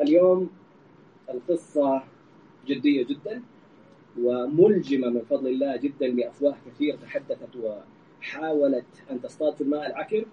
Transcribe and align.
اليوم 0.00 0.50
القصة 1.30 2.02
جدية 2.66 3.04
جدا 3.04 3.42
وملجمة 4.20 5.08
من 5.08 5.20
فضل 5.30 5.46
الله 5.48 5.76
جدا 5.76 6.06
لأفواه 6.06 6.56
كثير 6.66 6.96
تحدثت 6.96 7.48
وحاولت 7.56 8.86
أن 9.10 9.22
تصطاد 9.22 9.54
في 9.54 9.60
الماء 9.60 9.86
العكر. 9.86 10.24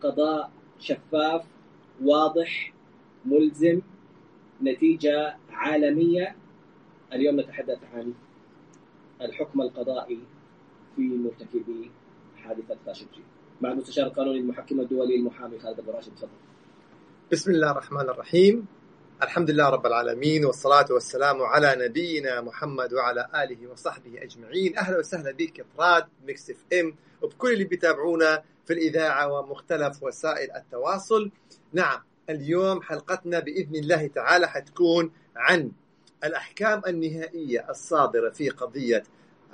قضاء 0.00 0.50
شفاف 0.78 1.44
واضح 2.02 2.72
ملزم 3.24 3.80
نتيجة 4.62 5.36
عالمية. 5.50 6.36
اليوم 7.12 7.40
نتحدث 7.40 7.78
عن 7.94 8.14
الحكم 9.20 9.60
القضائي 9.60 10.18
في 10.96 11.02
مرتكبي 11.02 11.90
حادثة 12.36 12.76
خاشقجي 12.86 13.22
مع 13.60 13.72
المستشار 13.72 14.06
القانوني 14.06 14.38
المحكم 14.38 14.80
الدولي 14.80 15.16
المحامي 15.16 15.58
خالد 15.58 15.78
أبو 15.78 15.90
راشد 15.90 16.14
تفضل. 16.14 16.28
بسم 17.32 17.50
الله 17.50 17.70
الرحمن 17.70 18.00
الرحيم. 18.00 18.66
الحمد 19.22 19.50
لله 19.50 19.68
رب 19.68 19.86
العالمين 19.86 20.44
والصلاة 20.44 20.86
والسلام 20.90 21.42
على 21.42 21.76
نبينا 21.88 22.40
محمد 22.40 22.92
وعلى 22.92 23.28
آله 23.34 23.70
وصحبه 23.70 24.22
أجمعين. 24.22 24.78
أهلا 24.78 24.98
وسهلا 24.98 25.32
بك 25.32 25.60
طراد 25.60 26.06
Mix 26.26 26.50
FM 26.50 26.94
وبكل 27.22 27.52
اللي 27.52 27.64
بيتابعونا 27.64 28.42
في 28.66 28.72
الإذاعة 28.72 29.32
ومختلف 29.32 30.02
وسائل 30.02 30.52
التواصل. 30.52 31.30
نعم 31.72 32.00
اليوم 32.30 32.82
حلقتنا 32.82 33.38
بإذن 33.38 33.76
الله 33.76 34.06
تعالى 34.06 34.48
حتكون 34.48 35.12
عن 35.36 35.72
الأحكام 36.24 36.82
النهائية 36.86 37.66
الصادرة 37.70 38.30
في 38.30 38.48
قضية 38.48 39.02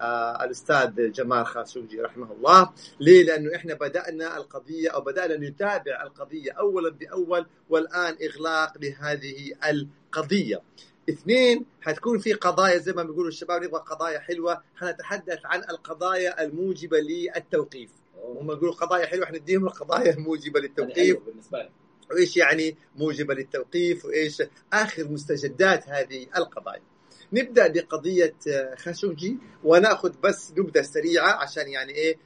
آه 0.01 0.45
الأستاذ 0.45 1.13
جمال 1.13 1.47
خاشقجي 1.47 2.01
رحمه 2.01 2.33
الله. 2.33 2.71
ليه؟ 3.01 3.25
لأنه 3.25 3.57
إحنا 3.57 3.75
بدأنا 3.75 4.37
القضية 4.37 4.91
أو 4.91 5.01
بدأنا 5.01 5.37
نتابع 5.37 6.03
القضية 6.03 6.53
اولا 6.53 6.91
بأول 6.91 7.47
والآن 7.69 8.17
إغلاق 8.23 8.73
لهذه 8.79 9.53
القضية. 9.71 10.63
اثنين 11.11 11.67
حتكون 11.81 12.19
في 12.19 12.33
قضايا 12.33 12.79
زي 12.79 12.93
ما 12.93 13.03
بيقولوا 13.03 13.29
الشباب 13.29 13.63
نبغى 13.63 13.81
قضايا 13.81 14.19
حلوة 14.19 14.63
حنتحدث 14.77 15.39
عن 15.45 15.61
القضايا 15.61 16.45
الموجبة 16.45 16.99
للتوقيف. 16.99 17.91
هم 18.25 18.51
يقولوا 18.51 18.75
قضايا 18.75 19.07
حلوة 19.07 19.27
حنديهم 19.27 19.67
القضايا 19.67 20.15
الموجبة 20.15 20.61
للتوقيف. 20.61 21.19
بالنسبة 21.27 21.59
لي. 21.59 21.71
وإيش 22.11 22.37
يعني 22.37 22.77
موجبة 22.97 23.35
للتوقيف؟ 23.35 24.05
وإيش 24.05 24.43
آخر 24.73 25.09
مستجدات 25.09 25.89
هذه 25.89 26.27
القضايا. 26.37 26.83
نبدأ 27.35 27.69
بقضية 27.69 28.35
خاشقجي 28.77 29.39
ونأخذ 29.65 30.13
بس 30.23 30.53
نبذة 30.59 30.83
سريعة 30.83 31.33
عشان 31.33 31.69
يعني 31.69 31.93
إيه 31.93 32.17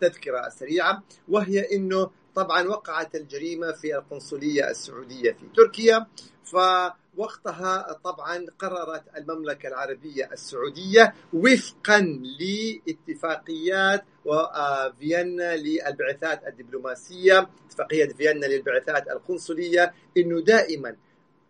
تذكرة 0.00 0.48
سريعة 0.48 1.02
وهي 1.28 1.60
إنه 1.76 2.10
طبعا 2.34 2.62
وقعت 2.68 3.14
الجريمة 3.14 3.72
في 3.72 3.96
القنصلية 3.96 4.70
السعودية 4.70 5.32
في 5.32 5.46
تركيا 5.56 6.06
فوقتها 6.44 7.92
طبعا 8.04 8.46
قررت 8.58 9.02
المملكة 9.16 9.68
العربية 9.68 10.28
السعودية 10.32 11.14
وفقا 11.32 12.00
لاتفاقيات 12.40 14.04
وفيينا 14.24 15.56
للبعثات 15.56 16.46
الدبلوماسية 16.46 17.48
اتفاقية 17.66 18.08
فيينا 18.08 18.46
للبعثات 18.46 19.08
القنصلية 19.10 19.94
إنه 20.16 20.40
دائما 20.40 20.96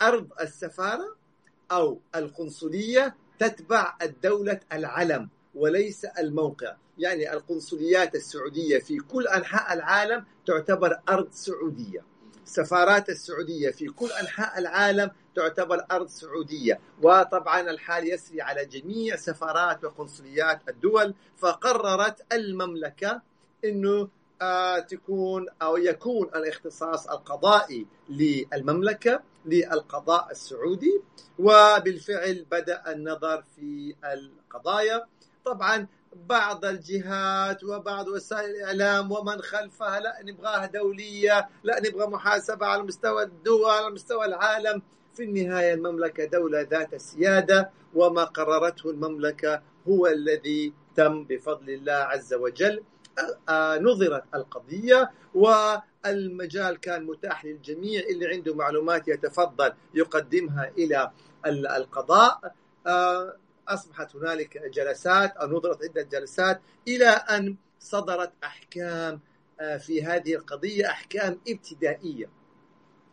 أرض 0.02 0.28
السفارة 0.40 1.16
أو 1.72 2.00
القنصلية 2.14 3.14
تتبع 3.38 3.94
الدولة 4.02 4.60
العلم 4.72 5.28
وليس 5.54 6.04
الموقع. 6.04 6.76
يعني 6.98 7.32
القنصليات 7.32 8.14
السعودية 8.14 8.78
في 8.78 8.96
كل 8.98 9.26
أنحاء 9.28 9.72
العالم 9.72 10.24
تعتبر 10.46 11.00
أرض 11.08 11.28
سعودية. 11.32 12.04
السفارات 12.44 13.08
السعودية 13.08 13.70
في 13.70 13.86
كل 13.86 14.08
أنحاء 14.20 14.58
العالم 14.58 15.10
تعتبر 15.36 15.86
أرض 15.90 16.08
سعودية. 16.08 16.80
وطبعا 17.02 17.60
الحال 17.60 18.12
يسري 18.12 18.42
على 18.42 18.64
جميع 18.64 19.16
سفارات 19.16 19.84
وقنصليات 19.84 20.60
الدول. 20.68 21.14
فقررت 21.36 22.32
المملكة 22.32 23.22
إنه 23.64 24.08
آه 24.42 24.78
تكون 24.78 25.46
أو 25.62 25.76
يكون 25.76 26.28
الاختصاص 26.28 27.08
القضائي 27.08 27.86
للمملكة. 28.08 29.22
للقضاء 29.46 30.30
السعودي 30.30 31.02
وبالفعل 31.38 32.46
بدأ 32.50 32.92
النظر 32.92 33.42
في 33.56 33.94
القضايا. 34.04 35.06
طبعا 35.44 35.86
بعض 36.28 36.64
الجهات 36.64 37.64
وبعض 37.64 38.08
وسائل 38.08 38.50
الإعلام 38.50 39.12
ومن 39.12 39.42
خلفها 39.42 40.00
لا 40.00 40.18
نبغاها 40.22 40.66
دولية 40.66 41.48
لا 41.64 41.80
نبغى 41.80 42.06
محاسبة 42.06 42.66
على 42.66 42.82
مستوى 42.82 43.22
الدول 43.22 43.70
على 43.70 43.90
مستوى 43.90 44.24
العالم. 44.24 44.82
في 45.14 45.22
النهاية 45.22 45.74
المملكة 45.74 46.24
دولة 46.24 46.60
ذات 46.60 46.94
سيادة 46.94 47.70
وما 47.94 48.24
قررته 48.24 48.90
المملكة 48.90 49.62
هو 49.88 50.06
الذي 50.06 50.72
تم 50.96 51.24
بفضل 51.24 51.70
الله 51.70 51.92
عز 51.92 52.34
وجل. 52.34 52.82
نظرت 53.80 54.24
القضية 54.34 55.10
والمجال 56.06 56.80
كان 56.80 57.04
متاح 57.04 57.44
للجميع 57.44 58.00
اللي 58.00 58.26
عنده 58.26 58.54
معلومات 58.54 59.08
يتفضل 59.08 59.72
يقدمها 59.94 60.72
إلى 60.78 61.10
القضاء. 61.46 62.54
أصبحت 63.68 64.16
هنالك 64.16 64.58
جلسات 64.58 65.36
أو 65.36 65.46
نظرت 65.48 65.84
عدة 65.84 66.02
جلسات 66.02 66.60
إلى 66.88 67.08
أن 67.08 67.56
صدرت 67.80 68.32
أحكام 68.44 69.20
في 69.78 70.04
هذه 70.04 70.34
القضية 70.34 70.86
أحكام 70.90 71.40
ابتدائية. 71.48 72.30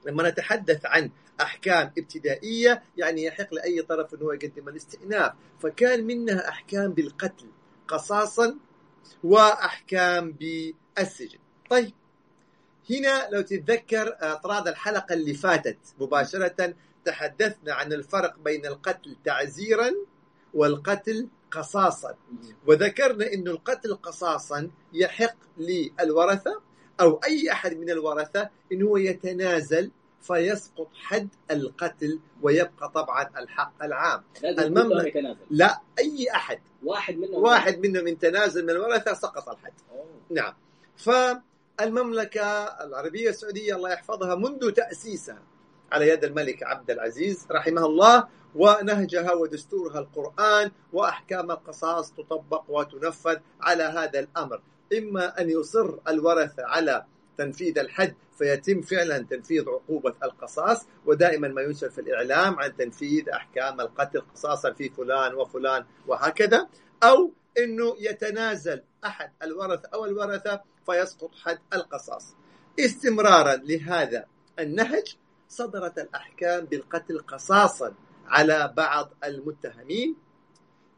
لما 0.06 0.30
نتحدث 0.30 0.86
عن 0.86 1.12
أحكام 1.42 1.92
ابتدائية 1.98 2.84
يعني 2.98 3.24
يحق 3.24 3.54
لأي 3.54 3.82
طرف 3.82 4.14
أنه 4.14 4.34
يقدم 4.34 4.70
الاستئناف 4.70 5.34
فكان 5.60 6.04
منها 6.04 6.50
أحكام 6.50 6.94
بالقتل 6.94 7.46
قصاصا 7.88 8.58
وأحكام 9.24 10.32
بالسجن. 10.32 11.40
طيب 11.70 11.94
هنا 12.90 13.30
لو 13.32 13.42
تتذكر 13.42 14.16
اطراد 14.20 14.68
الحلقة 14.68 15.14
اللي 15.14 15.34
فاتت 15.34 15.78
مباشرة 16.00 16.74
تحدثنا 17.06 17.74
عن 17.74 17.94
الفرق 17.94 18.36
بين 18.40 18.66
القتل 18.66 19.16
تعزيرا 19.26 19.92
والقتل 20.54 21.28
قصاصا. 21.52 22.16
وذكرنا 22.68 23.34
أن 23.34 23.48
القتل 23.48 23.96
قصاصا 23.96 24.70
يحق 24.94 25.36
للورثة 25.58 26.62
أو 27.02 27.20
أي 27.26 27.52
أحد 27.52 27.78
من 27.78 27.90
الورثة 27.90 28.50
أنه 28.72 29.00
يتنازل 29.00 29.92
فيسقط 30.22 30.88
حد 30.94 31.28
القتل 31.52 32.20
ويبقى 32.42 32.90
طبعا 32.90 33.30
الحق 33.38 33.84
العام. 33.84 34.24
المملكة 34.44 35.38
لا 35.50 35.82
أي 36.00 36.28
أحد. 36.36 36.60
واحد 36.84 37.18
منهم. 37.18 37.44
واحد 37.44 37.80
منهم 37.80 38.04
من 38.06 38.18
تنازل 38.20 38.64
من 38.64 38.70
الورثة 38.70 39.14
سقط 39.14 39.50
الحد. 39.50 39.74
أوه. 39.92 40.06
نعم. 40.30 40.54
فالمملكة 41.80 42.44
العربية 42.84 43.30
السعودية 43.30 43.76
الله 43.76 43.92
يحفظها 43.92 44.36
منذ 44.36 44.72
تأسيسها 44.72 45.42
على 45.92 46.10
يد 46.10 46.24
الملك 46.24 46.64
عبد 46.64 46.92
العزيز 46.92 47.48
رحمه 47.52 47.86
الله 47.86 48.28
ونهجها 48.56 49.34
ودستورها 49.34 50.00
القرآن 50.00 50.72
وأحكام 50.94 51.52
القصاص 51.52 52.12
تطبق 52.14 52.64
وتنفذ 52.68 53.38
على 53.62 53.84
هذا 53.84 54.20
الأمر. 54.20 54.62
إما 54.98 55.42
أن 55.42 55.50
يصر 55.50 55.98
الورثة 56.08 56.66
على 56.66 57.06
تنفيذ 57.38 57.80
الحد 57.80 58.16
فيتم 58.38 58.82
فعلا 58.82 59.18
تنفيذ 59.18 59.70
عقوبة 59.70 60.14
القصاص 60.24 60.86
ودائما 61.06 61.48
ما 61.48 61.62
ينشر 61.62 61.90
في 61.90 62.02
الإعلام 62.02 62.60
عن 62.60 62.76
تنفيذ 62.78 63.30
أحكام 63.30 63.82
القتل 63.82 64.22
قصاصا 64.36 64.72
في 64.72 64.90
فلان 64.90 65.34
وفلان 65.34 65.86
وهكذا 66.08 66.68
أو 67.04 67.32
أنه 67.58 67.96
يتنازل 68.00 68.84
أحد 69.06 69.32
الورثة 69.44 69.90
أو 69.94 70.06
الورثة 70.06 70.62
فيسقط 70.86 71.36
حد 71.36 71.60
القصاص. 71.74 72.36
استمرارا 72.80 73.56
لهذا 73.56 74.26
النهج 74.60 75.18
صدرت 75.50 76.00
الأحكام 76.00 76.66
بالقتل 76.66 77.20
قصاصا 77.20 77.94
على 78.28 78.74
بعض 78.78 79.14
المتهمين. 79.24 80.16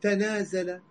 تنازل 0.02 0.82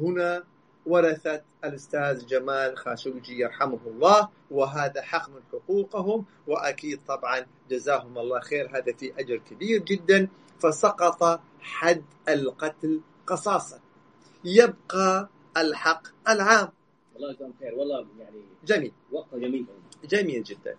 هنا 0.00 0.44
ورثة 0.86 1.42
الأستاذ 1.64 2.26
جمال 2.26 2.76
خاشقجي 2.78 3.38
يرحمه 3.38 3.78
الله 3.86 4.28
وهذا 4.50 5.02
حق 5.02 5.28
من 5.28 5.40
حقوقهم 5.52 6.24
وأكيد 6.46 7.00
طبعا 7.08 7.46
جزاهم 7.70 8.18
الله 8.18 8.40
خير 8.40 8.76
هذا 8.76 8.92
في 8.92 9.12
أجر 9.20 9.36
كبير 9.36 9.78
جدا 9.78 10.28
فسقط 10.58 11.40
حد 11.60 12.04
القتل 12.28 13.00
قصاصا. 13.26 13.80
يبقى 14.44 15.28
الحق 15.56 16.02
العام. 16.28 16.68
الله 17.16 17.30
يجزاهم 17.30 17.54
خير. 17.60 17.74
والله 17.74 18.06
يعني 18.18 18.42
جميل. 18.64 18.92
وقت 19.12 19.34
جميل. 19.34 19.66
جميل 20.04 20.42
جدا. 20.42 20.76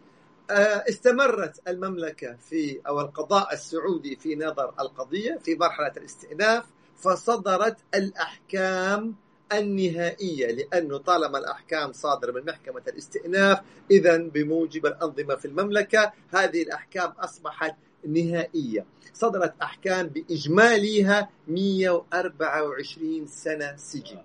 آه، 0.51 0.83
استمرت 0.89 1.67
المملكة 1.67 2.35
في 2.35 2.81
أو 2.87 3.01
القضاء 3.01 3.53
السعودي 3.53 4.15
في 4.15 4.35
نظر 4.35 4.73
القضية 4.79 5.37
في 5.43 5.55
مرحلة 5.55 5.93
الاستئناف 5.97 6.65
فصدرت 6.97 7.77
الأحكام 7.95 9.15
النهائية 9.53 10.51
لأنه 10.51 10.97
طالما 10.97 11.37
الأحكام 11.37 11.91
صادرة 11.93 12.31
من 12.31 12.45
محكمة 12.45 12.81
الاستئناف 12.87 13.61
إذا 13.91 14.17
بموجب 14.17 14.85
الأنظمة 14.85 15.35
في 15.35 15.45
المملكة 15.45 16.13
هذه 16.29 16.63
الأحكام 16.63 17.09
أصبحت 17.11 17.75
نهائية. 18.07 18.85
صدرت 19.13 19.53
أحكام 19.61 20.07
بإجمالها 20.07 21.29
124 21.47 23.27
سنة 23.27 23.75
سجن. 23.77 24.21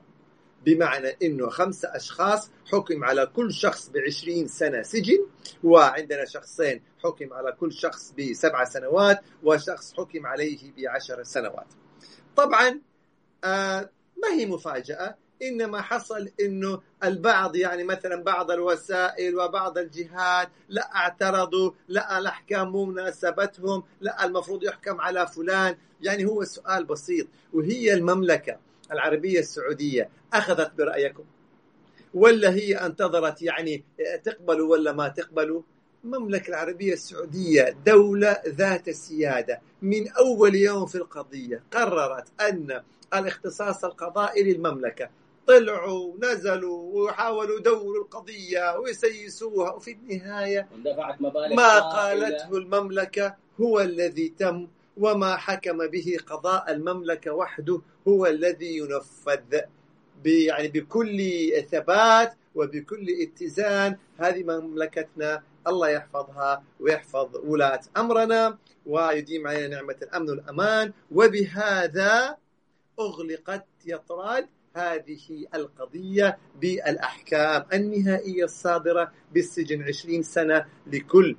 بمعنى 0.66 1.16
أنه 1.22 1.48
خمسة 1.48 1.96
أشخاص 1.96 2.50
حكم 2.72 3.04
على 3.04 3.26
كل 3.26 3.52
شخص 3.52 3.88
بعشرين 3.88 4.46
سنة 4.48 4.82
سجن 4.82 5.26
وعندنا 5.64 6.25
شخصين 6.25 6.82
حكم 7.04 7.32
على 7.32 7.52
كل 7.52 7.72
شخص 7.72 8.12
بسبع 8.19 8.64
سنوات 8.64 9.20
وشخص 9.42 9.94
حكم 9.94 10.26
عليه 10.26 10.58
بعشر 10.76 11.22
سنوات. 11.22 11.66
طبعا 12.36 12.81
آه 13.44 13.90
ما 14.22 14.28
هي 14.32 14.46
مفاجأة؟ 14.46 15.16
إنما 15.43 15.82
حصل 15.82 16.29
إنه 16.40 16.81
البعض 17.05 17.56
يعني 17.56 17.85
مثلا 17.85 18.23
بعض 18.23 18.50
الوسائل 18.50 19.37
وبعض 19.38 19.79
الجهات 19.79 20.49
لا 20.69 20.96
اعترضوا 20.96 21.70
لا 21.88 22.19
الأحكام 22.19 22.69
مو 22.73 22.85
مناسبتهم 22.85 23.82
لا 24.00 24.25
المفروض 24.25 24.64
يحكم 24.64 25.00
على 25.00 25.26
فلان. 25.26 25.76
يعني 26.00 26.25
هو 26.25 26.44
سؤال 26.44 26.85
بسيط 26.85 27.26
وهي 27.52 27.94
المملكة 27.94 28.58
العربية 28.93 29.38
السعودية 29.38 30.11
أخذت 30.32 30.73
برأيكم؟ 30.79 31.25
ولا 32.14 32.50
هي 32.50 32.76
انتظرت 32.76 33.43
يعني 33.43 33.84
تقبلوا 34.25 34.73
ولا 34.73 34.93
ما 34.93 35.08
تقبلوا؟ 35.08 35.62
المملكة 36.05 36.49
العربية 36.49 36.93
السعودية 36.93 37.76
دولة 37.87 38.43
ذات 38.46 38.91
سيادة 38.91 39.61
من 39.82 40.08
أول 40.08 40.55
يوم 40.55 40.87
في 40.87 40.94
القضية 40.94 41.62
قررت 41.73 42.29
أن 42.41 42.82
الاختصاص 43.14 43.84
القضائي 43.84 44.43
للمملكة 44.52 45.11
طلعوا 45.48 46.14
نزلوا 46.22 46.78
وحاولوا 47.04 47.58
يدوروا 47.58 48.02
القضية 48.04 48.78
ويسيسوها. 48.78 49.72
وفي 49.72 49.90
النهاية 49.92 50.68
ما. 51.56 51.78
قالته 51.78 52.56
المملكة 52.56 53.36
هو 53.60 53.80
الذي 53.80 54.28
تم 54.28 54.68
وما 54.96 55.36
حكم 55.36 55.86
به 55.86 56.16
قضاء 56.26 56.72
المملكة 56.72 57.32
وحده 57.32 57.80
هو 58.08 58.26
الذي 58.26 58.76
ينفذ 58.76 59.60
يعني 60.24 60.68
بكل 60.68 61.18
ثبات 61.70 62.34
وبكل 62.54 63.06
اتزان 63.22 63.96
هذه 64.18 64.42
مملكتنا. 64.42 65.42
الله 65.66 65.88
يحفظها 65.88 66.64
ويحفظ 66.80 67.36
ولاة 67.44 67.80
أمرنا 67.96 68.58
ويديم 68.86 69.46
علينا 69.46 69.68
نعمة 69.68 69.96
الأمن 70.02 70.30
والأمان. 70.30 70.92
وبهذا 71.12 72.36
أغلقت 73.00 73.66
يطراد 73.86 74.46
هذه 74.75 75.47
القضية 75.55 76.38
بالأحكام 76.61 77.65
النهائية 77.73 78.44
الصادرة 78.44 79.12
بالسجن 79.32 79.82
عشرين 79.82 80.23
سنة 80.23 80.67
لكل 80.87 81.37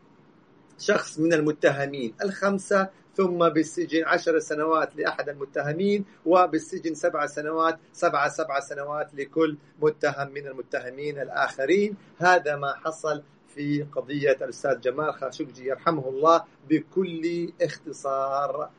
شخص 0.80 1.20
من 1.20 1.34
المتهمين. 1.34 2.14
الخمسة 2.22 2.90
ثم 3.16 3.50
بالسجن 3.50 4.04
عشر 4.06 4.40
سنوات 4.40 4.96
لأحد 4.96 5.30
المتهمين 5.30 6.06
وبالسجن 6.26 6.94
سبع 6.94 7.26
سنوات 7.26 7.80
سبع 7.94 8.28
سبع 8.28 8.60
سنوات 8.60 9.14
لكل 9.14 9.58
متهم 9.82 10.32
من 10.32 10.48
المتهمين 10.48 11.20
الآخرين. 11.20 11.98
هذا 12.18 12.56
ما 12.56 12.74
حصل 12.74 13.24
في 13.56 13.84
قضية 13.84 14.38
الأستاذ 14.42 14.80
جمال 14.80 15.14
خاشقجي 15.14 15.66
يرحمه 15.66 16.10
الله 16.10 16.44
بكل 16.70 17.54
اختصار. 17.62 18.70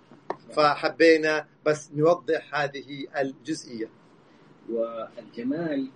فحبينا 0.52 1.46
بس 1.66 1.90
نوضح 1.94 2.54
هذه 2.54 3.06
الجزئية. 3.18 3.99
والجمال 4.68 5.88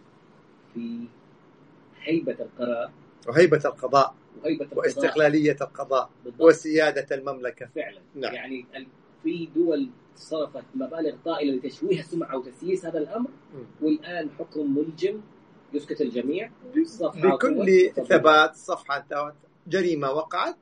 في 0.75 1.05
هيبة 2.03 2.37
القرار 2.41 2.91
وهيبة 3.29 3.61
القضاء 3.65 4.15
وهيبة 4.43 4.65
القضاء. 4.65 4.79
واستقلالية 4.79 5.57
القضاء 5.61 6.11
بالضبط. 6.25 6.41
وسيادة 6.43 7.17
المملكة. 7.17 7.67
فعلا. 7.75 8.01
نعم. 8.15 8.35
يعني 8.35 8.67
في 9.23 9.49
دول 9.55 9.89
صرفت 10.17 10.65
مبالغ 10.75 11.17
طائلة 11.25 11.57
لتشويه 11.57 12.01
السمعة 12.01 12.37
وتسييس 12.37 12.87
هذا 12.87 12.99
الأمر. 12.99 13.31
مم. 13.55 13.65
والآن 13.81 14.31
حكم 14.39 14.75
ملجم 14.79 15.21
يسكت 15.73 16.01
الجميع. 16.01 16.51
بكل. 16.75 17.91
ثبات 18.09 18.57
صفحة 18.57 19.35
جريمة 19.67 20.11
وقعت. 20.11 20.57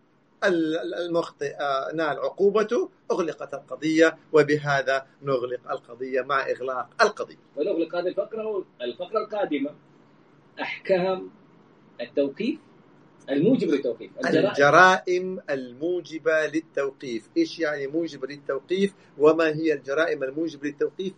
المخطئ 0.45 1.57
آه، 1.61 1.93
نال 1.95 2.19
عقوبته 2.19 2.91
أغلقت 3.11 3.55
القضية 3.55 4.19
وبهذا 4.33 5.07
نغلق 5.23 5.71
القضية 5.71 6.23
مع 6.23 6.51
إغلاق 6.51 6.89
القضية. 7.03 7.37
ونغلق 7.57 7.97
هذه 7.97 8.09
الفقرة 8.09 8.65
الفقرة 8.83 9.19
القادمة. 9.19 9.71
أحكام 10.61 11.31
التوقيف 12.01 12.59
الموجب 13.31 13.69
للتوقيف. 13.69 14.11
الجرائم. 14.19 14.51
الجرائم 14.51 15.41
الموجبة 15.51 16.47
للتوقيف. 16.47 17.29
إيش 17.37 17.59
يعني 17.59 17.87
موجبة 17.87 18.29
للتوقيف؟ 18.29 18.95
وما 19.19 19.47
هي 19.47 19.73
الجرائم 19.73 20.23
الموجبة 20.23 20.69
للتوقيف؟ 20.69 21.13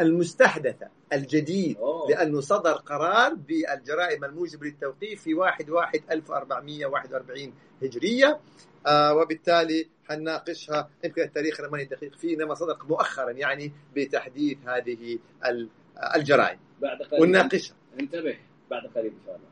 المستحدثة 0.00 0.88
الجديد 1.12 1.76
أوه. 1.76 2.10
لأنه 2.10 2.40
صدر 2.40 2.72
قرار 2.72 3.34
بالجرائم 3.34 4.24
الموجبة 4.24 4.66
للتوقيف 4.66 5.22
في 5.22 5.34
1 5.34 5.70
1 5.70 6.00
1441 6.10 7.54
هجرية. 7.82 8.40
آه 8.86 9.14
وبالتالي 9.14 9.88
حنناقشها 10.08 10.90
يمكن 11.04 11.22
التاريخ 11.22 11.60
ماني 11.60 11.84
دقيق 11.84 12.14
فيه 12.16 12.36
إنما 12.36 12.54
صدر 12.54 12.76
مؤخرا 12.88 13.30
يعني 13.30 13.72
بتحديد 13.96 14.58
هذه 14.68 15.18
ال- 15.46 15.68
الجرائم. 16.16 16.58
بعد 16.82 17.02
قليل. 17.02 17.22
ونناقشها. 17.22 17.76
انتبه 18.00 18.36
بعد 18.70 18.82
قليل 18.94 19.06
إن 19.12 19.18
شاء 19.26 19.36
الله. 19.36 19.48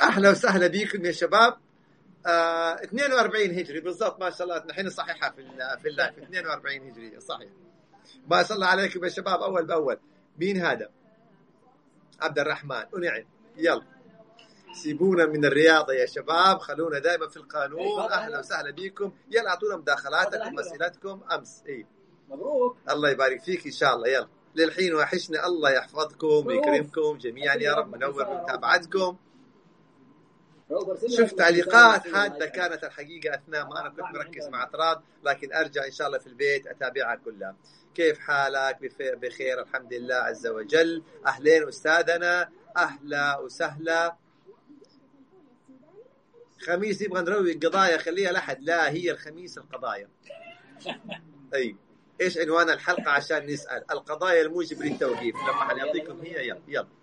أهلا 0.00 0.30
وسهلا 0.30 0.66
بكم 0.66 1.04
يا 1.04 1.12
شباب. 1.12 1.56
آه 2.26 2.74
42 2.74 3.58
هجري 3.58 3.80
بالضبط 3.80 4.20
ما 4.20 4.30
شاء 4.30 4.42
الله. 4.42 4.64
نحن 4.66 4.86
نصححها 4.86 5.30
في 5.30 5.42
في 5.82 5.88
اللايف. 5.88 6.18
42 6.18 6.90
هجريه 6.90 7.18
صحيح. 7.18 7.48
ما 8.30 8.42
شاء 8.42 8.54
الله 8.56 8.66
عليكم 8.66 9.04
يا 9.04 9.08
شباب 9.08 9.40
أول 9.42 9.66
بأول. 9.66 9.98
مين 10.38 10.56
هذا؟ 10.56 10.90
عبد 12.20 12.38
الرحمن. 12.38 12.84
ونعم 12.92 13.24
يلا. 13.56 13.82
سيبونا 14.82 15.26
من 15.26 15.44
الرياضة 15.44 15.92
يا 15.92 16.06
شباب. 16.06 16.58
خلونا 16.58 16.98
دائما 16.98 17.28
في 17.28 17.36
القانون. 17.36 17.86
تفضل. 17.86 18.12
أهلا 18.12 18.38
وسهلا 18.38 18.70
بكم. 18.70 19.12
يلا 19.30 19.48
أعطونا 19.50 19.76
مداخلاتكم. 19.76 20.58
أسئلتكم. 20.58 21.20
أمس. 21.32 21.62
إيه 21.66 21.86
مبروك. 22.28 22.76
الله 22.90 23.10
يبارك 23.10 23.40
فيك 23.42 23.66
إن 23.66 23.72
شاء 23.72 23.94
الله. 23.94 24.08
يلا. 24.08 24.28
للحين 24.54 24.94
وحشنا. 24.94 25.46
الله 25.46 25.70
يحفظكم 25.70 26.46
ويكرمكم 26.46 27.18
جميعا 27.18 27.56
يا 27.56 27.74
رب. 27.74 27.96
منور 27.96 28.42
متابعتكم. 28.42 29.16
شفت 31.18 31.38
تعليقات 31.38 32.06
اللايف. 32.06 32.44
كانت 32.44 32.84
الحقيقة 32.84 33.34
أثناء 33.34 33.66
ما 33.66 33.80
أنا 33.80 33.88
كنت 33.88 34.16
مركز 34.16 34.48
مع 34.48 34.62
أطراد 34.62 35.00
لكن 35.24 35.52
أرجع 35.52 35.84
إن 35.86 35.90
شاء 35.90 36.06
الله 36.06 36.18
في 36.18 36.26
البيت 36.26 36.66
أتابعها 36.66 37.16
كلها. 37.24 37.56
كيف 37.94 38.18
حالك؟ 38.18 38.78
بخير 39.00 39.62
الحمد 39.62 39.94
لله 39.94 40.14
عز 40.14 40.46
وجل. 40.46 41.02
أهلين 41.26 41.68
أستاذنا 41.68 42.48
أهلا 42.76 43.38
وسهلا. 43.38 44.16
خميس 46.60 47.02
نبغى 47.02 47.22
نروي 47.22 47.52
القضايا 47.52 47.98
خليها 47.98 48.32
لحد 48.32 48.62
لا 48.62 48.90
هي 48.90 49.10
الخميس 49.10 49.58
القضايا. 49.58 50.08
أي. 51.54 51.76
إيش 52.20 52.38
عنوان 52.38 52.70
الحلقة 52.70 53.10
عشان 53.10 53.46
نسأل؟ 53.46 53.84
القضايا 53.90 54.42
الموجب 54.42 54.82
للتوقيف. 54.82 55.34
لما 55.36 55.64
حنعطيكم 55.64 56.20
هي 56.20 56.48
يلا 56.48 56.60
يلا. 56.68 57.01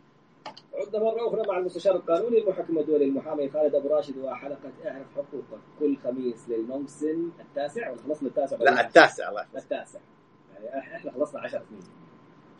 عدنا 0.74 1.04
مرة 1.04 1.28
أخرى 1.28 1.48
مع 1.48 1.58
المستشار 1.58 1.96
القانوني 1.96 2.38
المحكم 2.38 2.78
الدولي 2.78 3.06
المحامي 3.06 3.50
خالد 3.50 3.76
أبو 3.76 3.88
راشد 3.88 4.18
وحلقة 4.18 4.72
إعرف 4.86 5.08
حقوقك 5.16 5.60
كل 5.80 5.98
خميس 5.98 6.50
للموسم 6.50 7.32
التاسع 7.40 7.90
ولا 7.90 8.02
خلصنا 8.02 8.30
التاسع 8.30 8.58
لا 8.58 8.82
التاسع 8.88 9.30
الله. 9.30 9.46
التاسع. 9.56 10.00
يعني 10.64 10.80
إحنا 10.80 11.12
خلصنا 11.12 11.42
10 11.42 11.64
سنين 11.70 11.82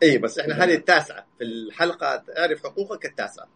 اي 0.02 0.18
بس 0.18 0.38
إحنا 0.38 0.64
هذه 0.64 0.74
التاسعة 0.74 1.26
في 1.38 1.44
الحلقة 1.44 2.24
إعرف 2.38 2.62
حقوقك 2.66 3.04
التاسعة. 3.06 3.48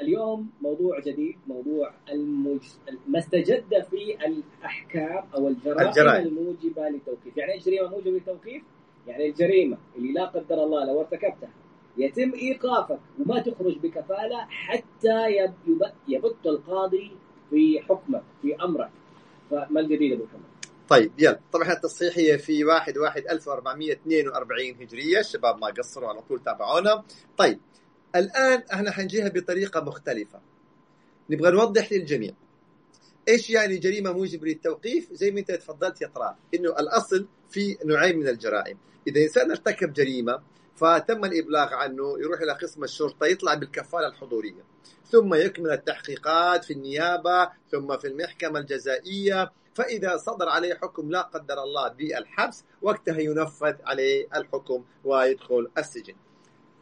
اليوم 0.00 0.50
موضوع 0.62 1.00
جديد 1.00 1.38
موضوع 1.46 1.94
المج... 2.12 2.60
ما 3.08 3.18
استجد 3.18 3.84
في 3.90 4.26
الأحكام 4.26 5.24
أو 5.34 5.48
الجرائم, 5.48 5.88
الجرائم. 5.88 6.26
الموجبة 6.26 6.88
للتوقيف. 6.88 7.36
يعني 7.36 7.52
إيش 7.52 7.64
جريمة 7.64 7.88
موجبة 7.88 8.10
للتوقيف؟ 8.10 8.62
يعني 9.06 9.26
الجريمة 9.26 9.78
اللي 9.96 10.12
لا 10.12 10.24
قدر 10.24 10.64
الله 10.64 10.84
لو 10.84 11.00
ارتكبتها. 11.00 11.50
يتم 11.98 12.34
إيقافك 12.34 13.00
وما 13.18 13.40
تخرج 13.40 13.78
بكفالة 13.78 14.46
حتى 14.48 15.26
يبت 16.08 16.46
القاضي 16.46 17.12
في 17.50 17.80
حكمك 17.80 18.22
في 18.42 18.56
أمرك. 18.56 18.90
فما 19.50 19.80
الجديد 19.80 20.12
أبو 20.12 20.24
محمد؟ 20.24 20.40
طيب 20.88 21.12
يلا. 21.18 21.40
طبعا 21.52 21.72
التصحيح 21.72 22.18
هي 22.18 22.38
في 22.38 22.64
1 22.64 22.98
1 22.98 23.22
1442 23.30 24.70
هجرية. 24.80 25.20
الشباب 25.20 25.58
ما 25.58 25.66
قصروا 25.66 26.08
على 26.08 26.22
طول 26.22 26.40
تابعونا. 26.42 27.04
طيب 27.36 27.60
الآن 28.16 28.62
إحنا 28.72 28.90
حنجيها 28.90 29.28
بطريقة 29.28 29.80
مختلفة. 29.80 30.40
نبغى 31.30 31.50
نوضح 31.50 31.92
للجميع. 31.92 32.32
إيش 33.28 33.50
يعني 33.50 33.76
جريمة 33.78 34.12
موجب 34.12 34.44
للتوقيف؟ 34.44 35.12
زي 35.12 35.30
ما 35.30 35.40
أنت 35.40 35.52
تفضلت 35.52 36.02
يا 36.02 36.08
طلال 36.14 36.34
إنه 36.54 36.70
الأصل 36.70 37.26
في 37.50 37.76
نوعين 37.84 38.18
من 38.18 38.28
الجرائم. 38.28 38.78
إذا 39.08 39.22
إنسان 39.22 39.50
ارتكب 39.50 39.92
جريمة 39.92 40.42
فتم 40.76 41.24
الإبلاغ 41.24 41.74
عنه 41.74 42.18
يروح 42.18 42.40
إلى 42.40 42.52
قسم 42.52 42.84
الشرطة 42.84 43.26
يطلع 43.26 43.54
بالكفالة 43.54 44.06
الحضورية. 44.06 44.64
ثم 45.10 45.34
يكمل 45.34 45.70
التحقيقات 45.70 46.64
في 46.64 46.72
النيابة 46.72 47.50
ثم 47.70 47.96
في 47.96 48.06
المحكمة 48.06 48.58
الجزائية. 48.58 49.52
فإذا 49.74 50.16
صدر 50.16 50.48
عليه 50.48 50.74
حكم 50.74 51.10
لا 51.10 51.22
قدر 51.22 51.62
الله 51.62 51.88
بالحبس 51.88 52.64
وقتها 52.82 53.18
ينفذ 53.18 53.74
عليه 53.84 54.28
الحكم 54.36 54.84
ويدخل 55.04 55.70
السجن. 55.78 56.14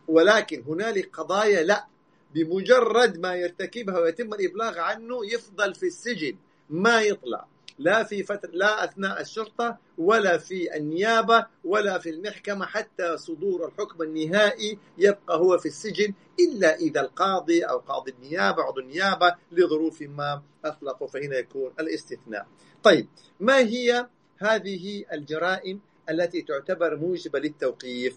ولكن 0.09 0.65
هنالك 0.69 1.17
قضايا 1.17 1.63
لا 1.63 1.87
بمجرد 2.35 3.19
ما 3.19 3.35
يرتكبها 3.35 3.99
ويتم 3.99 4.35
الإبلاغ 4.35 4.79
عنه 4.79 5.27
يفضل 5.27 5.75
في 5.75 5.87
السجن 5.87 6.37
ما 6.71 7.01
يطلع. 7.01 7.49
لا 7.79 8.03
في 8.05 8.23
فترة 8.23 8.51
لا 8.53 8.85
أثناء 8.85 9.21
الشرطة 9.21 9.79
ولا 9.99 10.39
في 10.39 10.77
النيابة 10.77 11.47
ولا 11.65 11.99
في 11.99 12.11
المحكمة 12.11 12.67
حتى 12.67 13.17
صدور 13.17 13.67
الحكم 13.69 14.03
النهائي 14.03 14.79
يبقى 14.99 15.39
هو 15.39 15.59
في 15.59 15.67
السجن 15.67 16.15
إلا 16.41 16.75
إذا 16.77 17.01
القاضي 17.01 17.63
أو 17.63 17.79
قاضي 17.79 18.11
النيابة 18.13 18.63
عضو 18.63 18.81
النيابة 18.81 19.35
لظروف 19.53 20.03
ما 20.03 20.43
أطلقوا 20.65 21.09
فهنا 21.09 21.37
يكون 21.37 21.73
الاستثناء. 21.81 22.47
طيب 22.83 23.09
ما 23.41 23.59
هي 23.59 24.09
هذه 24.39 25.05
الجرائم 25.13 25.81
التي 26.11 26.43
تعتبر 26.43 26.97
موجبة 26.97 27.39
للتوقيف؟ 27.39 28.17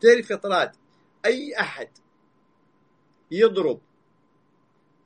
تعرف 0.00 0.30
يا 0.30 0.72
أي 1.26 1.60
أحد 1.60 1.88
يضرب 3.30 3.80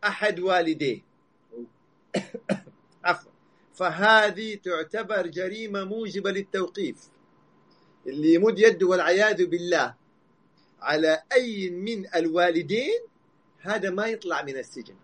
أحد 0.05 0.41
والديه؟ 0.41 1.03
عفوا. 3.05 3.38
فهذه 3.79 4.55
تعتبر 4.55 5.27
جريمة 5.27 5.85
موجبة 5.85 6.31
للتوقيف. 6.31 6.97
اللي 8.07 8.35
يمد 8.35 8.59
يده 8.59 8.87
والعياذ 8.87 9.47
بالله 9.47 9.95
على 10.81 11.23
أي 11.33 11.71
من 11.71 12.15
الوالدين 12.15 13.01
هذا 13.61 13.91
ما 13.91 14.07
يطلع 14.07 14.43
من 14.43 14.57
السجن. 14.57 14.95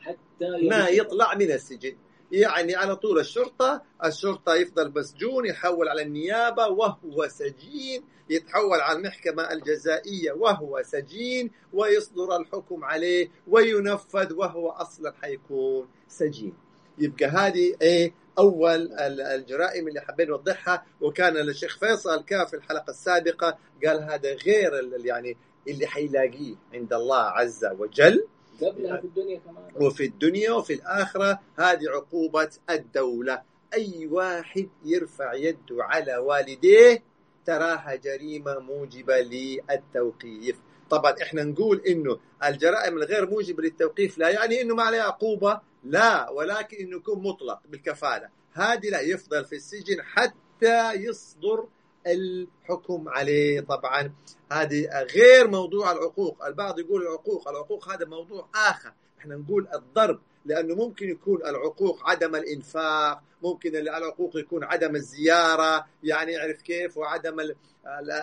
حتى 0.00 0.68
ما 0.70 0.88
يطلع 0.88 1.34
من 1.34 1.50
السجن. 1.50 1.96
يعني 2.32 2.74
على 2.74 2.96
طول 2.96 3.18
الشرطة 3.18 3.82
الشرطة 4.04 4.54
يفضل 4.54 4.92
مسجون 4.96 5.46
يحول 5.46 5.88
على 5.88 6.02
النيابة 6.02 6.66
وهو 6.66 7.28
سجين. 7.28 8.04
يتحول 8.30 8.80
على 8.80 8.98
المحكمة 8.98 9.52
الجزائية 9.52 10.32
وهو 10.32 10.82
سجين. 10.82 11.50
ويصدر 11.72 12.36
الحكم 12.36 12.84
عليه 12.84 13.30
وينفذ 13.48 14.32
وهو 14.32 14.70
أصلا 14.70 15.14
حيكون 15.22 15.88
سجين. 16.08 16.63
يبقى 16.98 17.26
هذه 17.26 17.76
إيه 17.82 18.12
أول 18.38 18.92
الجرائم 19.20 19.88
اللي 19.88 20.00
حبينا 20.00 20.30
نوضحها. 20.30 20.86
وكان 21.00 21.36
الشيخ 21.36 21.78
فيصل 21.78 22.24
كان 22.24 22.46
في 22.46 22.56
الحلقة 22.56 22.90
السابقة 22.90 23.58
قال 23.86 24.02
هذا 24.02 24.34
غير 24.34 24.90
يعني 25.04 25.36
اللي 25.68 25.86
حيلاقيه 25.86 26.54
عند 26.74 26.92
الله 26.92 27.20
عز 27.22 27.64
وجل. 27.78 28.26
قبلها 28.62 28.96
في 29.00 29.04
الدنيا 29.06 29.38
كمان. 29.38 29.86
وفي 29.86 30.04
الدنيا 30.04 30.52
وفي 30.52 30.72
الآخرة. 30.74 31.40
هذه 31.58 31.88
عقوبة 31.90 32.50
الدولة. 32.70 33.42
أي 33.74 34.06
واحد 34.06 34.68
يرفع 34.84 35.34
يده 35.34 35.76
على 35.78 36.16
والديه 36.16 37.02
تراها 37.46 37.94
جريمة 37.94 38.58
موجبة 38.58 39.20
للتوقيف. 39.20 40.56
طبعا 40.90 41.14
إحنا 41.22 41.44
نقول 41.44 41.82
إنه 41.88 42.18
الجرائم 42.44 42.96
الغير 42.96 43.30
موجبة 43.30 43.62
للتوقيف 43.62 44.18
لا 44.18 44.28
يعني 44.28 44.60
إنه 44.60 44.74
ما 44.74 44.82
عليها 44.82 45.02
عقوبة. 45.02 45.60
لا 45.84 46.30
ولكن 46.30 46.76
إنه 46.76 46.96
يكون 46.96 47.22
مطلق 47.22 47.60
بالكفالة. 47.68 48.28
هذه 48.52 48.90
لا 48.90 49.00
يفضل 49.00 49.44
في 49.44 49.56
السجن 49.56 50.02
حتى 50.02 50.92
يصدر 50.92 51.68
الحكم 52.06 53.08
عليه. 53.08 53.60
طبعا 53.60 54.12
هذه 54.52 54.88
غير 55.14 55.48
موضوع 55.48 55.92
العقوق. 55.92 56.44
البعض 56.44 56.78
يقول 56.78 57.02
العقوق 57.02 57.48
العقوق 57.48 57.88
هذا 57.88 58.06
موضوع 58.06 58.48
آخر. 58.54 58.92
إحنا 59.18 59.36
نقول 59.36 59.68
الضرب 59.74 60.20
لأنه 60.44 60.74
ممكن 60.74 61.08
يكون 61.08 61.46
العقوق 61.46 62.10
عدم 62.10 62.36
الإنفاق 62.36 63.22
ممكن 63.42 63.76
العقوق 63.76 64.36
يكون 64.36 64.64
عدم 64.64 64.96
الزيارة 64.96 65.86
يعني 66.02 66.32
يعرف 66.32 66.62
كيف 66.62 66.96
وعدم 66.96 67.40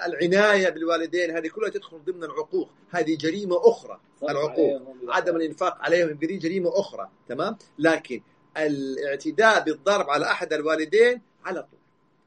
العناية 0.08 0.70
بالوالدين 0.70 1.32
هذه 1.32 1.48
كلها 1.48 1.70
تدخل 1.70 1.98
ضمن 2.06 2.24
العقوق. 2.24 2.70
هذه 2.90 3.18
جريمة 3.18 3.70
أخرى 3.70 4.00
العقوق. 4.30 4.82
عدم 5.08 5.36
الإنفاق 5.36 5.78
عليهم 5.82 6.10
يبقى 6.10 6.38
جريمة 6.38 6.80
أخرى 6.80 7.10
تمام؟ 7.30 7.58
لكن 7.80 8.22
الاعتداء 8.58 9.64
بالضرب 9.64 10.10
على 10.10 10.26
أحد 10.26 10.54
الوالدين 10.54 11.22
على 11.46 11.62
طول. 11.62 11.80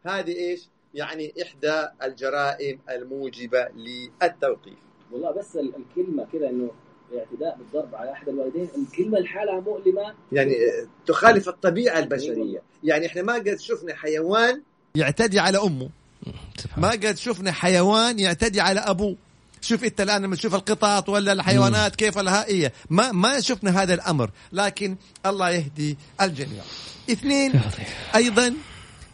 هذه 0.03 0.37
إيش؟ 0.37 0.69
يعني 0.95 1.35
إحدى 1.43 1.89
الجرائم 2.03 2.79
الموجبة 2.91 3.69
للتوقيف. 3.77 4.79
والله 5.13 5.31
بس 5.31 5.57
الكلمة 5.57 6.27
كذا 6.33 6.51
إنه 6.51 6.71
الاعتداء 7.13 7.57
بالضرب 7.57 7.95
على 7.95 8.13
أحد 8.13 8.29
الوالدين 8.29 8.69
الكلمة 8.79 9.19
لحالها 9.19 9.61
مؤلمة. 9.61 10.15
يعني 10.33 10.55
تخالف 11.07 11.49
الطبيعة 11.49 11.99
البشرية. 11.99 12.63
يعني 12.85 13.07
إحنا 13.07 13.23
ما 13.23 13.35
قد 13.35 13.59
شفنا 13.59 13.95
حيوان 13.95 14.63
يعتدي 14.95 15.39
على 15.39 15.59
أمه. 15.59 15.89
ما 16.77 16.91
قد 16.91 17.17
شفنا 17.19 17.53
حيوان 17.53 18.19
يعتدي 18.19 18.61
على 18.61 18.81
أبوه. 18.81 19.17
شوف 19.61 19.85
أنت 19.85 20.01
الآن 20.01 20.23
لما 20.23 20.37
تشوف 20.37 20.55
القطط 20.55 21.09
ولا 21.09 21.33
الحيوانات 21.33 21.97
كيف 21.97 22.19
الهائية. 22.19 22.73
ما 22.91 23.13
ما 23.13 23.41
شفنا 23.41 23.83
هذا 23.83 23.95
الأمر 23.95 24.31
لكن 24.53 24.97
الله 25.27 25.51
يهدي 25.51 25.99
الجميع. 26.21 26.63
اثنين 27.11 27.61
أيضا 28.15 28.55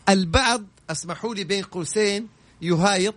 البعض 0.08 0.64
أسمحوا 0.90 1.34
لي 1.34 1.44
بين 1.44 1.62
قوسين 1.62 2.28
يهايط. 2.62 3.14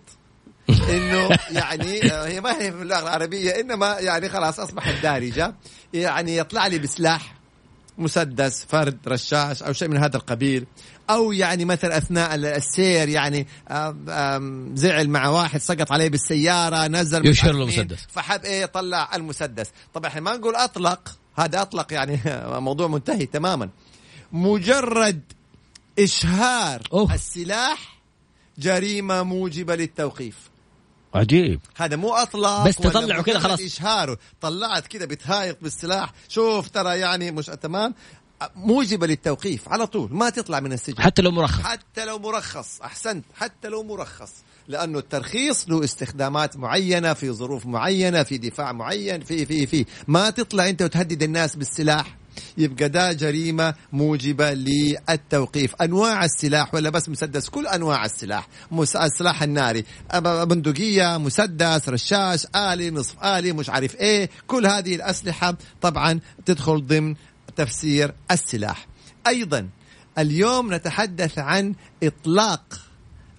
إنه 0.89 1.29
يعني 1.51 2.11
آه، 2.11 2.27
هي 2.27 2.41
ما 2.41 2.61
هي 2.61 2.71
في 2.71 2.81
اللغة 2.81 2.99
العربية 2.99 3.51
إنما 3.59 3.99
يعني 3.99 4.29
خلاص 4.29 4.59
اصبحت 4.59 5.03
دارجه 5.03 5.55
يعني 5.93 6.37
يطلع 6.37 6.67
لي 6.67 6.79
بسلاح 6.79 7.35
مسدس 7.97 8.65
فرد 8.65 8.97
رشاش 9.07 9.63
أو 9.63 9.73
شيء 9.73 9.87
من 9.87 9.97
هذا 9.97 10.17
القبيل. 10.17 10.65
أو 11.09 11.31
يعني 11.31 11.65
مثلا 11.65 11.97
أثناء 11.97 12.35
السير 12.35 13.09
يعني 13.09 13.47
زعل 14.75 15.09
مع 15.09 15.27
واحد 15.27 15.61
سقط 15.61 15.91
عليه 15.91 16.09
بالسيارة 16.09 16.87
نزل 16.87 17.27
يشير 17.27 17.53
له 17.53 17.65
مسدس 17.65 17.97
فحب 18.09 18.45
إيه 18.45 18.65
طلع 18.65 19.15
المسدس. 19.15 19.67
طبعا 19.93 20.07
إحنا 20.07 20.21
ما 20.21 20.37
نقول 20.37 20.55
أطلق 20.55 21.17
هذا 21.35 21.61
أطلق 21.61 21.93
يعني 21.93 22.19
موضوع 22.67 22.87
منتهي 22.87 23.25
تماما. 23.25 23.69
مجرد 24.31 25.21
إشهار 25.99 26.81
أوه. 26.93 27.13
السلاح 27.13 28.01
جريمة 28.57 29.23
موجبة 29.23 29.75
للتوقيف. 29.75 30.35
عجيب. 31.15 31.59
هذا 31.75 31.95
مو 31.95 32.13
أطلاق 32.13 32.67
بس 32.67 32.75
تطلعه 32.75 33.21
كذا 33.21 33.39
خلاص. 33.39 33.61
اشهاره 33.61 34.17
طلعت 34.41 34.87
كذا 34.87 35.05
بتهايط 35.05 35.57
بالسلاح. 35.61 36.13
شوف 36.29 36.69
ترى 36.69 36.99
يعني 36.99 37.31
مش 37.31 37.45
تمام؟ 37.45 37.93
موجبة 38.55 39.07
للتوقيف 39.07 39.69
على 39.69 39.87
طول 39.87 40.09
ما 40.11 40.29
تطلع 40.29 40.59
من 40.59 40.73
السجن. 40.73 41.01
حتى 41.03 41.21
لو 41.21 41.31
مرخص. 41.31 41.61
حتى 41.61 42.05
لو 42.05 42.19
مرخص 42.19 42.81
أحسنت 42.81 43.25
حتى 43.35 43.67
لو 43.67 43.83
مرخص. 43.83 44.31
لأنه 44.67 44.99
الترخيص 44.99 45.69
له 45.69 45.83
استخدامات 45.83 46.57
معينة 46.57 47.13
في 47.13 47.31
ظروف 47.31 47.65
معينة 47.65 48.23
في 48.23 48.37
دفاع 48.37 48.71
معين 48.71 49.23
في 49.23 49.45
في 49.45 49.65
في. 49.65 49.85
ما 50.07 50.29
تطلع 50.29 50.69
أنت 50.69 50.81
وتهدد 50.81 51.23
الناس 51.23 51.55
بالسلاح. 51.55 52.17
يبقى 52.57 52.89
ده 52.89 53.13
جريمة 53.13 53.73
موجبة 53.91 54.53
للتوقيف. 54.53 55.75
أنواع 55.75 56.25
السلاح 56.25 56.73
ولا 56.73 56.89
بس 56.89 57.09
مسدس 57.09 57.49
كل 57.49 57.67
أنواع 57.67 58.05
السلاح. 58.05 58.47
السلاح 58.95 59.43
الناري. 59.43 59.85
بندقية 60.23 61.17
مسدس 61.17 61.89
رشاش 61.89 62.47
آلي 62.55 62.91
نصف 62.91 63.23
آلي 63.23 63.51
مش 63.53 63.69
عارف 63.69 63.95
إيه. 63.95 64.29
كل 64.47 64.65
هذه 64.65 64.95
الأسلحة 64.95 65.57
طبعا 65.81 66.19
تدخل 66.45 66.87
ضمن 66.87 67.15
تفسير 67.55 68.13
السلاح. 68.31 68.87
أيضا 69.27 69.69
اليوم 70.17 70.73
نتحدث 70.73 71.39
عن 71.39 71.75
إطلاق 72.03 72.81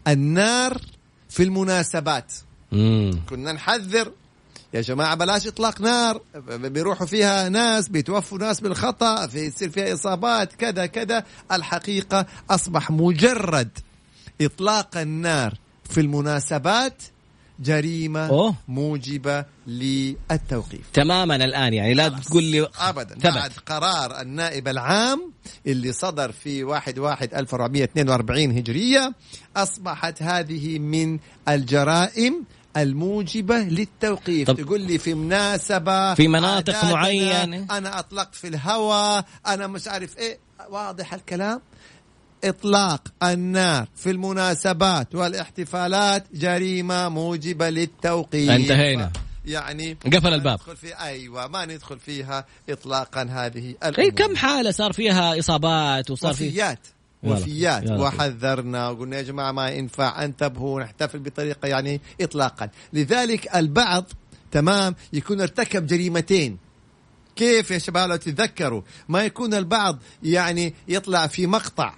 النار 0.09 0.81
في 1.29 1.43
المناسبات. 1.43 2.33
مم. 2.73 3.21
كنا 3.29 3.53
نحذر 3.53 4.13
يا 4.75 4.81
جماعة 4.81 5.15
بلاش 5.15 5.47
إطلاق 5.47 5.81
نار 5.81 6.23
بيروحوا 6.49 7.07
فيها 7.07 7.49
ناس 7.49 7.89
بيتوفوا 7.89 8.39
ناس 8.39 8.61
بالخطأ 8.61 9.27
في 9.27 9.39
يصير 9.39 9.71
فيها 9.71 9.95
إصابات 9.95 10.53
كذا 10.53 10.87
كذا. 10.87 11.25
الحقيقة 11.53 12.27
أصبح 12.51 12.91
مجرد 12.91 13.79
إطلاق 14.41 14.97
النار 14.97 15.55
في 15.91 16.01
المناسبات 16.01 17.03
جريمة 17.61 18.27
أوه. 18.29 18.55
موجبة 18.69 19.45
للتوقيف 19.67 20.81
تماما 20.93 21.37
الآن 21.37 21.75
يعني 21.75 21.95
لا 21.95 22.09
تقول 22.09 22.43
لي 22.43 22.69
ابدا 22.79 23.15
ثبت. 23.15 23.27
بعد 23.27 23.53
قرار 23.67 24.21
النائب 24.21 24.69
العام 24.69 25.33
اللي 25.67 25.93
صدر 25.93 26.33
في 26.33 26.65
1 26.65 26.99
1 26.99 27.35
1442 27.35 28.51
هجرية 28.59 29.13
أصبحت 29.57 30.23
هذه 30.23 30.79
من 30.79 31.19
الجرائم 31.49 32.45
الموجبة 32.77 33.59
للتوقيف 33.59 34.51
طب- 34.51 34.57
تقول 34.61 34.81
لي 34.81 34.99
في 34.99 35.15
مناسبة 35.15 36.15
في 36.15 36.29
مناطق 36.29 36.85
معينة. 36.85 37.67
أنا 37.71 37.99
أطلقت 37.99 38.35
في 38.35 38.49
الهواء 38.49 39.25
أنا 39.47 39.67
مش 39.67 39.89
عارف 39.89 40.19
إيه 40.19 40.39
واضح 40.71 41.15
الكلام 41.15 41.61
إطلاق 42.45 43.09
النار 43.23 43.89
في 43.97 44.11
المناسبات 44.11 45.15
والاحتفالات 45.15 46.25
جريمة 46.35 47.09
موجبة 47.09 47.71
للتوقيف 47.71 48.51
انتهينا. 48.51 49.11
يعني 49.47 49.97
قفل 50.07 50.35
الباب. 50.35 50.55
ندخل 50.55 50.77
في 50.77 50.95
أيوه 51.01 51.47
ما 51.47 51.65
ندخل 51.65 51.99
فيها 51.99 52.45
اطلاقا 52.71 53.23
هذه 53.23 53.75
اي 53.83 53.89
الأمور. 53.89 54.11
كم 54.11 54.37
حالة 54.37 54.71
صار 54.71 54.93
فيها 54.93 55.39
إصابات 55.39 56.11
وصار 56.11 56.35
في 56.35 56.49
وفيات. 56.49 56.79
وفيات. 57.23 57.91
وحذرنا 57.91 58.89
وقلنا 58.89 59.17
يا 59.17 59.23
جماعة 59.23 59.53
ما 59.53 59.69
ينفع 59.69 60.25
انتبهوا 60.25 60.83
نحتفل 60.83 61.19
بطريقة 61.19 61.69
يعني 61.69 62.01
اطلاقا 62.21 62.69
لذلك 62.93 63.57
البعض 63.57 64.05
تمام 64.53 64.95
يكون 65.13 65.41
ارتكب 65.41 65.87
جريمتين 65.87 66.59
كيف 67.37 67.71
يا 67.71 67.79
شباب 67.79 68.09
لو 68.09 68.17
تتذكروا 68.17 68.83
ما 69.09 69.25
يكون 69.25 69.55
البعض 69.55 69.99
يعني 70.23 70.75
يطلع 70.89 71.27
في 71.27 71.47
مقطع 71.47 71.95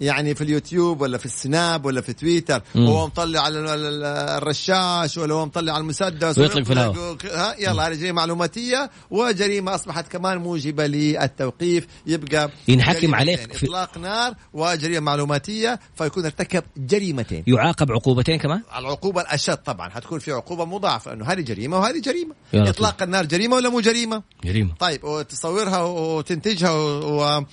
يعني 0.00 0.34
في 0.34 0.44
اليوتيوب 0.44 1.00
ولا 1.00 1.18
في 1.18 1.26
السناب 1.26 1.84
ولا 1.84 2.00
في 2.00 2.12
تويتر. 2.12 2.62
وهو 2.74 3.06
مطلع 3.06 3.40
على 3.40 3.58
ال- 3.58 3.68
ال- 3.68 4.04
الرشاش 4.42 5.18
ولا 5.18 5.34
هو 5.34 5.46
مطلع 5.46 5.72
على 5.72 5.80
المسدس 5.80 6.38
ويطلق 6.38 6.64
في 6.64 6.72
الهواء. 6.72 7.16
يلا 7.58 7.88
هذه 7.88 7.94
جريمة 7.94 8.12
معلوماتية 8.12 8.90
وجريمة 9.10 9.74
أصبحت 9.74 10.08
كمان 10.12 10.38
موجبة 10.38 10.86
للتوقيف 10.86 11.86
يبقى 12.06 12.50
ينحكم 12.68 13.14
عليك 13.14 13.52
في- 13.52 13.66
إطلاق 13.66 13.98
نار 13.98 14.34
وجريمة 14.52 15.00
معلوماتية 15.00 15.80
فيكون 15.94 16.24
ارتكب 16.24 16.62
جريمتين 16.76 17.44
يعاقب 17.46 17.92
عقوبتين 17.92 18.38
كمان 18.38 18.62
العقوبة 18.78 19.20
الأشد 19.20 19.56
طبعا 19.56 19.88
حتكون 19.90 20.18
في 20.18 20.32
عقوبة 20.32 20.64
مضاعفة 20.64 21.10
لأنه 21.10 21.24
هذه 21.24 21.40
جريمة 21.40 21.78
وهذه 21.78 22.00
جريمة. 22.00 22.34
إطلاق 22.54 23.02
النار 23.02 23.24
جريمة 23.26 23.56
ولا 23.56 23.68
مو 23.68 23.80
جريمة 23.80 24.22
جريمة 24.44 24.74
طيب 24.80 25.04
وتصورها 25.04 25.82
وتنتجها 25.82 26.70
آه، 26.70 27.46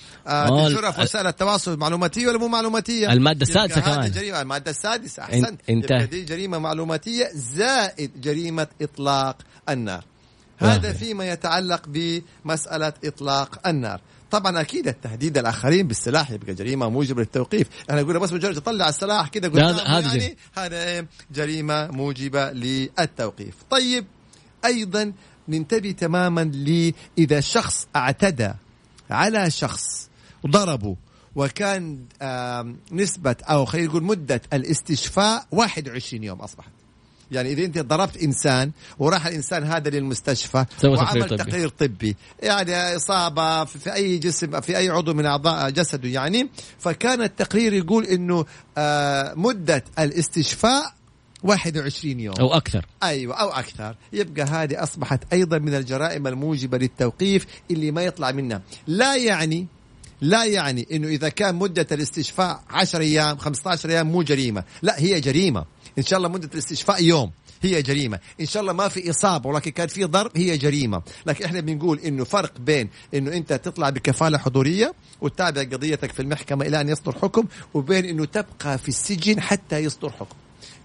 وتنشرها 0.52 0.90
في 0.90 1.02
وسائل 1.02 1.26
التواصل 1.26 1.76
معلوماتيه 1.78 2.26
ولا 2.28 2.37
مو 2.38 2.48
معلوماتية؟ 2.48 3.12
المادة 3.12 3.46
يبقى 3.50 3.64
السادسة 3.64 3.80
هذه 3.80 3.94
كمان. 3.96 4.10
جريمة 4.10 4.40
المادة 4.42 4.70
السادسة 4.70 5.22
أحسنت. 5.22 5.60
يبقى 5.68 6.06
دي 6.06 6.22
جريمة 6.24 6.58
معلوماتية 6.58 7.28
زائد 7.34 8.20
جريمة 8.20 8.66
إطلاق 8.82 9.36
النار 9.68 10.04
هذا. 10.58 10.92
فيما 10.92 11.28
يتعلق 11.32 11.82
بمسألة 11.88 12.92
إطلاق 13.04 13.68
النار 13.68 14.00
طبعا 14.30 14.60
أكيد 14.60 14.88
التهديد 14.88 15.38
الآخرين 15.38 15.86
بالسلاح 15.88 16.30
يبقى 16.30 16.54
جريمة 16.54 16.88
موجبة 16.88 17.20
للتوقيف 17.20 17.66
أنا 17.90 18.00
أقول 18.00 18.18
بس 18.18 18.32
مجرد 18.32 18.54
تطلع 18.54 18.88
السلاح 18.88 19.28
كذا 19.28 19.46
هذا- 19.48 19.52
قدامه 19.52 19.82
هذا 19.98 20.14
يعني. 20.14 20.36
هذا 20.56 20.84
إيه؟ 20.84 21.06
جريمة 21.34 21.86
موجبة 21.90 22.50
للتوقيف 22.52 23.54
طيب 23.70 24.06
أيضا 24.64 25.12
ننتبه 25.48 25.90
تماما 25.90 26.40
ل 26.44 26.92
إذا 27.18 27.40
شخص 27.40 27.86
اعتدى 27.96 28.52
على 29.10 29.50
شخص 29.50 30.08
ضربه 30.46 30.96
وكان 31.38 31.98
نسبة 32.92 33.36
أو 33.42 33.64
خلينا 33.64 33.88
نقول 33.88 34.02
مدة 34.02 34.40
الاستشفاء 34.52 35.46
21 35.52 36.24
يوم 36.24 36.40
أصبحت. 36.40 36.70
يعني 37.30 37.52
إذا 37.52 37.64
أنت 37.64 37.78
ضربت 37.78 38.16
إنسان 38.16 38.70
وراح 38.98 39.26
الإنسان 39.26 39.64
هذا 39.64 39.90
للمستشفى 39.90 40.64
سوى 40.78 40.96
تقرير 40.96 41.22
وعمل 41.22 41.28
طبي. 41.28 41.36
تقرير 41.36 41.68
طبي. 41.68 42.16
يعني 42.42 42.96
إصابة 42.96 43.64
في, 43.64 43.78
في 43.78 43.94
أي 43.94 44.18
جسم 44.18 44.60
في 44.60 44.78
أي 44.78 44.88
عضو 44.88 45.14
من 45.14 45.26
أعضاء 45.26 45.70
جسده 45.70 46.08
يعني. 46.08 46.48
فكان 46.78 47.22
التقرير 47.22 47.72
يقول 47.72 48.04
إنه 48.04 48.44
آه، 48.78 49.34
مدة 49.34 49.84
الاستشفاء 49.98 50.94
21 51.42 52.20
يوم. 52.20 52.34
أو 52.40 52.54
أكثر. 52.54 52.86
أيوه 53.02 53.34
أو 53.34 53.48
أكثر. 53.48 53.96
يبقى 54.12 54.42
هذه 54.42 54.82
أصبحت 54.82 55.32
أيضا 55.32 55.58
من 55.58 55.74
الجرائم 55.74 56.26
الموجبة 56.26 56.78
للتوقيف 56.78 57.46
اللي 57.70 57.90
ما 57.90 58.02
يطلع 58.02 58.30
منها. 58.30 58.62
لا 58.86 59.16
يعني 59.16 59.66
لا 60.20 60.44
يعني 60.44 60.86
إنه 60.92 61.08
إذا 61.08 61.28
كان 61.28 61.54
مدة 61.54 61.86
الاستشفاء 61.92 62.62
10 62.70 63.00
أيام 63.00 63.38
15 63.38 63.90
أيام 63.90 64.06
مو 64.12 64.22
جريمة. 64.22 64.64
لا 64.82 65.00
هي 65.00 65.20
جريمة. 65.20 65.64
إن 65.98 66.02
شاء 66.02 66.16
الله 66.16 66.28
مدة 66.28 66.50
الاستشفاء 66.54 67.02
يوم 67.02 67.30
هي 67.62 67.82
جريمة. 67.82 68.18
إن 68.40 68.46
شاء 68.46 68.60
الله 68.60 68.72
ما 68.72 68.88
في 68.88 69.10
إصابة 69.10 69.50
ولكن 69.50 69.70
كان 69.70 69.88
في 69.88 70.04
ضرب 70.04 70.30
هي 70.36 70.56
جريمة. 70.58 71.02
لكن 71.26 71.44
إحنا 71.44 71.60
بنقول 71.60 71.98
إنه 71.98 72.24
فرق 72.24 72.58
بين 72.60 72.88
إنه 73.14 73.32
أنت 73.32 73.52
تطلع 73.52 73.90
بكفالة 73.90 74.38
حضورية 74.38 74.94
وتتابع 75.20 75.62
قضيتك 75.62 76.12
في 76.12 76.20
المحكمة 76.22 76.66
إلى 76.66 76.80
أن 76.80 76.88
يصدر 76.88 77.12
حكم 77.12 77.44
وبين 77.74 78.04
إنه 78.04 78.24
تبقى 78.24 78.78
في 78.78 78.88
السجن 78.88 79.40
حتى 79.40 79.78
يصدر 79.78 80.10
حكم. 80.10 80.36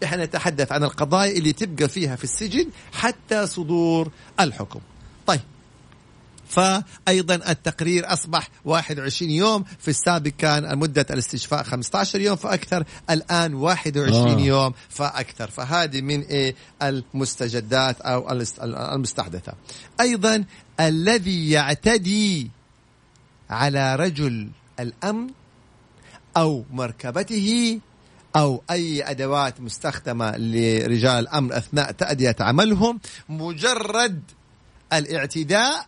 إحنا 0.04 0.26
نتحدث 0.26 0.72
عن 0.72 0.84
القضايا 0.84 1.32
اللي 1.38 1.54
تبقى 1.54 1.90
فيها 1.90 2.16
في 2.16 2.24
السجن 2.24 2.66
حتى 2.94 3.48
صدور 3.48 4.12
الحكم. 4.40 4.80
فايضا 6.54 7.36
التقرير 7.36 8.14
أصبح 8.14 8.50
21 8.66 9.32
يوم 9.32 9.64
في 9.80 9.88
السابق 9.88 10.32
كان 10.38 10.78
مدة 10.78 11.06
الاستشفاء 11.12 11.64
15 11.64 12.22
يوم 12.22 12.36
فأكثر 12.36 12.84
الآن 13.10 13.54
21 13.54 14.40
آه. 14.40 14.42
يوم 14.46 14.74
فأكثر. 14.90 15.50
فهذه 15.52 16.02
من 16.02 16.22
إيه؟ 16.22 16.56
المستجدات 16.82 18.02
أو 18.02 18.32
الاست- 18.32 18.60
المستحدثة. 18.64 19.54
أيضا 20.00 20.44
الذي 20.80 21.50
يعتدي 21.52 22.52
على 23.50 23.96
رجل 23.96 24.50
الأمن 24.80 25.28
أو 26.38 26.66
مركبته 26.72 27.80
أو 28.36 28.64
أي 28.72 29.04
أدوات 29.12 29.62
مستخدمة 29.62 30.38
لرجال 30.38 31.20
الأمن 31.20 31.52
أثناء 31.52 31.92
تأدية 31.92 32.36
عملهم 32.40 33.00
مجرد 33.30 34.22
الاعتداء 34.94 35.88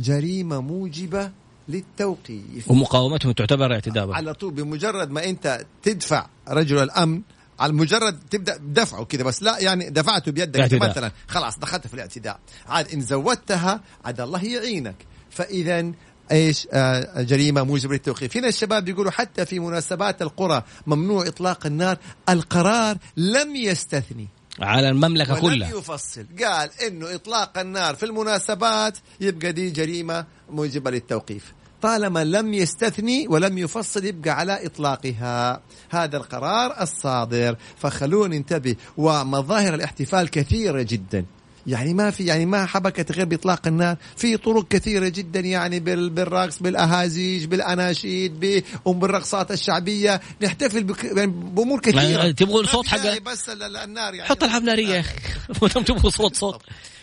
جريمة 0.00 0.60
موجبة 0.60 1.30
للتوقيف. 1.68 2.70
ومقاومتهم 2.70 3.32
تعتبر 3.32 3.72
اعتداء. 3.72 4.12
على 4.12 4.34
طول 4.34 4.52
بمجرد 4.52 5.10
ما 5.10 5.24
انت 5.24 5.66
تدفع 5.82 6.26
رجل 6.48 6.78
الأمن 6.82 7.22
على 7.58 7.72
مجرد 7.72 8.18
تبدأ 8.30 8.56
دفعه 8.56 9.04
كذا 9.04 9.22
بس 9.22 9.42
لا 9.42 9.58
يعني 9.58 9.90
دفعته 9.90 10.32
بيدك. 10.32 10.74
مثلا. 10.74 11.12
خلاص 11.28 11.58
دخلت 11.58 11.86
في 11.86 11.94
الاعتداء. 11.94 12.38
عاد 12.66 12.88
إن 12.92 13.00
زودتها 13.00 13.80
عاد 14.04 14.20
الله 14.20 14.44
يعينك. 14.44 14.96
فاذا 15.30 15.92
إيش؟ 16.32 16.68
آه 16.72 17.22
جريمة 17.22 17.62
موجبة 17.62 17.92
للتوقيف. 17.92 18.36
هنا 18.36 18.48
الشباب 18.48 18.84
بيقولوا 18.84 19.10
حتى 19.10 19.46
في 19.46 19.58
مناسبات 19.58 20.22
القرى 20.22 20.62
ممنوع 20.86 21.26
إطلاق 21.26 21.66
النار 21.66 21.96
القرار 22.28 22.96
لم 23.16 23.56
يستثني. 23.56 24.28
على 24.60 24.88
المملكة 24.88 25.32
ولم 25.32 25.42
كلها. 25.42 25.70
يفصل. 25.78 26.26
قال 26.44 26.70
إنه 26.86 27.14
إطلاق 27.14 27.58
النار 27.58 27.94
في 27.94 28.06
المناسبات 28.06 28.98
يبقى 29.20 29.52
دي 29.52 29.70
جريمة 29.70 30.26
موجبة 30.50 30.90
للتوقيف. 30.90 31.52
طالما 31.82 32.24
لم 32.24 32.54
يستثني 32.54 33.28
ولم 33.28 33.58
يفصل 33.58 34.04
يبقى 34.04 34.30
على 34.30 34.66
إطلاقها. 34.66 35.60
هذا 35.90 36.16
القرار 36.16 36.82
الصادر. 36.82 37.56
فخلونا 37.76 38.36
ننتبه 38.36 38.76
ومظاهر 38.96 39.74
الاحتفال 39.74 40.30
كثيرة 40.30 40.82
جدا. 40.82 41.24
يعني 41.66 41.94
ما 41.94 42.10
في 42.10 42.24
يعني 42.24 42.46
ما 42.46 42.66
حبكت 42.66 43.12
غير 43.12 43.24
بإطلاق 43.24 43.66
النار. 43.66 43.96
في 44.16 44.36
طرق 44.36 44.68
كثيرة 44.68 45.08
جدا 45.08 45.40
يعني 45.40 45.80
بال- 45.80 46.10
بالرقص 46.10 46.58
بالأهازيج 46.58 47.44
بالأناشيد 47.44 48.40
بالرقصات 48.86 49.50
الشعبية. 49.50 50.20
نحتفل 50.42 50.84
بك 50.84 51.04
يعني 51.04 51.26
بأمور 51.26 51.80
كثيرة. 51.80 52.00
يعني 52.02 52.32
تبغوا 52.32 52.60
الصوت 52.60 52.86
حق- 52.86 53.18
بس 53.18 53.48
ال- 53.48 53.62
ال- 53.62 53.76
النار 53.76 54.14
يعني 54.14 54.28
حط 54.28 54.44
الحب 54.44 54.62
ناريه 54.62 54.88
يا 54.88 55.00
أخي 55.50 55.80
تبغوا 55.84 56.10
صوت 56.10 56.36
صوت. 56.36 56.62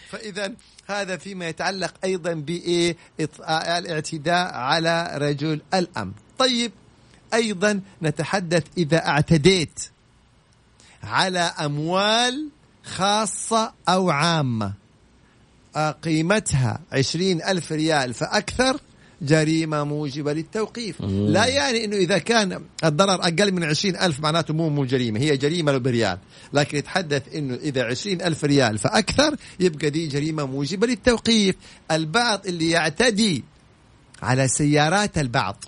فإذا 0.09 0.51
هذا 0.87 1.17
فيما 1.17 1.47
يتعلق 1.47 1.93
أيضا 2.03 2.33
بايه 2.33 2.97
الاعتداء 3.49 4.53
على 4.53 5.11
رجل 5.15 5.61
الامن 5.73 6.11
طيب 6.39 6.71
أيضا 7.33 7.81
نتحدث 8.03 8.63
إذا 8.77 9.07
اعتديت 9.07 9.79
على 11.03 11.39
أموال 11.39 12.49
خاصة 12.87 13.73
أو 13.89 14.09
عامة. 14.09 14.73
آه، 15.75 15.91
قيمتها 15.91 16.79
عشرين 16.91 17.43
ألف 17.43 17.71
ريال 17.71 18.13
فأكثر 18.13 18.79
جريمة 19.21 19.83
موجبة 19.83 20.33
للتوقيف. 20.33 21.01
مم. 21.01 21.27
لا 21.27 21.45
يعني 21.45 21.85
أنه 21.85 21.95
إذا 21.95 22.17
كان 22.17 22.61
الضرر 22.83 23.21
أقل 23.21 23.51
من 23.51 23.63
عشرين 23.63 23.95
ألف 23.95 24.19
معناته 24.19 24.53
مو 24.53 24.69
مو 24.69 24.85
جريمة 24.85 25.19
هي 25.19 25.37
جريمة 25.37 25.77
بريال. 25.77 26.17
لكن 26.53 26.77
يتحدث 26.77 27.35
أنه 27.35 27.55
إذا 27.55 27.83
عشرين 27.83 28.21
ألف 28.21 28.43
ريال 28.43 28.77
فأكثر 28.77 29.35
يبقى 29.59 29.89
دي 29.89 30.07
جريمة 30.07 30.45
موجبة 30.45 30.87
للتوقيف. 30.87 31.55
البعض 31.91 32.47
اللي 32.47 32.69
يعتدي 32.69 33.43
على 34.21 34.47
سيارات 34.47 35.17
البعض. 35.17 35.63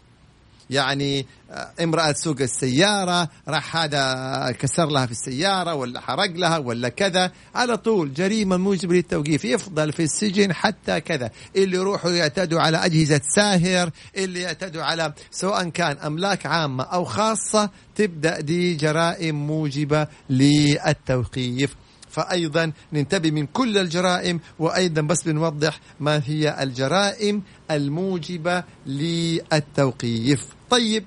يعني 0.69 1.25
آه، 1.51 1.71
امرأة 1.84 2.12
تسوق 2.12 2.41
السيارة 2.41 3.29
راح 3.47 3.77
هذا 3.77 4.55
كسر 4.60 4.86
لها 4.86 5.05
في 5.05 5.12
السيارة 5.12 5.73
ولا 5.73 5.99
حرق 6.01 6.32
لها 6.32 6.58
ولا 6.58 6.89
كذا 6.89 7.32
على 7.55 7.77
طول 7.77 8.13
جريمة 8.13 8.58
موجبة 8.58 8.95
للتوقيف 8.95 9.45
يفضل 9.45 9.91
في 9.91 10.03
السجن 10.03 10.53
حتى 10.53 11.01
كذا. 11.01 11.32
اللي 11.55 11.77
يروحوا 11.77 12.12
يعتدوا 12.12 12.60
على 12.62 12.77
أجهزة 12.77 13.21
ساهر 13.36 13.89
اللي 14.17 14.41
يعتدوا 14.41 14.84
على 14.84 15.13
سواء 15.32 15.69
كان 15.69 15.97
أملاك 15.97 16.45
عامة 16.45 16.84
أو 16.84 17.05
خاصة 17.05 17.69
تبدأ 17.95 18.39
دي 18.39 18.73
جرائم 18.73 19.47
موجبة 19.47 20.08
للتوقيف. 20.29 21.75
فأيضا 22.12 22.72
ننتبه 22.93 23.32
من 23.32 23.45
كل 23.45 23.78
الجرائم 23.78 24.39
وأيضا 24.60 25.02
بس 25.02 25.24
بنوضح 25.24 25.80
ما 26.00 26.22
هي 26.26 26.63
الجرائم 26.63 27.41
الموجبة 27.72 28.63
للتوقيف. 28.86 30.45
طيب 30.69 31.06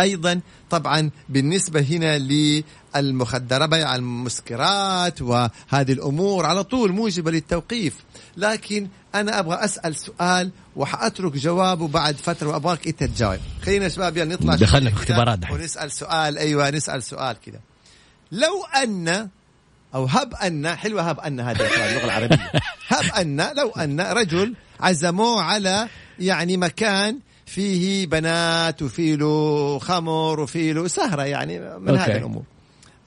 أيضا 0.00 0.40
طبعا 0.70 1.10
بالنسبة 1.28 1.80
هنا 1.80 2.18
للمخدرات 2.18 3.68
بيع 3.68 3.94
المسكرات 3.94 5.22
وهذه 5.22 5.92
الأمور 5.92 6.46
على 6.46 6.64
طول 6.64 6.92
موجبة 6.92 7.30
للتوقيف. 7.30 7.94
لكن 8.36 8.88
أنا 9.14 9.38
أبغى 9.38 9.64
أسأل 9.64 9.96
سؤال 9.96 10.50
وحأترك 10.76 11.32
جوابه 11.32 11.88
بعد 11.88 12.16
فترة 12.16 12.48
وأبغاك 12.48 12.86
أنت 12.86 13.04
تجاوب. 13.04 13.38
خلينا 13.62 13.88
شباب 13.88 14.16
يلا 14.16 14.34
نطلع 14.34 14.54
دخلنا 14.54 14.90
في 14.90 14.96
اختبارات. 14.96 15.50
ونسأل 15.50 15.92
سؤال. 15.92 16.38
أيوه 16.38 16.70
نسأل 16.70 17.02
سؤال 17.02 17.36
كذا 17.40 17.60
لو 18.32 18.64
أن 18.82 19.28
أو 19.96 20.04
هب 20.04 20.34
أن 20.34 20.76
حلوة 20.76 21.02
هب 21.02 21.20
أن 21.20 21.40
هذه 21.40 21.60
اللغة 21.60 22.04
العربية. 22.04 22.52
هب 22.88 23.04
أن 23.20 23.56
لو 23.56 23.70
أن 23.70 24.00
رجل 24.00 24.54
عزموه 24.80 25.42
على 25.42 25.88
يعني 26.18 26.56
مكان 26.56 27.18
فيه 27.46 28.06
بنات 28.06 28.82
وفيه 28.82 29.16
له 29.16 29.78
خمر 29.78 30.40
وفيه 30.40 30.72
له 30.72 30.88
سهرة 30.88 31.22
يعني 31.22 31.58
من 31.58 31.88
أوكي. 31.88 32.00
هذه 32.00 32.16
الأمور. 32.16 32.42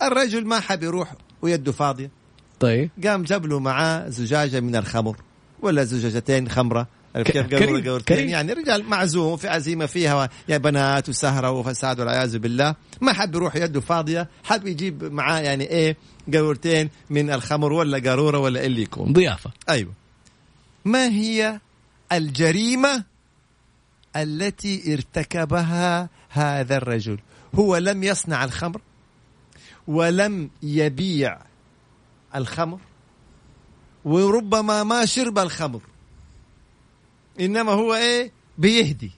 الرجل 0.01 0.45
ما 0.45 0.59
حب 0.59 0.83
يروح 0.83 1.13
ويده 1.41 1.71
فاضية. 1.71 2.11
طيب. 2.59 2.89
قام 3.05 3.23
جاب 3.23 3.45
له 3.45 3.59
معاه 3.59 4.09
زجاجة 4.09 4.59
من 4.59 4.75
الخمر 4.75 5.17
ولا 5.61 5.83
زجاجتين 5.83 6.49
خمرة. 6.49 6.87
كيف 7.15 7.53
قالوا 7.53 7.91
قولتين 7.91 8.17
كريم. 8.17 8.29
يعني 8.29 8.53
رجال 8.53 8.83
معزوم 8.83 9.37
في 9.37 9.47
عزيمة 9.47 9.85
فيها 9.85 10.29
يا 10.49 10.57
بنات 10.57 11.09
وسهرة 11.09 11.51
وفساد 11.51 11.99
والعياذ 11.99 12.37
بالله. 12.37 12.75
ما 13.01 13.13
حب 13.13 13.35
يروح 13.35 13.55
يده 13.55 13.81
فاضية 13.81 14.29
حب 14.43 14.67
يجيب 14.67 15.03
معاه 15.03 15.39
يعني 15.39 15.63
إيه 15.63 15.97
قارورتين 16.33 16.89
من 17.09 17.31
الخمر 17.31 17.73
ولا 17.73 18.09
قارورة 18.09 18.39
ولا 18.39 18.65
اللي 18.65 18.81
يكون. 18.81 19.13
ضيافة. 19.13 19.51
أيوه. 19.69 19.93
ما 20.85 21.07
هي 21.07 21.59
الجريمة 22.11 23.03
التي 24.15 24.93
ارتكبها 24.93 26.09
هذا 26.29 26.77
الرجل؟ 26.77 27.19
هو 27.55 27.77
لم 27.77 28.03
يصنع 28.03 28.43
الخمر 28.43 28.81
ولم 29.87 30.49
يبيع 30.63 31.37
الخمر 32.35 32.79
وربما 34.05 34.83
ما 34.83 35.05
شرب 35.05 35.39
الخمر. 35.39 35.81
إنما 37.39 37.71
هو 37.71 37.95
إيه؟ 37.95 38.31
بيهدي. 38.57 39.11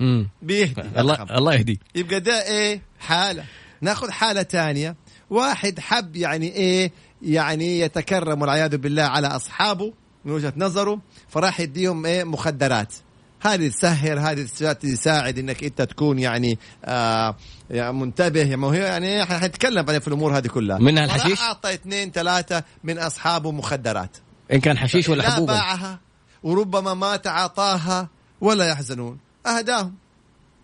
امم 0.00 0.28
بيهدي. 0.42 0.82
الله. 1.00 1.22
الله 1.22 1.54
يهديه 1.54 1.76
يبقى 1.94 2.20
ده 2.20 2.46
إيه؟ 2.48 2.82
حالة. 3.00 3.44
ناخذ 3.80 4.10
حالة 4.10 4.42
تانية 4.42 4.96
واحد 5.30 5.80
حب 5.80 6.16
يعني 6.16 6.52
إيه؟ 6.52 6.92
يعني 7.22 7.80
يتكرم 7.80 8.40
والعياذ 8.40 8.76
بالله 8.76 9.02
على 9.02 9.26
أصحابه 9.26 9.92
من 10.24 10.32
وجهة 10.32 10.52
نظره 10.56 11.00
فراح 11.28 11.60
يديهم 11.60 12.06
إيه؟ 12.06 12.24
مخدرات. 12.24 12.94
هذه 13.40 13.68
تسهر 13.68 14.20
هذه 14.20 14.46
تساعد 14.72 15.38
إنك 15.38 15.64
أنت 15.64 15.82
تكون 15.82 16.18
يعني 16.18 16.58
آه 16.84 17.36
يعني 17.70 17.92
منتبه 17.92 18.40
يعني 18.40 18.56
ما 18.56 18.66
هو 18.68 18.72
يعني 18.72 19.24
حنتكلم 19.24 19.82
بعدين 19.82 20.00
في 20.00 20.08
الأمور 20.08 20.38
هذه 20.38 20.46
كلها. 20.46 20.78
منها 20.78 21.04
الحشيش؟ 21.04 21.40
أعطى 21.40 21.74
اثنين 21.74 22.10
ثلاثة 22.10 22.62
من 22.84 22.98
أصحابه 22.98 23.50
مخدرات. 23.52 24.16
إن 24.52 24.60
كان 24.60 24.78
حشيش 24.78 25.08
ولا 25.08 25.22
لا 25.22 25.30
حبوب. 25.30 25.46
باعها. 25.46 26.00
وربما 26.46 26.94
ما 26.94 27.16
تعاطاها 27.16 28.08
ولا 28.40 28.66
يحزنون. 28.68 29.18
أهداهم. 29.46 29.94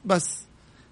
بس. 0.05 0.39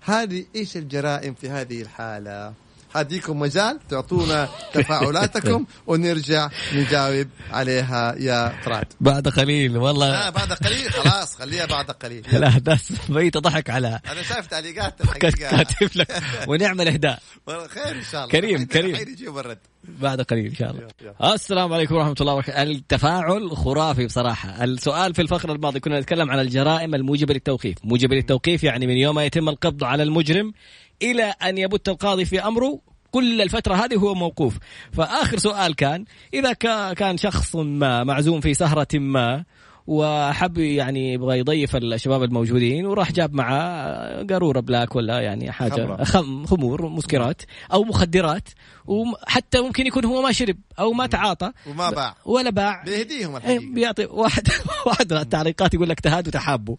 هذه 0.01 0.47
إيش 0.55 0.77
الجرائم 0.77 1.35
في 1.35 1.51
هذه 1.51 1.83
الحالة؟ 1.83 2.55
هديكم 2.95 3.39
مجال 3.39 3.79
تعطونا 3.89 4.49
تفاعلاتكم 4.73 5.67
ونرجع 5.87 6.51
نجاوب 6.75 7.29
عليها 7.51 8.15
يا 8.19 8.53
طراد. 8.65 8.85
بعد 9.01 9.29
قليل 9.29 9.77
والله. 9.77 10.27
آه 10.27 10.31
بعد 10.31 10.53
قليل 10.53 10.93
خلاص 10.93 11.37
خليها 11.37 11.67
بعد 11.67 11.91
قليل. 11.91 12.27
الأحداث 12.37 13.11
بيت 13.11 13.37
ضحك 13.37 13.71
على 13.71 14.01
أنا 14.13 14.23
شايف 14.23 14.47
تعليقات 14.47 15.03
كاتب 15.23 15.91
لك. 15.95 16.23
ونعمل 16.49 16.89
اهداء 16.89 17.23
والله 17.47 17.69
خير 17.69 17.89
إن 17.97 18.03
شاء 18.13 18.25
الله. 18.25 18.33
كريم، 18.33 18.65
كريم. 18.67 18.95
يجيب 18.95 19.39
الرد. 19.39 19.59
بعد 19.85 20.21
قليل 20.21 20.47
إن 20.47 20.55
شاء 20.55 20.71
الله. 20.71 21.35
السلام 21.35 21.73
عليكم 21.73 21.95
ورحمة 21.95 22.15
الله 22.21 22.33
وبركاته. 22.33 22.63
التفاعل 22.63 23.51
خرافي 23.57 24.07
بصراحة. 24.07 24.65
السؤال 24.65 25.15
في 25.15 25.23
الفقرة 25.23 25.53
الماضية 25.53 25.79
كنا 25.81 26.01
نتكلم 26.01 26.31
عن 26.31 26.41
الجرائم 26.41 26.95
الموجبة 26.95 27.35
للتوقيف. 27.35 27.79
موجبة 27.85 28.17
للتوقيف 28.17 28.65
يعني 28.65 28.87
من 28.87 28.97
يوم 28.97 29.15
ما 29.15 29.25
يتم 29.25 29.49
القبض 29.49 29.85
على 29.85 30.03
المجرم 30.03 30.53
إلى 31.03 31.23
أن 31.43 31.59
يبت 31.59 31.89
القاضي 31.89 32.25
في 32.25 32.41
أمره 32.47 32.81
كل 33.11 33.43
الفترة 33.43 33.75
هذه 33.75 33.95
هو 33.95 34.15
موقوف. 34.15 34.59
فآخر 34.93 35.39
سؤال 35.39 35.75
كان 35.75 36.05
إذا 36.35 36.53
كا- 36.53 36.93
كان 36.93 37.17
شخص 37.17 37.57
ما 37.57 38.05
معزوم 38.05 38.41
في 38.41 38.55
سهرة 38.55 38.89
ما 38.95 39.45
وحب 39.87 40.59
يعني 40.59 41.13
يبغى 41.13 41.39
يضيف 41.39 41.77
الشباب 41.77 42.23
الموجودين 42.23 42.87
وراح 42.87 43.13
جاب 43.13 43.35
معاه 43.35 44.27
قارورة 44.31 44.61
بلاك 44.61 44.97
ولا 44.97 45.21
يعني 45.21 45.53
خمرة. 45.53 46.05
خم 46.05 46.47
خمور 46.47 46.89
مسكرات 46.89 47.43
أو 47.73 47.85
مخدرات 47.85 48.49
وحتى 48.87 49.61
ممكن 49.61 49.87
يكون 49.87 50.05
هو 50.05 50.23
ما 50.23 50.33
شرب 50.33 50.57
أو 50.79 50.93
ما 50.93 51.07
تعاطى. 51.07 51.53
وما 51.67 51.91
باع. 51.91 52.17
ولا 52.25 52.51
باع. 52.51 52.83
بيهديهم 52.85 53.31
إيه، 53.31 53.37
الحقيقة. 53.37 53.75
بيعطي 53.75 54.05
واحد 54.21 54.49
واحد 54.87 55.13
التعليقات 55.13 55.75
يقول 55.75 55.89
لك 55.89 56.01
تهاد 56.01 56.29
وتحابوا. 56.29 56.77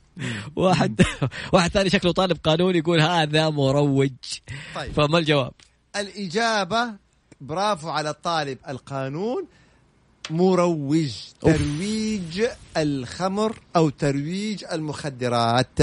واحد 0.55 1.01
واحد 1.53 1.71
ثاني 1.71 1.89
شكله 1.89 2.11
طالب 2.11 2.37
قانون 2.43 2.75
يقول 2.75 3.01
هذا 3.01 3.49
مروج. 3.49 4.09
طيب. 4.75 4.91
فما 4.91 5.17
الجواب؟ 5.17 5.51
الإجابة 5.95 6.93
برافو 7.41 7.89
على 7.89 8.09
الطالب 8.09 8.57
القانون 8.69 9.47
مروج 10.29 11.11
أوف. 11.43 11.57
ترويج 11.57 12.43
الخمر 12.77 13.59
أو 13.75 13.89
ترويج 13.89 14.63
المخدرات 14.71 15.79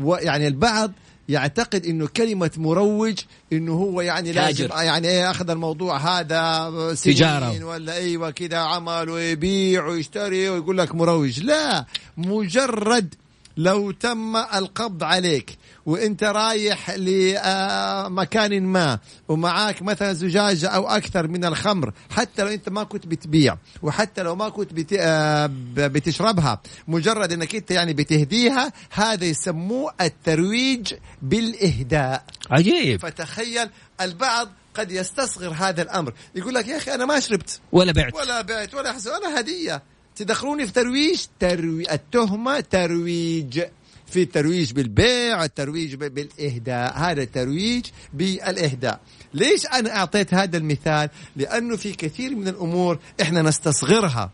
ويعني 0.00 0.46
البعض 0.48 0.92
يعتقد 1.28 1.86
إنه 1.86 2.06
كلمة 2.06 2.50
مروج 2.56 3.18
إنه 3.52 3.72
هو 3.72 4.00
يعني 4.00 4.32
لازم 4.32 4.66
تاجر. 4.66 4.82
يعني 4.82 5.08
إيه 5.08 5.30
أخذ 5.30 5.50
الموضوع 5.50 5.96
هذا 5.96 6.94
تجارة. 7.04 7.64
ولا 7.64 7.94
أيوه 7.94 8.30
كذا 8.30 8.58
عمل 8.58 9.10
ويبيع 9.10 9.86
ويشتري 9.86 10.48
ويقول 10.48 10.78
لك 10.78 10.94
مروج 10.94 11.40
لا 11.40 11.86
مجرد 12.16 13.14
لو 13.56 13.90
تم 13.90 14.36
القبض 14.36 15.02
عليك 15.02 15.58
وانت 15.86 16.24
رايح 16.24 16.90
لمكان 16.90 18.62
ما 18.62 18.98
ومعاك 19.28 19.82
مثلا 19.82 20.12
زجاجة 20.12 20.68
أو 20.68 20.88
أكثر 20.88 21.28
من 21.28 21.44
الخمر 21.44 21.92
حتى 22.10 22.42
لو 22.42 22.48
انت 22.48 22.68
ما 22.68 22.84
كنت 22.84 23.06
بتبيع 23.06 23.56
وحتى 23.82 24.22
لو 24.22 24.36
ما 24.36 24.48
كنت 24.48 24.72
بت... 24.72 24.92
آه، 24.98 25.50
بتشربها 25.76 26.60
مجرد 26.88 27.32
انك 27.32 27.54
انت 27.54 27.70
يعني 27.70 27.92
بتهديها 27.92 28.72
هذا 28.90 29.24
يسموه 29.24 29.94
الترويج 30.00 30.94
بالإهداء. 31.22 32.24
عجيب. 32.50 33.00
فتخيل 33.00 33.68
البعض 34.00 34.48
قد 34.74 34.90
يستصغر 34.90 35.54
هذا 35.58 35.82
الأمر. 35.82 36.12
يقول 36.34 36.54
لك 36.54 36.68
يا 36.68 36.76
أخي 36.76 36.94
أنا 36.94 37.06
ما 37.06 37.20
شربت. 37.20 37.60
ولا 37.72 37.92
بعت. 37.92 38.14
ولا 38.14 38.42
بعت 38.42 38.74
ولا 38.74 38.92
حسن 38.92 39.10
ولا 39.10 39.40
هدية. 39.40 39.82
تدخلوني 40.16 40.66
في 40.66 40.72
ترويج 40.72 41.20
تروي 41.40 41.92
التهمة 41.92 42.60
ترويج. 42.60 43.62
في 44.10 44.22
الترويج 44.22 44.72
بالبيع 44.72 45.44
الترويج 45.44 45.94
ب- 45.94 46.14
بالإهداء. 46.14 46.98
هذا 46.98 47.22
الترويج 47.22 47.84
بالإهداء. 48.14 49.00
ليش 49.34 49.66
أنا 49.66 49.96
أعطيت 49.96 50.34
هذا 50.34 50.56
المثال؟ 50.56 51.10
لأنه 51.36 51.76
في 51.76 51.92
كثير 51.92 52.34
من 52.36 52.48
الأمور 52.48 52.98
إحنا 53.22 53.42
نستصغرها. 53.42 54.30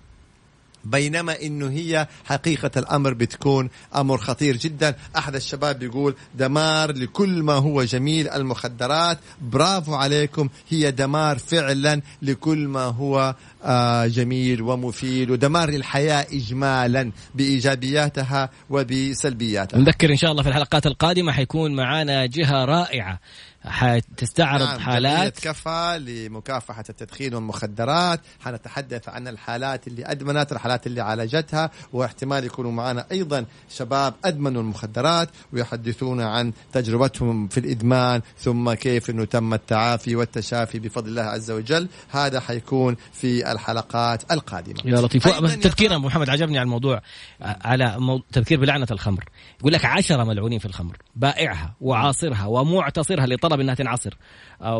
بينما 0.91 1.43
إنه 1.43 1.69
هي 1.71 2.07
حقيقة 2.25 2.71
الأمر 2.77 3.15
بتكون 3.15 3.71
أمر 3.97 4.19
خطير 4.19 4.57
جدا. 4.57 4.95
أحد 5.17 5.35
الشباب 5.35 5.79
بيقول 5.79 6.15
دمار 6.35 6.93
لكل 6.93 7.43
ما 7.43 7.53
هو 7.53 7.83
جميل 7.83 8.29
المخدرات. 8.29 9.19
برافو 9.41 9.95
عليكم 9.95 10.49
هي 10.69 10.91
دمار 10.91 11.39
فعلا 11.39 12.03
لكل 12.23 12.69
ما 12.69 12.85
هو 12.85 13.35
آه، 13.65 14.07
جميل 14.07 14.63
ومفيد. 14.63 15.31
ودمار 15.31 15.71
للحياة 15.71 16.27
إجمالا 16.33 17.13
بإيجابياتها 17.35 18.51
وبسلبياتها. 18.71 19.79
نذكر 19.79 20.11
إن 20.11 20.17
شاء 20.17 20.31
الله 20.31 20.43
في 20.43 20.49
الحلقات 20.49 20.87
القادمة 20.87 21.33
حيكون 21.33 21.77
معانا 21.77 22.27
جهة 22.27 22.65
رائعة. 22.65 23.21
حتستعرض 23.67 24.63
نعم 24.63 24.81
حالات. 24.81 25.41
كفى 25.41 25.99
لمكافحة 26.07 26.85
التدخين 26.89 27.35
والمخدرات. 27.35 28.21
حنتحدث 28.41 29.09
عن 29.09 29.29
الحالات 29.29 29.89
اللي 29.89 30.07
أدمنت 30.07 30.53
الحالات 30.53 30.87
اللي 30.87 31.01
عالجتها 31.01 31.71
واحتمال 31.93 32.45
يكونوا 32.45 32.73
معنا 32.73 33.07
أيضا 33.13 33.45
شباب 33.71 34.15
أدمنوا 34.25 34.63
المخدرات 34.63 35.29
ويحدثون 35.53 36.21
عن 36.21 36.53
تجربتهم 36.73 37.49
في 37.49 37.61
الإدمان 37.61 38.21
ثم 38.39 38.73
كيف 38.73 39.11
أنه 39.11 39.25
تم 39.25 39.55
التعافي 39.55 40.17
والتشافي 40.17 40.79
بفضل 40.79 41.09
الله 41.09 41.23
عز 41.23 41.51
وجل. 41.51 41.89
هذا 42.11 42.41
حيكون 42.41 42.97
في 43.13 43.53
الحلقات 43.53 44.33
القادمة. 44.33 44.77
يا 44.85 45.01
لطيف. 45.01 45.29
تذكير 45.63 45.95
أبو 45.95 46.07
محمد 46.07 46.31
عجبني 46.31 46.59
على 46.59 46.65
الموضوع 46.65 47.03
على 47.41 47.97
مو... 47.99 48.23
تذكير 48.33 48.61
بلعنة 48.61 48.87
الخمر. 48.91 49.25
يقول 49.61 49.73
لك 49.73 49.85
عشرة 49.85 50.25
ملعونين 50.25 50.59
في 50.59 50.67
الخمر. 50.67 50.97
بائعها 51.17 51.75
وعاصرها 51.81 52.47
ومعتصرها 52.47 53.27
لطلب 53.27 53.56
إنها 53.61 53.75
تنعصر. 53.75 54.17
آه،. 54.63 54.79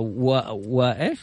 وايش 0.67 1.19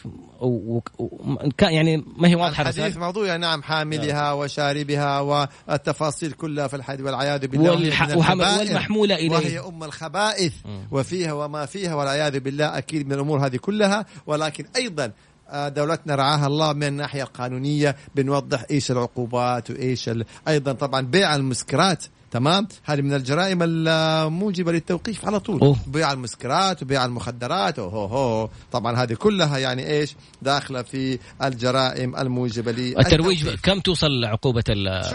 يعني 1.62 2.04
ما 2.16 2.28
هي 2.28 2.34
واضحة 2.34 2.62
الحديث. 2.62 2.96
موضوع 2.96 3.36
نعم 3.36 3.62
حاملها 3.62 4.32
وشاربها 4.32 5.20
والتفاصيل 5.20 6.32
كلها 6.32 6.66
في 6.66 6.76
الحديث 6.76 7.06
والعياذ 7.06 7.46
بالله 7.46 7.72
وهي 7.72 7.84
والح... 7.84 8.16
والمحمولة 8.60 9.14
إليه. 9.14 9.30
وهي 9.30 9.58
أم 9.58 9.84
الخبائث 9.84 10.52
وفيها 10.90 11.32
وما 11.32 11.66
فيها 11.66 11.94
والعياذ 11.94 12.40
بالله 12.40 12.78
أكيد 12.78 13.06
من 13.06 13.12
الأمور 13.12 13.46
هذه 13.46 13.56
كلها. 13.56 14.06
ولكن 14.26 14.64
أيضا 14.76 15.04
آه، 15.04 15.12
دولتنا 15.52 16.14
رعاها 16.14 16.46
الله 16.46 16.72
من 16.72 16.82
الناحية 16.82 17.22
القانونية 17.22 17.96
بنوضح 18.14 18.64
إيش 18.70 18.90
العقوبات 18.90 19.70
وإيش 19.70 20.08
ال... 20.08 20.24
أيضا 20.48 20.72
طبعا 20.72 21.00
بيع 21.00 21.34
المسكرات 21.34 22.04
تمام؟ 22.30 22.68
هذه 22.84 23.00
من 23.00 23.14
الجرائم 23.14 23.58
الموجبة 23.62 24.72
للتوقيف 24.72 25.26
على 25.26 25.40
طول. 25.40 25.60
أوه. 25.60 25.76
بيع 25.86 26.12
المسكرات 26.12 26.82
وبيع 26.82 27.04
المخدرات 27.04 27.78
أوه 27.78 27.90
هو 27.90 28.48
طبعا 28.72 28.96
هذه 29.02 29.14
كلها 29.14 29.58
يعني 29.58 29.90
إيش؟ 29.90 30.16
داخلة 30.42 30.82
في 30.82 31.18
الجرائم 31.42 32.16
الموجبة 32.16 32.70
الترويج 32.70 33.38
للتوقيف. 33.38 33.60
كم 33.62 33.80
توصل 33.80 34.24
عقوبة 34.24 34.64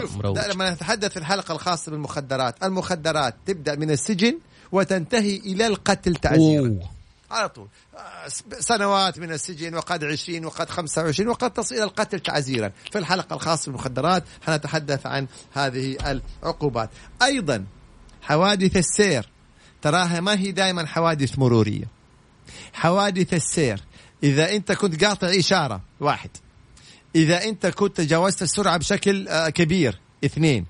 شوف 0.00 0.14
المروج؟ 0.14 0.36
ده 0.36 0.52
لما 0.52 0.70
نتحدث 0.70 1.10
في 1.10 1.16
الحلقة 1.16 1.52
الخاصة 1.52 1.92
بالمخدرات. 1.92 2.64
المخدرات 2.64 3.34
تبدأ 3.46 3.76
من 3.76 3.90
السجن 3.90 4.38
وتنتهي 4.72 5.36
إلى 5.36 5.66
القتل 5.66 6.14
تعزيرا 6.14 6.68
أوه. 6.68 6.99
على 7.30 7.48
طول. 7.48 7.68
آه، 7.96 8.28
سنوات 8.60 9.18
من 9.18 9.32
السجن 9.32 9.74
وقد 9.74 10.04
20 10.04 10.44
وقد 10.44 10.70
25 10.70 11.28
وقد 11.28 11.50
تصل 11.50 11.74
إلى 11.74 11.84
القتل 11.84 12.20
تعزيرا. 12.20 12.72
في 12.92 12.98
الحلقة 12.98 13.34
الخاصة 13.34 13.72
بالمخدرات 13.72 14.24
حنتحدث 14.46 15.06
عن 15.06 15.26
هذه 15.52 16.20
العقوبات. 16.42 16.90
أيضا 17.22 17.64
حوادث 18.22 18.76
السير. 18.76 19.28
تراها 19.82 20.20
ما 20.20 20.38
هي 20.38 20.52
دائما 20.52 20.86
حوادث 20.86 21.38
مرورية. 21.38 21.84
حوادث 22.72 23.34
السير. 23.34 23.80
إذا 24.22 24.52
أنت 24.52 24.72
كنت 24.72 25.04
قاطع 25.04 25.28
إشارة 25.38 25.80
واحد. 26.00 26.30
إذا 27.14 27.44
أنت 27.44 27.66
كنت 27.66 27.96
تجاوزت 27.96 28.42
السرعة 28.42 28.76
بشكل 28.76 29.28
آه، 29.28 29.48
كبير. 29.48 30.00
اثنين. 30.24 30.66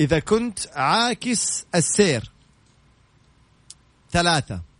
إذا 0.00 0.18
كنت 0.18 0.58
عاكس 0.74 1.64
السير. 1.74 2.30
ثلاثة. 4.12 4.73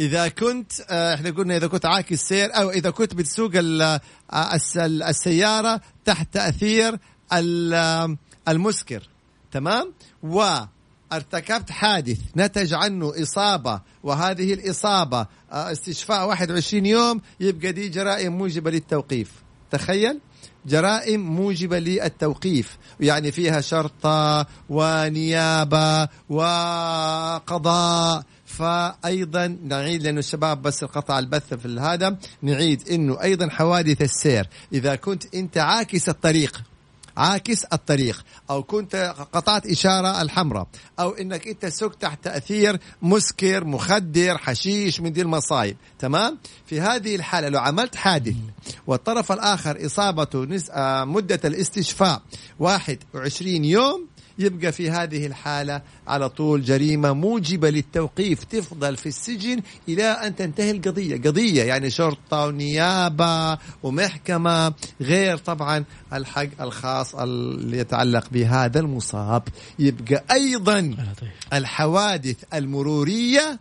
إذا 0.00 0.28
كنت 0.28 0.72
آه، 0.90 1.14
إحنا 1.14 1.30
قلنا 1.30 1.56
إذا 1.56 1.66
كنت 1.66 1.86
عاكس 1.86 2.20
سير 2.20 2.56
أو 2.56 2.70
إذا 2.70 2.90
كنت 2.90 3.14
بتسوق 3.14 3.50
آه، 3.56 4.00
الس- 4.54 4.76
ال- 4.76 5.02
السيارة 5.02 5.80
تحت 6.04 6.34
تأثير 6.34 6.98
ال- 7.32 7.74
آه، 7.74 8.16
المسكر. 8.48 9.08
تمام؟ 9.52 9.92
وارتكبت 10.22 11.70
حادث 11.70 12.18
نتج 12.36 12.74
عنه 12.74 13.12
إصابة 13.22 13.80
وهذه 14.02 14.54
الإصابة 14.54 15.26
آه، 15.52 15.72
استشفاء 15.72 16.26
21 16.28 16.86
يوم 16.86 17.20
يبقى 17.40 17.72
دي 17.72 17.88
جرائم 17.88 18.32
موجبة 18.38 18.70
للتوقيف. 18.70 19.30
تخيل؟ 19.70 20.20
جرائم 20.66 21.20
موجبة 21.20 21.78
للتوقيف. 21.78 22.76
يعني 23.00 23.32
فيها 23.32 23.60
شرطة 23.60 24.46
ونيابة 24.68 26.08
وقضاء. 26.28 28.22
فايضا 28.46 29.58
نعيد 29.64 30.02
لأنه 30.02 30.18
الشباب 30.18 30.62
بس 30.62 30.84
قطع 30.84 31.18
البث 31.18 31.54
في 31.54 31.80
هذا. 31.80 32.16
نعيد 32.42 32.88
إنه 32.88 33.22
أيضا 33.22 33.48
حوادث 33.48 34.02
السير. 34.02 34.48
إذا 34.72 34.96
كنت 34.96 35.34
أنت 35.34 35.58
عاكس 35.58 36.08
الطريق 36.08 36.62
عاكس 37.16 37.64
الطريق 37.64 38.24
أو 38.50 38.62
كنت 38.62 39.14
قطعت 39.32 39.66
إشارة 39.66 40.22
الحمراء 40.22 40.66
أو 41.00 41.10
إنك 41.10 41.48
أنت 41.48 41.66
سكت 41.66 42.02
تحت 42.02 42.24
تأثير 42.24 42.80
مسكر 43.02 43.64
مخدر 43.64 44.38
حشيش 44.38 45.00
من 45.00 45.12
دي 45.12 45.22
المصايب. 45.22 45.76
تمام؟ 45.98 46.38
في 46.66 46.80
هذه 46.80 47.16
الحالة 47.16 47.48
لو 47.48 47.60
عملت 47.60 47.96
حادث 47.96 48.34
والطرف 48.86 49.32
الآخر 49.32 49.86
إصابته. 49.86 50.60
آه 50.70 51.04
مدة 51.04 51.40
الاستشفاء 51.44 52.22
21 52.58 53.64
يوم 53.64 54.06
يبقى 54.38 54.72
في 54.72 54.90
هذه 54.90 55.26
الحالة 55.26 55.82
على 56.06 56.28
طول 56.28 56.62
جريمة 56.62 57.12
موجبة 57.12 57.70
للتوقيف 57.70 58.44
تفضل 58.44 58.96
في 58.96 59.06
السجن 59.06 59.60
إلى 59.88 60.04
أن 60.04 60.36
تنتهي 60.36 60.70
القضية. 60.70 61.16
قضية 61.16 61.62
يعني 61.62 61.90
شرطة 61.90 62.46
ونيابة 62.46 63.58
ومحكمة 63.82 64.74
غير 65.00 65.36
طبعا 65.36 65.84
الحق 66.12 66.60
الخاص 66.62 67.14
اللي 67.14 67.78
يتعلق 67.78 68.26
بهذا 68.32 68.80
المصاب. 68.80 69.42
يبقى 69.78 70.24
أيضا 70.30 70.96
الحوادث 71.52 72.36
المرورية 72.54 73.58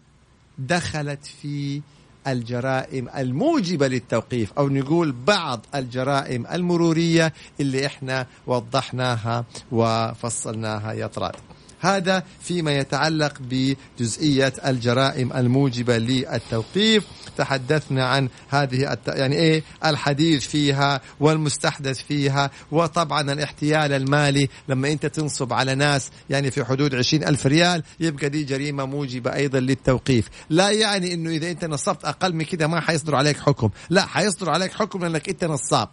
دخلت 0.57 1.25
في 1.41 1.81
الجرائم 2.27 3.09
الموجبة 3.17 3.87
للتوقيف 3.87 4.53
أو 4.57 4.69
نقول 4.69 5.11
بعض 5.11 5.65
الجرائم 5.75 6.47
المرورية 6.53 7.33
اللي 7.59 7.85
إحنا 7.85 8.25
وضحناها 8.47 9.45
وفصلناها 9.71 10.93
يا 10.93 11.07
طراد. 11.07 11.35
هذا 11.85 12.23
فيما 12.41 12.77
يتعلق 12.77 13.33
بجزئية 13.39 14.53
الجرائم 14.65 15.33
الموجبة 15.33 15.97
للتوقيف. 15.97 17.03
تحدثنا 17.37 18.05
عن 18.05 18.29
هذه 18.49 18.93
الت... 18.93 19.07
يعني 19.07 19.35
إيه 19.35 19.63
الحديث 19.85 20.47
فيها 20.47 21.01
والمستحدث 21.19 22.03
فيها 22.03 22.51
وطبعا 22.71 23.33
الاحتيال 23.33 23.93
المالي 23.93 24.49
لما 24.67 24.91
أنت 24.91 25.05
تنصب 25.05 25.53
على 25.53 25.75
ناس 25.75 26.09
يعني 26.29 26.51
في 26.51 26.65
حدود 26.65 26.95
عشرين 26.95 27.23
ألف 27.23 27.45
ريال 27.45 27.83
يبقى 27.99 28.29
دي 28.29 28.43
جريمة 28.43 28.85
موجبة 28.85 29.33
أيضا 29.33 29.59
للتوقيف. 29.59 30.29
لا 30.49 30.71
يعني 30.71 31.13
إنه 31.13 31.29
إذا 31.29 31.51
أنت 31.51 31.65
نصبت 31.65 32.05
أقل 32.05 32.33
من 32.33 32.45
كده 32.45 32.67
ما 32.67 32.79
حيصدر 32.79 33.15
عليك 33.15 33.37
حكم. 33.37 33.69
لا 33.89 34.05
حيصدر 34.05 34.49
عليك 34.49 34.71
حكم 34.73 35.01
لانك 35.03 35.29
أنت 35.29 35.43
نصاب. 35.45 35.89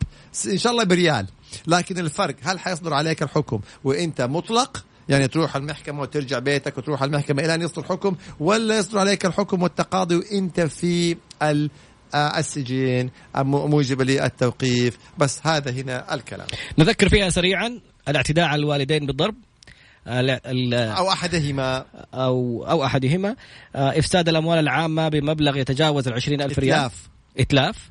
إن 0.47 0.59
شاء 0.59 0.73
الله 0.73 0.85
بريال. 0.85 1.27
لكن 1.67 1.99
الفرق 1.99 2.35
هل 2.43 2.59
حيصدر 2.61 2.95
عليك 2.95 3.23
الحكم؟ 3.23 3.61
وإنت 3.85 4.21
مطلق 4.21 4.85
يعني 5.11 5.29
تروح 5.29 5.57
المحكمة 5.57 6.01
وترجع 6.03 6.39
بيتك 6.39 6.79
وتروح 6.79 7.03
المحكمة 7.03 7.45
إلى 7.45 7.55
أن 7.55 7.63
يصدر 7.63 7.83
حكم 7.83 8.17
ولا 8.41 8.79
يصدر 8.79 8.99
عليك 8.99 9.27
الحكم 9.27 9.63
والتقاضي 9.63 10.17
وأنت 10.17 10.61
في 10.61 11.17
ال 11.43 11.71
آه، 12.15 12.39
السجين 12.39 13.11
م- 13.37 13.43
موجبة 13.71 14.05
للتوقيف. 14.05 14.99
بس 15.19 15.41
هذا 15.47 15.71
هنا 15.71 16.15
الكلام. 16.15 16.47
نذكر 16.79 17.09
فيها 17.09 17.31
سريعا 17.31 17.81
الاعتداء 18.09 18.45
على 18.45 18.61
الوالدين 18.61 19.07
بالضرب. 19.07 19.35
ال- 20.07 20.31
ال- 20.47 20.75
أو 20.75 21.13
أحدهما. 21.13 21.85
أو 22.15 22.67
أو 22.71 22.85
أحدهما. 22.85 23.37
آه، 23.77 23.99
إفساد 23.99 24.29
الأموال 24.29 24.59
العامة 24.59 25.09
بمبلغ 25.09 25.57
يتجاوز 25.57 26.09
ال 26.09 26.15
20000 26.15 26.59
ريال. 26.59 26.91
إتلاف. 27.39 27.91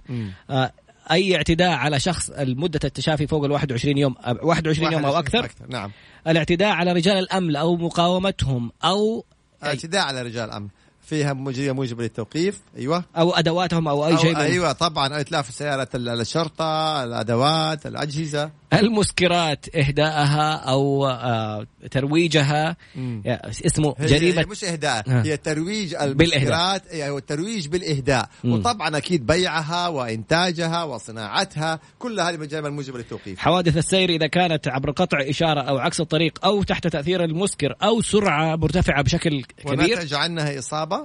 آه، 0.49 0.71
أي 1.11 1.35
اعتداء 1.35 1.71
على 1.71 1.99
شخص 1.99 2.31
مده 2.37 2.79
التشافي 2.83 3.27
فوق 3.27 3.45
ال 3.45 3.51
21 3.51 3.97
يوم 3.97 4.15
آه، 4.25 4.37
21 4.43 4.93
يوم 4.93 5.05
أو 5.05 5.19
أكثر. 5.19 5.49
نعم. 5.67 5.91
الاعتداء 6.27 6.69
على 6.69 6.93
رجال 6.93 7.17
الأمن 7.17 7.55
أو 7.55 7.75
مقاومتهم 7.75 8.71
أو 8.83 9.25
اعتداء 9.63 10.01
على 10.01 10.21
رجال 10.21 10.49
الأمن. 10.49 10.67
فيها 11.09 11.33
مجرية 11.33 11.71
موجبة 11.71 12.03
للتوقيف. 12.03 12.59
أيوة. 12.77 13.03
أو 13.17 13.31
أدواتهم 13.31 13.87
أو 13.87 14.07
أي 14.07 14.17
شيء. 14.17 14.37
أيوة 14.37 14.71
طبعا. 14.71 15.21
إتلاف 15.21 15.49
سيارة 15.49 15.87
ال- 15.95 16.09
الشرطة 16.21 17.03
الأدوات 17.03 17.85
الأجهزة. 17.85 18.51
المسكرات 18.73 19.75
اهدائها 19.75 20.53
أو 20.53 21.07
آه، 21.07 21.67
ترويجها. 21.91 22.75
مم. 22.95 23.21
يا- 23.25 23.49
اسمه 23.49 23.95
هي 23.97 24.05
جريمه 24.05 24.41
هي 24.41 24.45
مش 24.45 24.63
إهداء 24.63 25.03
ها. 25.07 25.23
هي 25.25 25.37
ترويج. 25.37 25.95
المسكرات 25.95 26.83
هي 26.91 27.17
الترويج 27.17 27.67
بالإهداء. 27.67 28.29
مم. 28.43 28.53
وطبعا 28.53 28.97
أكيد 28.97 29.25
بيعها 29.25 29.87
وإنتاجها 29.87 30.83
وصناعتها. 30.83 31.79
كل 31.99 32.19
هذه 32.19 32.35
من 32.37 32.43
الجرائم 32.43 32.65
الموجبة 32.65 32.97
للتوقيف. 32.97 33.39
حوادث 33.39 33.77
السير 33.77 34.09
إذا 34.09 34.27
كانت 34.27 34.67
عبر 34.67 34.91
قطع 34.91 35.17
إشارة 35.21 35.61
أو 35.61 35.77
عكس 35.77 35.99
الطريق 36.01 36.45
أو 36.45 36.63
تحت 36.63 36.87
تأثير 36.87 37.23
المسكر 37.23 37.75
أو 37.83 38.01
سرعة 38.01 38.55
مرتفعة 38.55 39.01
بشكل 39.03 39.43
كبير. 39.43 39.79
ونتج 39.97 40.13
عنها 40.13 40.59
إصابة. 40.59 40.98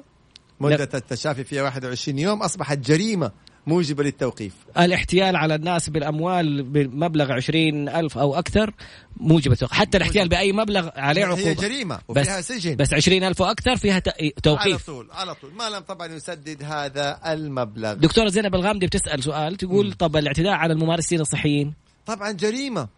مدة 0.61 0.89
التشافي 0.95 1.45
فيها 1.45 1.63
21 1.63 2.19
يوم 2.19 2.43
أصبحت 2.43 2.79
جريمة 2.79 3.31
موجبة 3.67 4.05
للتوقيف. 4.05 4.53
الاحتيال 4.79 5.37
على 5.37 5.55
الناس 5.55 5.91
بالأموال 5.91 6.63
بمبلغ 6.63 7.33
عشرين 7.33 7.89
ألف 7.89 8.19
أو 8.19 8.39
أكثر 8.39 8.75
موجب 9.17 9.53
التوقيف 9.53 9.79
حتى 9.79 9.97
الاحتيال 9.97 10.29
بأي 10.29 10.53
مبلغ 10.53 10.89
عليه 10.97 11.25
عقوبة. 11.25 11.49
هي 11.49 11.55
جريمة 11.55 11.99
وفيها 12.09 12.39
بس 12.39 12.49
سجن. 12.49 12.77
بس 12.77 12.95
عشرين 12.95 13.25
ألف 13.25 13.41
وأكثر 13.41 13.77
فيها 13.77 14.03
على 14.19 14.33
توقيف. 14.43 14.87
طول 14.87 15.09
على 15.13 15.35
طول. 15.35 15.53
ما 15.53 15.71
لم 15.71 15.79
طبعا 15.81 16.07
يسدد 16.07 16.63
هذا 16.63 17.21
المبلغ. 17.27 17.93
دكتورة 17.93 18.29
زينب 18.29 18.55
الغامدي 18.55 18.87
بتسأل 18.87 19.25
سؤال 19.25 19.57
تقول 19.57 19.93
طب 19.93 20.17
الاعتداء 20.17 20.53
على 20.53 20.73
الممارسين 20.73 21.21
الصحيين؟ 21.21 21.75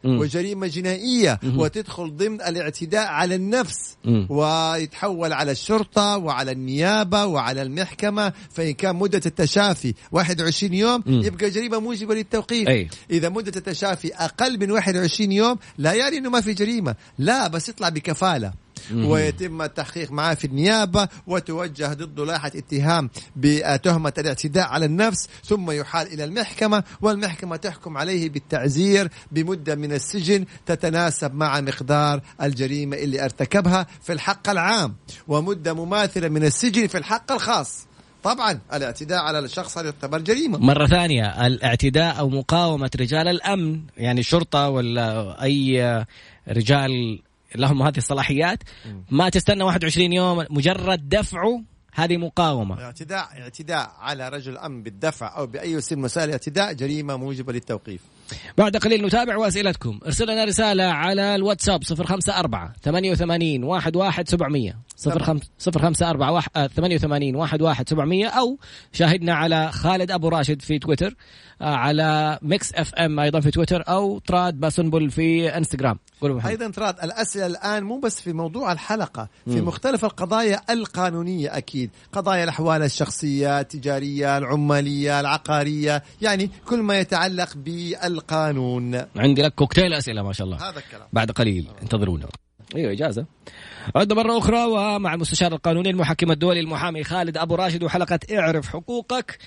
طبعا. 0.05 0.19
وجريمة 0.19 0.67
جنائية 0.67 1.41
مم. 1.43 1.59
وتدخل 1.59 2.17
ضمن 2.17 2.41
الاعتداء 2.43 3.07
على 3.07 3.35
النفس. 3.35 3.97
ويتحول 4.31 5.33
على 5.33 5.53
الشرطة 5.53 6.17
وعلى 6.17 6.53
النيابة 6.53 7.25
وعلى 7.27 7.63
المحكمة 7.63 8.33
فإن 8.51 8.73
كان 8.73 8.97
مدة 8.97 9.21
التشافي 9.27 9.95
21 10.13 10.75
يوم. 10.75 11.03
يبقى 11.07 11.51
جريمة 11.51 11.79
موجبة 11.81 12.15
للتوقيف 12.15 12.69
أي. 12.69 12.89
إذا 13.11 13.29
مدة 13.29 13.53
التشافي 13.57 14.15
أقل 14.15 14.61
من 14.61 14.71
21 14.71 15.33
يوم 15.33 15.59
لا 15.79 15.93
يعني 15.93 16.19
أنه 16.19 16.31
ما 16.31 16.41
في 16.41 16.53
جريمة 16.55 16.95
لا 17.19 17.49
بس 17.49 17.69
يطلع 17.69 17.89
بكفالة 17.89 18.49
مم. 18.49 18.55
ويتم 18.95 19.63
التحقيق 19.63 20.11
معاه 20.13 20.35
في 20.35 20.45
النيابة 20.47 21.09
وتوجه 21.27 21.93
ضده 21.95 22.25
لائحة 22.25 22.53
اتهام 22.55 23.11
بتهمة 23.37 24.13
الاعتداء 24.19 24.67
على 24.69 24.87
النفس 24.87 25.29
ثم 25.45 25.71
يحال 25.71 26.13
إلى 26.13 26.25
المحكمة 26.25 26.85
والمحكمة 27.01 27.57
تحكم 27.57 27.97
عليه 27.97 28.29
بالتعزير 28.31 29.09
بمدة 29.33 29.75
من 29.75 29.93
السجن 29.93 30.45
تتناسب 30.67 31.35
مع 31.35 31.61
مقدار 31.61 32.21
الجريمة 32.43 32.97
اللي 32.97 33.25
ارتكبها 33.25 33.87
في 34.03 34.13
الحق 34.13 34.51
العام 34.51 34.97
ومدة 35.29 35.75
مماثلة 35.75 36.29
من 36.29 36.45
السجن 36.45 36.87
في 36.87 36.99
الحق 36.99 37.33
الخاص. 37.33 37.87
طبعا 38.23 38.61
الاعتداء 38.73 39.19
على 39.19 39.39
الشخص 39.39 39.79
هذا 39.79 39.87
يعتبر 39.87 40.19
جريمة 40.19 40.59
مرة 40.59 40.87
ثانية 40.87 41.47
الاعتداء 41.47 42.19
أو 42.19 42.29
مقاومة 42.29 42.91
رجال 43.01 43.29
الأمن 43.29 43.81
يعني 43.97 44.21
الشرطة 44.21 44.69
ولا 44.69 45.37
أي 45.43 46.05
رجال 46.49 47.21
لهم 47.57 47.83
هذه 47.83 47.97
الصلاحيات. 47.97 48.63
ما 49.11 49.29
تستنى 49.29 49.63
21 49.63 50.13
يوم 50.13 50.45
مجرد 50.51 51.09
دفعه 51.09 51.63
هذه 51.95 52.17
مقاومة. 52.17 52.81
اعتداء 52.85 53.29
اعتداء 53.39 53.93
على 53.99 54.29
رجل 54.29 54.59
امن 54.59 54.83
بالدفع 54.83 55.39
أو 55.39 55.47
بأي 55.47 55.77
وسيلة 55.77 55.99
من 55.99 56.05
وسائل 56.05 56.29
الاعتداء 56.29 56.73
جريمة 56.73 57.17
موجبة 57.17 57.53
للتوقيف. 57.53 58.01
بعد 58.59 58.77
قليل 58.77 59.07
نتابع 59.07 59.37
وأسئلتكم 59.37 60.01
ارسل 60.07 60.25
لنا 60.25 60.45
رسالة 60.45 60.85
على 60.85 61.35
الواتساب 61.35 61.81
054 62.01 62.73
88 62.85 63.71
11 63.71 64.25
700 64.27 64.73
054 65.07 66.69
88 66.69 67.37
11 67.43 67.85
700 67.89 68.27
أو 68.27 68.59
شاهدنا 68.93 69.35
على 69.35 69.73
خالد 69.73 70.11
أبو 70.11 70.29
راشد 70.29 70.63
في 70.63 70.79
تويتر 70.79 71.15
آه، 71.61 71.75
على 71.75 72.39
Mix 72.43 72.75
FM 72.75 73.21
أيضا 73.21 73.41
في 73.41 73.51
تويتر 73.51 73.85
أو 73.89 74.19
طراد 74.19 74.61
باسنبل 74.61 75.11
في 75.11 75.57
إنستغرام. 75.57 75.99
أيضا 76.51 76.71
ترى 76.71 76.91
الأسئلة 76.91 77.47
الآن 77.47 77.83
مو 77.85 77.99
بس 77.99 78.21
في 78.21 78.33
موضوع 78.33 78.73
الحلقة 78.73 79.29
في. 79.45 79.61
مختلف 79.61 80.05
القضايا 80.05 80.61
القانونية 80.71 81.57
أكيد 81.57 81.91
قضايا 82.13 82.45
الأحوال 82.45 82.83
الشخصية 82.83 83.61
التجارية 83.61 84.39
العمالية 84.39 85.21
العقارية 85.21 86.03
يعني 86.23 86.51
كل 86.67 86.79
ما 86.83 86.99
يتعلق 87.01 87.57
بالقانون 88.17 89.03
عندي 89.17 89.43
لك 89.43 89.55
كوكتيل 89.55 89.93
أسئلة 89.93 90.23
ما 90.23 90.33
شاء 90.33 90.47
الله. 90.47 90.71
هذا 90.71 90.79
الكلام. 90.79 91.09
بعد 91.13 91.31
قليل 91.31 91.67
انتظرونا. 91.83 92.27
أيوه 92.77 92.93
إجازة. 92.93 93.27
عدنا 93.97 94.23
مرة 94.23 94.39
أخرى 94.39 94.65
ومع 94.65 95.15
المستشار 95.15 95.53
القانوني 95.53 95.91
المحكم 95.91 96.31
الدولي 96.31 96.61
المحامي 96.61 97.05
خالد 97.05 97.37
أبو 97.37 97.55
راشد 97.55 97.83
وحلقة 97.83 98.19
اعرف 98.33 98.69
حقوقك 98.69 99.39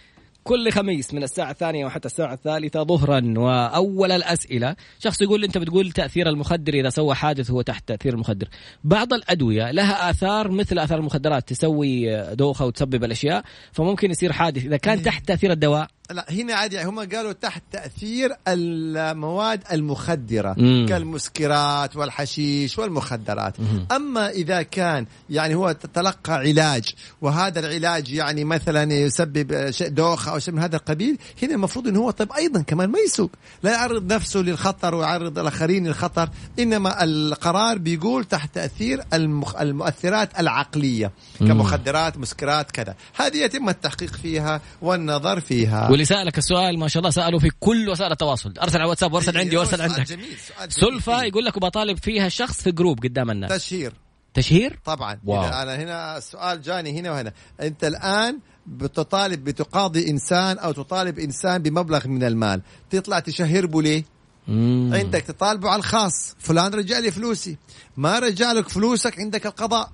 كل 0.44 0.72
خميس 0.72 1.14
من 1.14 1.24
الساعة 1.24 1.52
الثانية 1.52 1.86
وحتى 1.86 2.08
الساعة 2.08 2.34
الثالثة 2.34 2.84
ظهرا. 2.84 3.34
وأول 3.38 4.12
الأسئلة 4.12 4.76
شخص 5.00 5.22
يقول 5.22 5.44
أنت 5.44 5.58
بتقول 5.58 5.92
تأثير 5.92 6.30
المخدر 6.30 6.74
إذا 6.74 6.90
سوى 6.90 7.16
حادث 7.16 7.52
هو 7.52 7.62
تحت 7.62 7.88
تأثير 7.88 8.14
المخدر. 8.14 8.48
بعض 8.84 9.14
الأدوية 9.14 9.72
لها 9.72 10.10
آثار 10.10 10.52
مثل 10.52 10.80
آثار 10.80 11.00
المخدرات 11.00 11.50
تسوي 11.50 12.26
دوخة 12.36 12.66
وتسبب 12.66 13.04
الأشياء 13.04 13.44
فممكن 13.72 14.12
يصير 14.12 14.32
حادث 14.32 14.66
إذا 14.66 14.78
كان 14.78 15.02
تحت 15.02 15.28
تأثير 15.28 15.52
الدواء. 15.52 15.88
لا 16.12 16.26
هنا 16.30 16.54
عادي 16.54 16.84
هم 16.84 17.00
قالوا 17.00 17.32
تحت 17.32 17.64
تأثير 17.72 18.36
المواد 18.48 19.64
المخدرة 19.72 20.56
مم. 20.58 20.86
كالمسكرات 20.90 21.96
والحشيش 21.96 22.80
والمخدرات 22.80 23.60
مم. 23.60 23.86
أما 23.92 24.30
إذا 24.30 24.62
كان 24.62 25.06
يعني 25.30 25.56
هو 25.56 25.72
تلقى 25.72 26.34
علاج 26.34 26.94
وهذا 27.22 27.60
العلاج 27.60 28.12
يعني 28.12 28.44
مثلا 28.44 28.94
يسبب 28.94 29.72
شيء 29.72 29.88
دوخة 29.88 30.32
أو 30.32 30.40
شيء 30.40 30.54
من 30.54 30.62
هذا 30.62 30.76
القبيل 30.76 31.18
هنا 31.44 31.54
المفروض 31.54 31.88
إنه 31.88 32.00
هو 32.00 32.12
طيب 32.12 32.32
أيضا 32.32 32.62
كمان 32.62 32.90
ما 32.90 33.00
يسوق 33.00 33.32
لا 33.64 33.72
يعرض 33.72 34.14
نفسه 34.14 34.40
للخطر 34.40 34.96
ويعرض 34.96 35.40
الأخرين 35.40 35.88
للخطر 35.88 36.30
إنما 36.60 37.04
القرار 37.04 37.78
بيقول 37.78 38.26
تحت 38.26 38.56
تأثير 38.56 39.04
المخ... 39.14 39.56
المؤثرات 39.56 40.40
العقلية 40.40 41.12
مم. 41.42 41.48
كمخدرات 41.48 42.18
مسكرات 42.18 42.72
كذا 42.72 42.96
هذه 43.16 43.38
يتم 43.38 43.70
التحقيق 43.70 44.14
فيها 44.14 44.62
والنظر 44.82 45.40
فيها 45.40 45.92
واللي 46.00 46.06
سألك 46.06 46.38
السؤال 46.38 46.80
ما 46.80 46.88
شاء 46.88 47.02
الله 47.02 47.10
سألوا 47.10 47.40
في 47.40 47.50
كل 47.60 47.90
وسائل 47.90 48.12
التواصل. 48.12 48.54
أرسل 48.62 48.78
على 48.78 48.84
الواتساب 48.84 49.14
وارسل 49.14 49.38
عندي 49.38 49.58
وارسل 49.58 49.82
عندك. 49.82 50.02
جميل 50.02 50.38
سؤال 50.48 50.70
جميل 50.70 50.94
سلفة 50.94 51.24
يقول 51.24 51.46
لك 51.46 51.58
وبطالب 51.58 51.98
فيها 51.98 52.28
الشخص 52.28 52.62
في 52.62 52.72
جروب 52.72 53.04
قدام 53.04 53.32
الناس. 53.32 53.52
تشهير. 53.52 53.94
تشهير؟ 54.34 54.80
طبعا. 54.86 55.20
واو. 55.26 55.44
أنا 55.44 55.76
هنا 55.76 56.18
السؤال 56.18 56.62
جاني 56.62 57.00
هنا 57.00 57.12
وهنا. 57.12 57.34
أنت 57.62 57.84
الآن 57.84 58.40
بتطالب 58.68 59.44
بتقاضي 59.44 60.10
إنسان 60.10 60.58
أو 60.58 60.72
تطالب 60.72 61.20
إنسان 61.20 61.62
بمبلغ 61.62 62.08
من 62.08 62.24
المال. 62.24 62.62
تطلع 62.90 63.20
تشهر 63.20 63.66
به 63.66 63.82
ليه 63.82 64.04
مم. 64.48 64.92
عندك 64.94 65.22
تطالبه 65.22 65.70
على 65.70 65.80
الخاص. 65.80 66.36
فلان 66.40 66.74
رجع 66.74 67.00
لي 67.00 67.12
فلوسي. 67.12 67.58
ما 67.98 68.20
رجع 68.20 68.52
لك 68.52 68.70
فلوسك 68.70 69.20
عندك 69.20 69.46
القضاء. 69.46 69.92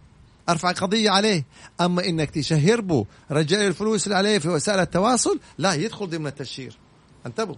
أرفع 0.50 0.72
قضية 0.72 1.10
عليه. 1.10 1.46
أما 1.82 2.06
إنك 2.06 2.30
تشهر 2.30 2.82
به 2.82 3.06
رجع 3.32 3.68
الفلوس 3.68 4.06
اللي 4.06 4.16
عليه 4.16 4.40
في 4.40 4.50
وسائل 4.50 4.80
التواصل 4.80 5.40
لا 5.58 5.74
يدخل 5.74 6.10
ضمن 6.10 6.28
التشهير. 6.28 6.78
انتبهوا. 7.26 7.56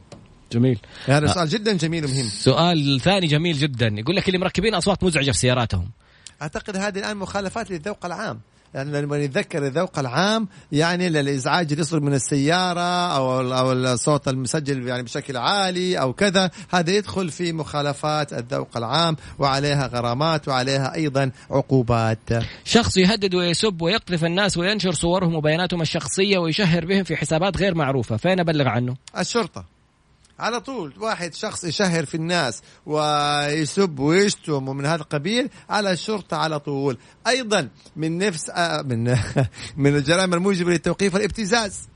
جميل. 0.52 0.80
هذا 1.06 1.28
سؤال 1.28 1.50
جدا 1.50 1.74
جميل 1.74 2.06
ومهم. 2.06 2.26
سؤال 2.26 3.02
ثاني 3.02 3.28
جميل 3.28 3.58
جدا. 3.58 3.88
يقول 3.88 4.16
لك 4.16 4.28
اللي 4.28 4.40
مركبين 4.40 4.76
أصوات 4.76 5.04
مزعجة 5.04 5.32
في 5.32 5.38
سياراتهم. 5.38 5.92
أعتقد 6.42 6.78
هذه 6.78 7.00
الآن 7.00 7.18
مخالفات 7.18 7.72
للذوق 7.72 8.06
العام. 8.06 8.40
يعني 8.74 9.02
لما 9.02 9.26
نتذكر 9.26 9.68
الذوق 9.68 10.00
العام 10.00 10.48
يعني 10.72 11.10
للإزعاج 11.10 11.68
اللي 11.72 11.82
يصدر 11.82 12.00
من 12.00 12.14
السيارة 12.14 13.16
أو 13.16 13.54
أو 13.54 13.72
الصوت 13.72 14.28
المسجل 14.28 14.88
يعني 14.88 15.04
بشكل 15.04 15.38
عالي 15.38 16.00
أو 16.00 16.14
كذا 16.14 16.52
هذا 16.70 16.92
يدخل 16.92 17.30
في 17.30 17.54
مخالفات 17.54 18.34
الذوق 18.34 18.78
العام 18.78 19.16
وعليها 19.40 19.88
غرامات 19.88 20.48
وعليها 20.48 20.96
أيضا 20.96 21.32
عقوبات. 21.52 22.20
شخص 22.64 22.98
يهدد 22.98 23.36
ويسب 23.36 23.82
ويقذف 23.82 24.26
الناس 24.26 24.58
وينشر 24.58 24.92
صورهم 24.92 25.36
وبياناتهم 25.36 25.82
الشخصية 25.82 26.38
ويشهر 26.38 26.86
بهم 26.86 27.04
في 27.04 27.16
حسابات 27.16 27.58
غير 27.58 27.76
معروفة 27.76 28.18
فين 28.18 28.40
أبلغ 28.40 28.68
عنه؟ 28.68 28.96
الشرطة. 29.20 29.77
على 30.40 30.60
طول. 30.62 30.94
واحد 31.00 31.34
شخص 31.34 31.64
يشهر 31.64 32.06
في 32.06 32.16
الناس 32.16 32.62
ويسب 32.86 34.00
ويشتم 34.00 34.68
ومن 34.68 34.86
هذا 34.86 35.02
القبيل 35.02 35.50
على 35.70 35.92
الشرطة 35.92 36.38
على 36.38 36.60
طول. 36.60 36.98
أيضا 37.28 37.70
من 37.96 38.18
نفس 38.18 38.50
آه، 38.50 38.82
من 38.82 39.04
من 39.84 39.96
الجرائم 39.96 40.34
الموجبة 40.34 40.72
للتوقيف 40.72 41.16
الابتزاز. 41.16 41.88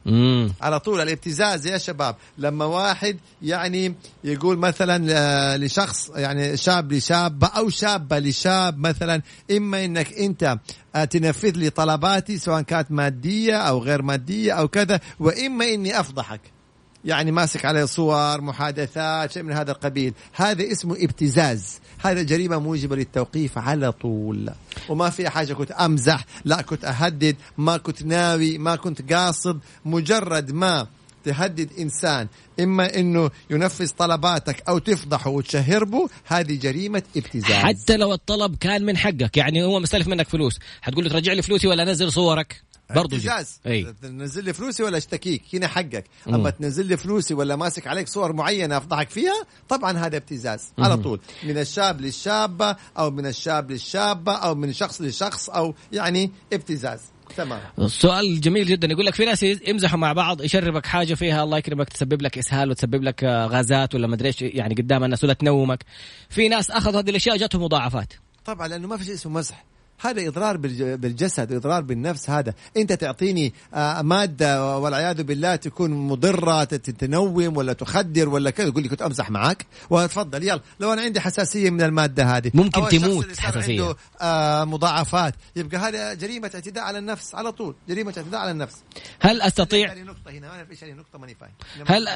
على 0.61 0.79
طول. 0.79 1.01
الابتزاز 1.01 1.67
يا 1.67 1.77
شباب 1.77 2.15
لما 2.37 2.65
واحد 2.65 3.17
يعني 3.41 3.95
يقول 4.23 4.57
مثلا 4.57 5.07
آه، 5.11 5.57
لشخص 5.57 6.09
يعني 6.15 6.57
شاب 6.57 6.93
لشابة 6.93 7.47
أو 7.47 7.69
شابة 7.69 8.19
لشاب 8.19 8.77
مثلا 8.77 9.21
إما 9.51 9.85
إنك 9.85 10.13
أنت 10.13 10.57
آه، 10.95 11.05
تنفذ 11.05 11.51
لي 11.57 11.69
طلباتي 11.69 12.37
سواء 12.37 12.61
كانت 12.61 12.91
مادية 12.91 13.55
أو 13.55 13.79
غير 13.79 14.01
مادية 14.01 14.53
أو 14.53 14.67
كذا 14.67 14.99
وإما 15.19 15.65
إني 15.65 15.99
أفضحك. 15.99 16.41
يعني 17.05 17.31
ماسك 17.31 17.65
عليه 17.65 17.85
صور 17.85 18.41
محادثات 18.41 19.31
شيء 19.31 19.43
من 19.43 19.53
هذا 19.53 19.71
القبيل. 19.71 20.13
هذا 20.33 20.71
اسمه 20.71 20.95
ابتزاز. 20.99 21.79
هذا 22.03 22.21
جريمة 22.21 22.59
موجبة 22.59 22.95
للتوقيف 22.95 23.57
على 23.57 23.91
طول. 23.91 24.49
وما 24.89 25.09
في 25.09 25.29
حاجة 25.29 25.53
كنت 25.53 25.71
أمزح 25.71 26.25
لا 26.45 26.61
كنت 26.61 26.85
أهدد 26.85 27.35
ما 27.57 27.77
كنت 27.77 28.03
ناوي 28.03 28.57
ما 28.57 28.75
كنت 28.75 29.13
قاصد. 29.13 29.59
مجرد 29.85 30.51
ما 30.51 30.87
تهدد 31.23 31.69
إنسان 31.79 32.27
إما 32.59 32.95
أنه 32.99 33.29
ينفذ 33.49 33.89
طلباتك 33.97 34.63
أو 34.69 34.77
تفضحه 34.77 35.29
وتشهر 35.29 35.83
به 35.83 36.09
هذه 36.25 36.55
جريمة 36.55 37.03
ابتزاز. 37.17 37.51
حتى 37.51 37.97
لو 37.97 38.13
الطلب 38.13 38.55
كان 38.55 38.85
من 38.85 38.97
حقك 38.97 39.37
يعني 39.37 39.63
هو 39.63 39.79
مستلف 39.79 40.07
منك 40.07 40.29
فلوس 40.29 40.59
حتقول 40.81 41.03
له 41.03 41.09
ترجع 41.09 41.33
لي 41.33 41.41
فلوسي 41.41 41.67
ولا 41.67 41.83
أنزل 41.83 42.11
صورك؟ 42.11 42.70
برضو 42.95 43.17
جي. 43.17 43.31
ابتزاز 43.31 43.59
تنزل 44.01 44.43
لي 44.43 44.53
فلوسي 44.53 44.83
ولا 44.83 44.97
اشتكيك؟ 44.97 45.43
هنا 45.53 45.67
حقك. 45.67 46.05
مم. 46.27 46.35
أما 46.35 46.49
تنزل 46.49 46.85
لي 46.85 46.97
فلوسي 46.97 47.33
ولا 47.33 47.55
ماسك 47.55 47.87
عليك 47.87 48.07
صور 48.07 48.33
معينة 48.33 48.77
أفضحك 48.77 49.09
فيها 49.09 49.45
طبعا 49.69 49.97
هذا 49.97 50.17
ابتزاز. 50.17 50.61
على. 50.79 50.97
طول. 50.97 51.19
من 51.43 51.57
الشاب 51.57 52.01
للشابة 52.01 52.75
أو 52.97 53.11
من 53.11 53.25
الشاب 53.25 53.71
للشابة 53.71 54.33
أو 54.33 54.55
من 54.55 54.73
شخص 54.73 55.01
لشخص 55.01 55.49
أو 55.49 55.75
يعني 55.91 56.31
ابتزاز. 56.53 56.99
تمام. 57.37 57.61
السؤال 57.79 58.41
جميل 58.41 58.65
جدا. 58.65 58.87
يقول 58.87 59.05
لك 59.05 59.15
في 59.15 59.25
ناس 59.25 59.43
يمزحوا 59.43 59.99
مع 59.99 60.13
بعض 60.13 60.41
يشربك 60.41 60.85
حاجة 60.85 61.13
فيها 61.13 61.43
الله 61.43 61.57
يكرمك 61.57 61.89
تسبب 61.89 62.21
لك 62.21 62.37
إسهال 62.37 62.69
وتسبب 62.69 63.03
لك 63.03 63.23
آه، 63.23 63.45
غازات 63.45 63.95
ولا 63.95 64.07
مدري 64.07 64.27
إيش 64.27 64.41
يعني 64.41 64.75
قدام 64.75 65.03
الناس 65.03 65.23
ولا 65.23 65.33
تنومك. 65.33 65.83
في 66.29 66.49
ناس 66.49 66.71
أخذوا 66.71 66.99
هذه 66.99 67.09
الأشياء 67.09 67.37
جاتهم 67.37 67.63
مضاعفات. 67.63 68.13
طبعا 68.45 68.67
لأنه 68.67 68.87
ما 68.87 68.97
في 68.97 69.05
شيء 69.05 69.13
اسمه 69.13 69.31
مزح. 69.31 69.70
هذا 70.01 70.27
إضرار 70.27 70.57
بالج- 70.57 70.99
بالجسد 70.99 71.53
إضرار 71.53 71.81
بالنفس 71.81 72.29
هذا. 72.29 72.53
أنت 72.77 72.93
تعطيني 72.93 73.53
آه، 73.73 74.01
مادة 74.01 74.77
والعياذ 74.77 75.23
بالله 75.23 75.55
تكون 75.55 75.91
مضرة 75.91 76.63
تنوم 76.63 77.57
ولا 77.57 77.73
تخدر 77.73 78.29
ولا 78.29 78.49
كذا 78.49 78.69
تقول 78.69 78.83
لي 78.83 78.89
كنت 78.89 79.01
أمزح 79.01 79.29
معك 79.29 79.65
وتفضل 79.89 80.43
يلا. 80.43 80.61
لو 80.79 80.93
أنا 80.93 81.01
عندي 81.01 81.19
حساسية 81.19 81.69
من 81.69 81.81
المادة 81.81 82.23
هذه. 82.37 82.51
ممكن 82.53 82.87
تموت 82.87 83.39
حساسية. 83.39 83.81
عنده 83.81 83.95
آه، 84.21 84.63
مضاعفات. 84.63 85.33
يبقى 85.55 85.77
هذا 85.77 86.13
جريمة 86.13 86.51
اعتداء 86.55 86.83
على 86.83 86.97
النفس 86.97 87.35
على 87.35 87.51
طول. 87.51 87.75
جريمة 87.89 88.13
اعتداء 88.17 88.41
على 88.41 88.51
النفس. 88.51 88.75
هل 89.19 89.41
استطيع 89.41 89.93
نقطة 89.93 90.31
هنا. 90.31 90.47
ما 90.47 90.53
اعرف 90.55 90.71
إيش 90.71 90.83
نقطة 90.83 91.19
ماني 91.19 91.35
فاهم. 91.35 91.51
هل 91.87 92.07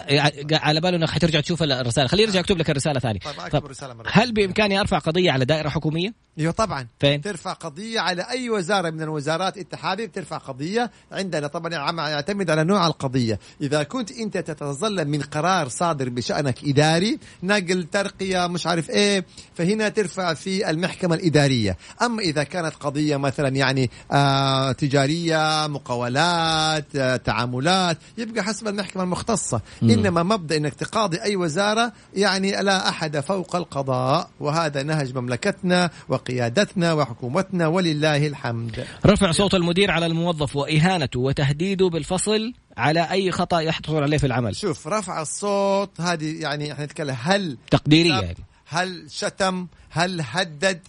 على 0.53 0.81
باله 0.81 0.97
إنك 0.97 1.09
حترجع 1.09 1.39
تشوف 1.39 1.63
الرسالة. 1.63 2.07
خليه 2.07 2.23
يرجع 2.23 2.39
يكتب 2.39 2.57
لك 2.57 2.69
الرسالة 2.69 2.99
ثانية 2.99 3.19
طيب 3.19 3.39
أكتب 3.39 3.59
طب 3.59 3.65
الرسالة 3.65 3.93
مرة 3.93 4.07
هل 4.11 4.31
بإمكاني 4.31 4.79
أرفع 4.79 4.99
قضية 4.99 5.31
على 5.31 5.45
دائرة 5.45 5.69
حكومية؟ 5.69 6.13
أيوه 6.39 6.51
طبعا. 6.51 6.87
فين؟ 6.99 7.21
ترفع 7.21 7.53
قضية 7.53 7.74
على 7.79 8.21
أي 8.29 8.49
وزارة 8.49 8.89
من 8.89 9.01
الوزارات 9.01 9.57
أنت 9.57 9.75
حابب 9.75 10.11
ترفع 10.11 10.37
قضية؟ 10.37 10.91
عندنا 11.11 11.47
طبعا 11.47 11.75
عم- 11.75 11.99
يعتمد 11.99 12.49
على 12.49 12.63
نوع 12.63 12.87
القضية. 12.87 13.39
إذا 13.61 13.83
كنت 13.83 14.11
أنت 14.11 14.37
تتظلم 14.37 15.07
من 15.07 15.21
قرار 15.21 15.67
صادر 15.67 16.09
بشأنك 16.09 16.55
إداري 16.63 17.19
نقل 17.43 17.83
ترقية 17.91 18.47
مش 18.47 18.67
عارف 18.67 18.89
إيه 18.89 19.25
فهنا 19.53 19.89
ترفع 19.89 20.33
في 20.33 20.69
المحكمة 20.69 21.15
الإدارية. 21.15 21.77
أما 22.01 22.19
إذا 22.21 22.43
كانت 22.43 22.75
قضية 22.75 23.17
مثلا 23.17 23.47
يعني 23.47 23.89
آه 24.11 24.71
تجارية 24.71 25.67
مقاولات 25.67 26.95
آه 26.95 27.15
تعاملات 27.15 27.97
يبقى 28.17 28.43
حسب 28.43 28.67
المحكمة 28.67 29.03
المختصة. 29.03 29.61
مم. 29.81 29.89
إنما 29.89 30.23
مبدأ 30.23 30.57
أنك 30.57 30.73
تقاضي 30.73 31.21
أي 31.21 31.35
وزارة 31.35 31.91
يعني 32.13 32.51
لا 32.61 32.89
أحد 32.89 33.19
فوق 33.19 33.55
القضاء 33.55 34.29
وهذا 34.39 34.83
نهج 34.83 35.15
مملكتنا 35.17 35.89
وقيادتنا 36.09 36.93
وحكومتنا 36.93 37.64
ولله 37.67 38.27
الحمد 38.27 38.85
رفع 39.05 39.31
صوت 39.31 39.55
المدير 39.55 39.91
على 39.91 40.05
الموظف 40.05 40.55
وإهانته 40.55 41.19
وتهديده 41.19 41.89
بالفصل 41.89 42.53
على 42.77 43.11
أي 43.11 43.31
خطأ 43.31 43.59
يحصل 43.59 44.03
عليه 44.03 44.17
في 44.17 44.25
العمل 44.25 44.55
شوف 44.55 44.87
رفع 44.87 45.21
الصوت 45.21 46.01
هذه 46.01 46.41
يعني 46.41 46.73
إحنا 46.73 46.85
نتكلم 46.85 47.15
هل 47.21 47.57
تقديرية 47.71 48.19
سب، 48.19 48.23
يعني 48.23 48.37
هل 48.67 49.05
شتم 49.11 49.67
هل 49.89 50.21
هدد 50.21 50.79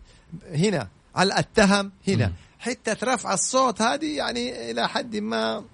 هنا 0.52 0.88
هل 1.16 1.32
أتهم 1.32 1.92
هنا 2.08 2.26
مم. 2.26 2.32
حتة 2.58 3.14
رفع 3.14 3.34
الصوت 3.34 3.82
هذه 3.82 4.16
يعني 4.16 4.70
إلى 4.70 4.88
حد 4.88 5.16
ما 5.16 5.64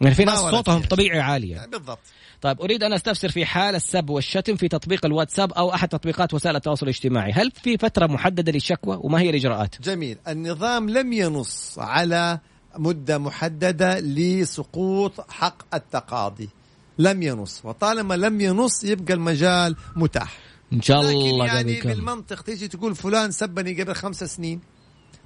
يعني 0.00 0.14
في 0.14 0.24
ناس 0.24 0.38
صوتهم 0.38 0.80
فيها. 0.80 0.88
طبيعي 0.88 1.20
عالي 1.20 1.50
يعني. 1.50 1.70
بالضبط 1.70 1.98
طيب 2.44 2.60
أريد 2.60 2.82
أن 2.82 2.92
أستفسر 2.92 3.28
في 3.28 3.46
حال 3.46 3.74
السب 3.74 4.10
والشتم 4.10 4.56
في 4.56 4.68
تطبيق 4.68 5.06
الواتساب 5.06 5.52
أو 5.52 5.74
أحد 5.74 5.88
تطبيقات 5.88 6.34
وسائل 6.34 6.56
التواصل 6.56 6.86
الاجتماعي. 6.86 7.32
هل 7.32 7.50
في 7.50 7.78
فترة 7.78 8.06
محددة 8.06 8.52
للشكوى 8.52 8.98
وما 9.00 9.20
هي 9.20 9.30
الإجراءات؟ 9.30 9.74
جميل. 9.82 10.18
النظام 10.28 10.90
لم 10.90 11.12
ينص 11.12 11.78
على 11.78 12.38
مدة 12.78 13.18
محددة 13.18 14.00
لسقوط 14.00 15.30
حق 15.30 15.74
التقاضي. 15.74 16.48
لم 16.98 17.22
ينص. 17.22 17.60
وطالما 17.64 18.14
لم 18.14 18.40
ينص 18.40 18.84
يبقى 18.84 19.14
المجال 19.14 19.76
متاح. 19.96 20.38
إن 20.72 20.82
شاء 20.82 21.02
لكن 21.02 21.16
الله 21.16 21.46
يعني 21.46 21.80
قبل 21.80 21.82
كم. 21.82 21.88
بالمنطق 21.88 22.42
تيجي 22.42 22.68
تقول 22.68 22.94
فلان 22.94 23.30
سبني 23.30 23.82
قبل 23.82 23.94
خمس 23.94 24.24
سنين. 24.24 24.60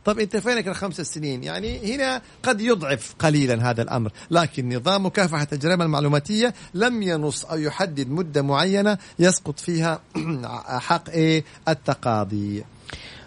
طب 0.04 0.18
انت 0.18 0.36
فينك 0.36 0.68
الخمس 0.68 1.00
سنين؟ 1.00 1.44
يعني 1.44 1.94
هنا 1.94 2.22
قد 2.42 2.60
يضعف 2.60 3.14
قليلا 3.18 3.70
هذا 3.70 3.82
الأمر 3.82 4.12
لكن 4.30 4.76
نظام 4.76 5.06
مكافحة 5.06 5.48
الجريمة 5.52 5.84
المعلوماتية 5.84 6.54
لم 6.74 7.02
ينص 7.02 7.44
أو 7.44 7.58
يحدد 7.58 8.10
مدة 8.10 8.42
معينة 8.42 8.98
يسقط 9.18 9.60
فيها 9.60 10.00
حق 10.88 11.10
إيه؟ 11.10 11.44
التقاضي. 11.68 12.64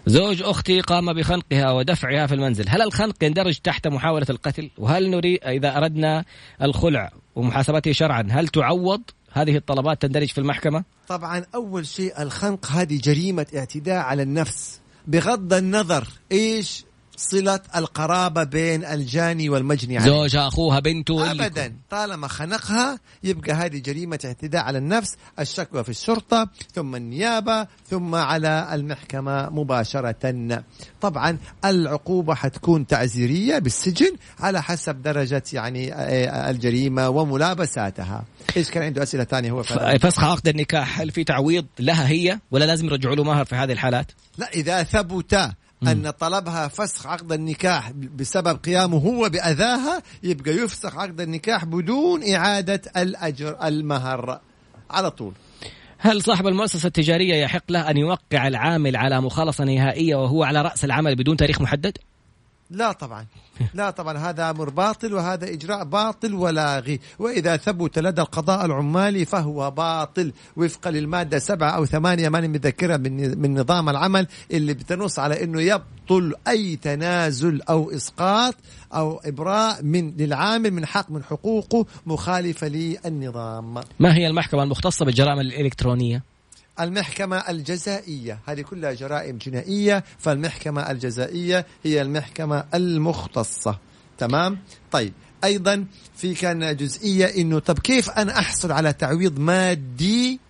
زوج 0.06 0.42
أختي 0.42 0.80
قام 0.80 1.12
بخنقها 1.12 1.70
ودفعها 1.70 2.26
في 2.26 2.34
المنزل. 2.34 2.64
هل 2.68 2.82
الخنق 2.82 3.24
يندرج 3.24 3.58
تحت 3.58 3.88
محاولة 3.88 4.26
القتل؟ 4.30 4.70
وهل 4.78 5.10
نريد 5.10 5.38
إذا 5.44 5.76
أردنا 5.76 6.24
الخلع 6.62 7.10
ومحاسبته 7.36 7.92
شرعا 7.92 8.28
هل 8.30 8.48
تعوض 8.48 9.02
هذه 9.32 9.56
الطلبات 9.56 10.02
تندرج 10.02 10.28
في 10.28 10.38
المحكمة؟ 10.38 10.84
طبعا 11.08 11.44
أول 11.54 11.86
شيء 11.86 12.22
الخنق 12.22 12.66
هذه 12.66 12.98
جريمة 13.04 13.46
اعتداء 13.56 13.96
على 13.96 14.22
النفس. 14.22 14.81
بغض 15.06 15.52
النظر 15.52 16.08
إيش 16.32 16.84
صلة 17.16 17.60
القرابة 17.76 18.44
بين 18.44 18.84
الجاني 18.84 19.48
والمجني 19.48 19.98
عليه. 19.98 20.10
زوجها 20.10 20.48
أخوها 20.48 20.80
بنته 20.80 21.30
ابدا. 21.30 21.76
طالما 21.90 22.28
خنقها 22.28 22.98
يبقى 23.24 23.52
هذه 23.52 23.78
جريمة 23.78 24.18
اعتداء 24.24 24.62
على 24.62 24.78
النفس 24.78 25.16
الشكوى 25.38 25.84
في 25.84 25.88
الشرطة 25.88 26.48
ثم 26.74 26.96
النيابة 26.96 27.66
ثم 27.90 28.14
على 28.14 28.68
المحكمة 28.72 29.50
مباشرة. 29.50 30.62
طبعا 31.00 31.38
العقوبة 31.64 32.34
حتكون 32.34 32.86
تعزيرية 32.86 33.58
بالسجن 33.58 34.16
على 34.40 34.62
حسب 34.62 35.02
درجة 35.02 35.42
يعني 35.52 35.94
آه، 35.94 36.50
الجريمة 36.50 37.08
وملابساتها. 37.08 38.24
إيش 38.56 38.70
كان 38.70 38.82
عنده 38.82 39.02
أسئلة 39.02 39.24
ثانية 39.24 39.50
هو؟ 39.50 39.62
فسخ 39.62 40.24
عقد 40.24 40.48
النكاح 40.48 41.00
هل 41.00 41.10
في 41.10 41.24
تعويض 41.24 41.66
لها 41.78 42.08
هي 42.08 42.38
ولا 42.50 42.64
لازم 42.64 42.86
يرجعوا 42.86 43.14
له 43.14 43.24
مهر 43.24 43.44
في 43.44 43.54
هذه 43.54 43.72
الحالات؟ 43.72 44.12
لا 44.38 44.50
إذا 44.54 44.82
ثبت 44.82 45.52
أن 45.88 46.10
طلبها 46.10 46.68
فسخ 46.68 47.06
عقد 47.06 47.32
النكاح 47.32 47.90
بسبب 47.90 48.58
قيامه 48.64 48.98
هو 48.98 49.28
بأذاها 49.28 50.02
يبقى 50.22 50.50
يفسخ 50.50 50.96
عقد 50.96 51.20
النكاح 51.20 51.64
بدون 51.64 52.32
إعادة 52.34 52.80
الأجر 52.96 53.56
المهر. 53.64 54.40
على 54.90 55.10
طول. 55.10 55.32
هل 55.98 56.22
صاحب 56.22 56.46
المؤسسة 56.46 56.86
التجارية 56.86 57.34
يحق 57.34 57.72
له 57.72 57.90
أن 57.90 57.96
يوقع 57.96 58.48
العامل 58.48 58.96
على 58.96 59.20
مخالصة 59.20 59.64
نهائية 59.64 60.16
وهو 60.16 60.42
على 60.44 60.62
رأس 60.62 60.84
العمل 60.84 61.16
بدون 61.16 61.36
تاريخ 61.36 61.60
محدد؟ 61.60 61.98
لا 62.70 62.92
طبعا. 62.92 63.26
لا 63.74 63.90
طبعا. 63.90 64.18
هذا 64.18 64.50
أمر 64.50 64.70
باطل 64.70 65.14
وهذا 65.14 65.52
إجراء 65.52 65.84
باطل 65.84 66.34
ولاغي. 66.34 67.00
وإذا 67.18 67.56
ثبت 67.56 67.98
لدى 67.98 68.20
القضاء 68.20 68.64
العمالي 68.64 69.24
فهو 69.24 69.70
باطل. 69.70 70.32
وفقا 70.56 70.90
للمادة 70.90 71.38
سبعة 71.38 71.70
أو 71.70 71.86
ثمانية 71.86 72.28
ماني 72.28 72.48
متذكرها 72.48 72.96
من 72.96 73.38
من 73.38 73.58
نظام 73.60 73.88
العمل 73.88 74.26
اللي 74.50 74.74
بتنص 74.74 75.18
على 75.18 75.44
إنه 75.44 75.60
يبطل 75.62 76.34
أي 76.48 76.76
تنازل 76.76 77.62
أو 77.62 77.90
إسقاط 77.90 78.54
أو 78.94 79.20
إبراء 79.24 79.82
من 79.82 80.16
للعامل 80.16 80.70
من 80.70 80.86
حق 80.86 81.10
من 81.10 81.24
حقوقه 81.24 81.86
مخالفة 82.06 82.68
للنظام. 82.68 83.74
ما 84.00 84.14
هي 84.14 84.26
المحكمة 84.26 84.62
المختصة 84.62 85.04
بالجرائم 85.04 85.40
الإلكترونية؟ 85.40 86.31
المحكمة 86.80 87.36
الجزائية. 87.36 88.38
هذه 88.46 88.60
كلها 88.60 88.92
جرائم 88.92 89.38
جنائية 89.38 90.04
فالمحكمة 90.18 90.90
الجزائية 90.90 91.66
هي 91.84 92.02
المحكمة 92.02 92.64
المختصة. 92.74 93.78
تمام؟ 94.18 94.58
طيب 94.90 95.12
أيضا 95.44 95.84
في 96.16 96.34
كان 96.34 96.76
جزئية 96.76 97.26
إنه 97.26 97.58
طب 97.58 97.78
كيف 97.78 98.10
أنا 98.10 98.38
أحصل 98.38 98.72
على 98.72 98.92
تعويض 98.92 99.38
مادي 99.38 100.40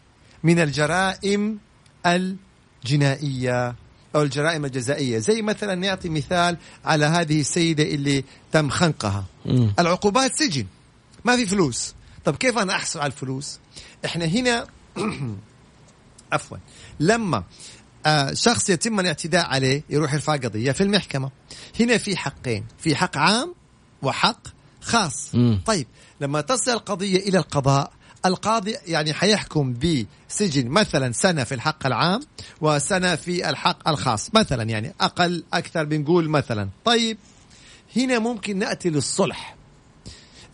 من 0.43 0.59
الجرائم 0.59 1.59
الجنائية 2.07 3.75
أو 4.15 4.23
الجرائم 4.23 4.65
الجزائية؟ 4.65 5.19
زي 5.19 5.43
مثلا 5.43 5.75
نعطي 5.75 6.09
مثال 6.09 6.57
على 6.85 7.05
هذه 7.05 7.41
السيدة 7.41 7.83
اللي 7.83 8.25
تم 8.53 8.69
خنقها. 8.69 9.25
مم. 9.47 9.75
العقوبات 9.79 10.31
سجن 10.35 10.67
ما 11.25 11.37
في 11.37 11.47
فلوس. 11.47 11.95
طب 12.25 12.37
كيف 12.37 12.59
أنا 12.59 12.73
أحصل 12.73 13.01
على 13.01 13.13
الفلوس؟ 13.13 13.59
إحنا 14.05 14.25
هنا 14.25 14.67
عفوا. 16.33 16.57
لما 17.01 17.45
آه 18.07 18.33
شخص 18.35 18.71
يتم 18.71 19.01
الاعتداء 19.01 19.47
عليه 19.47 19.83
يروح 19.91 20.15
يرفع 20.15 20.37
قضية 20.37 20.73
في 20.73 20.83
المحكمة. 20.83 21.31
هنا 21.81 21.99
في 21.99 22.17
حقين 22.17 22.65
في 22.79 22.97
حق 22.97 23.19
عام 23.19 23.55
وحق 24.03 24.49
خاص. 24.81 25.35
مم. 25.35 25.61
طيب 25.67 25.87
لما 26.21 26.41
تصل 26.41 26.71
القضية 26.71 27.17
إلى 27.17 27.39
القضاء 27.39 27.93
القاضي 28.27 28.77
يعني 28.87 29.15
حيحكم 29.15 29.75
بسجن 29.75 30.69
مثلا 30.69 31.13
سنة 31.13 31.45
في 31.45 31.55
الحق 31.55 31.87
العام 31.87 32.21
وسنة 32.61 33.17
في 33.17 33.51
الحق 33.51 33.89
الخاص. 33.89 34.35
مثلا 34.35 34.63
يعني 34.63 34.95
أقل 35.01 35.45
أكثر 35.53 35.85
بنقول 35.85 36.29
مثلا. 36.29 36.69
طيب 36.85 37.19
هنا 37.97 38.19
ممكن 38.19 38.59
نأتي 38.59 38.91
للصلح. 38.91 39.57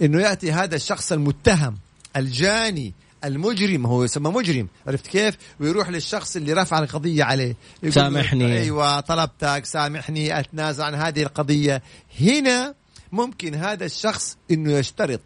إنه 0.03 0.21
يأتي 0.21 0.53
هذا 0.53 0.77
الشخص 0.77 1.13
المتهم 1.13 1.79
الجاني 2.17 2.95
المجرم 3.25 3.87
هو 3.87 4.05
يسمى 4.05 4.31
مجرم 4.31 4.69
عرفت 4.87 5.07
كيف؟ 5.07 5.37
ويروح 5.61 5.89
للشخص 5.89 6.37
اللي 6.37 6.53
رفع 6.53 6.79
القضية 6.79 7.25
عليه. 7.25 7.57
سامحني. 7.89 8.59
أيوة 8.59 9.01
طلبتك 9.01 9.65
سامحني 9.65 10.41
أتنازل 10.41 10.83
عن 10.83 10.95
هذه 10.95 11.23
القضية. 11.23 11.83
هنا 12.21 12.75
ممكن 13.13 13.55
هذا 13.55 13.85
الشخص 13.85 14.37
إنه 14.51 14.73
يشترط. 14.73 15.21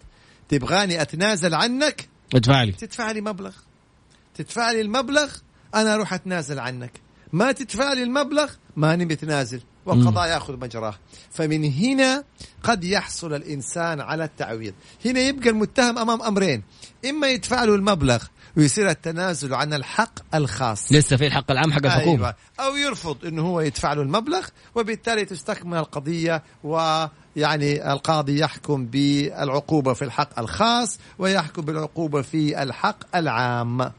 تبغاني 0.48 1.02
أتنازل 1.02 1.54
عنك؟ 1.54 2.08
ادفع 2.34 2.62
لي. 2.62 2.72
تدفع 2.72 3.10
لي 3.10 3.20
مبلغ. 3.20 3.52
تدفع 4.34 4.70
لي 4.70 4.80
المبلغ 4.80 5.32
أنا 5.74 5.94
أروح 5.94 6.12
أتنازل 6.12 6.58
عنك. 6.58 6.92
ما 7.32 7.52
تدفع 7.52 7.92
لي 7.92 8.02
المبلغ 8.02 8.52
ماني 8.76 9.04
متنازل. 9.04 9.60
والقضاء 9.86 10.28
ياخذ 10.28 10.56
مجراه. 10.56 10.94
فمن 11.30 11.72
هنا 11.72 12.24
قد 12.62 12.84
يحصل 12.84 13.34
الإنسان 13.34 14.00
على 14.00 14.24
التعويض. 14.24 14.74
هنا 15.04 15.20
يبقى 15.20 15.48
المتهم 15.48 15.98
أمام 15.98 16.22
أمرين. 16.22 16.62
إما 17.10 17.28
يدفع 17.28 17.64
له 17.64 17.74
المبلغ 17.74 18.24
ويصير 18.56 18.90
التنازل 18.90 19.54
عن 19.54 19.74
الحق 19.74 20.34
الخاص. 20.34 20.92
لسه 20.92 21.16
في 21.16 21.26
الحق 21.26 21.50
العام 21.50 21.72
حق 21.72 21.84
الحكومة. 21.84 22.26
أيوة. 22.26 22.34
أو 22.60 22.76
يرفض 22.76 23.24
إنه 23.26 23.42
هو 23.42 23.60
يدفع 23.60 23.92
له 23.92 24.02
المبلغ 24.02 24.46
وبالتالي 24.74 25.24
تستكمل 25.24 25.78
القضية 25.78 26.42
ويعني 26.64 27.92
القاضي 27.92 28.38
يحكم 28.38 28.86
بالعقوبة 28.86 29.92
في 29.92 30.02
الحق 30.02 30.38
الخاص 30.38 30.98
ويحكم 31.18 31.62
بالعقوبة 31.62 32.22
في 32.22 32.62
الحق 32.62 33.16
العام. 33.16 33.92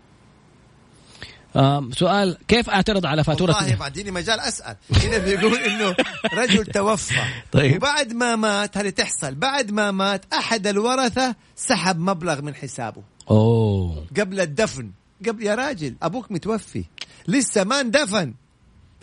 سؤال 1.91 2.37
كيف 2.47 2.69
أعترض 2.69 3.05
على 3.05 3.23
فاتورة 3.23 3.55
والله 3.55 3.75
بعديني 3.75 4.11
مجال 4.11 4.39
أسأل. 4.39 4.75
هنا 5.03 5.17
بيقول 5.17 5.55
إنه 5.55 5.95
رجل 6.33 6.65
توفى. 6.65 7.21
طيب. 7.51 7.75
وبعد 7.75 8.13
ما 8.13 8.35
مات 8.35 8.77
هذه 8.77 8.89
تحصل؟ 8.89 9.35
بعد 9.35 9.71
ما 9.71 9.91
مات 9.91 10.33
أحد 10.33 10.67
الورثة 10.67 11.35
سحب 11.55 11.99
مبلغ 11.99 12.41
من 12.41 12.55
حسابه. 12.55 13.03
أوه. 13.31 14.05
قبل 14.19 14.39
الدفن. 14.41 14.91
قبل 15.27 15.43
يا 15.43 15.55
راجل 15.55 15.95
أبوك 16.03 16.31
متوفي. 16.31 16.85
لسه 17.27 17.63
ما 17.63 17.81
اندفن. 17.81 18.33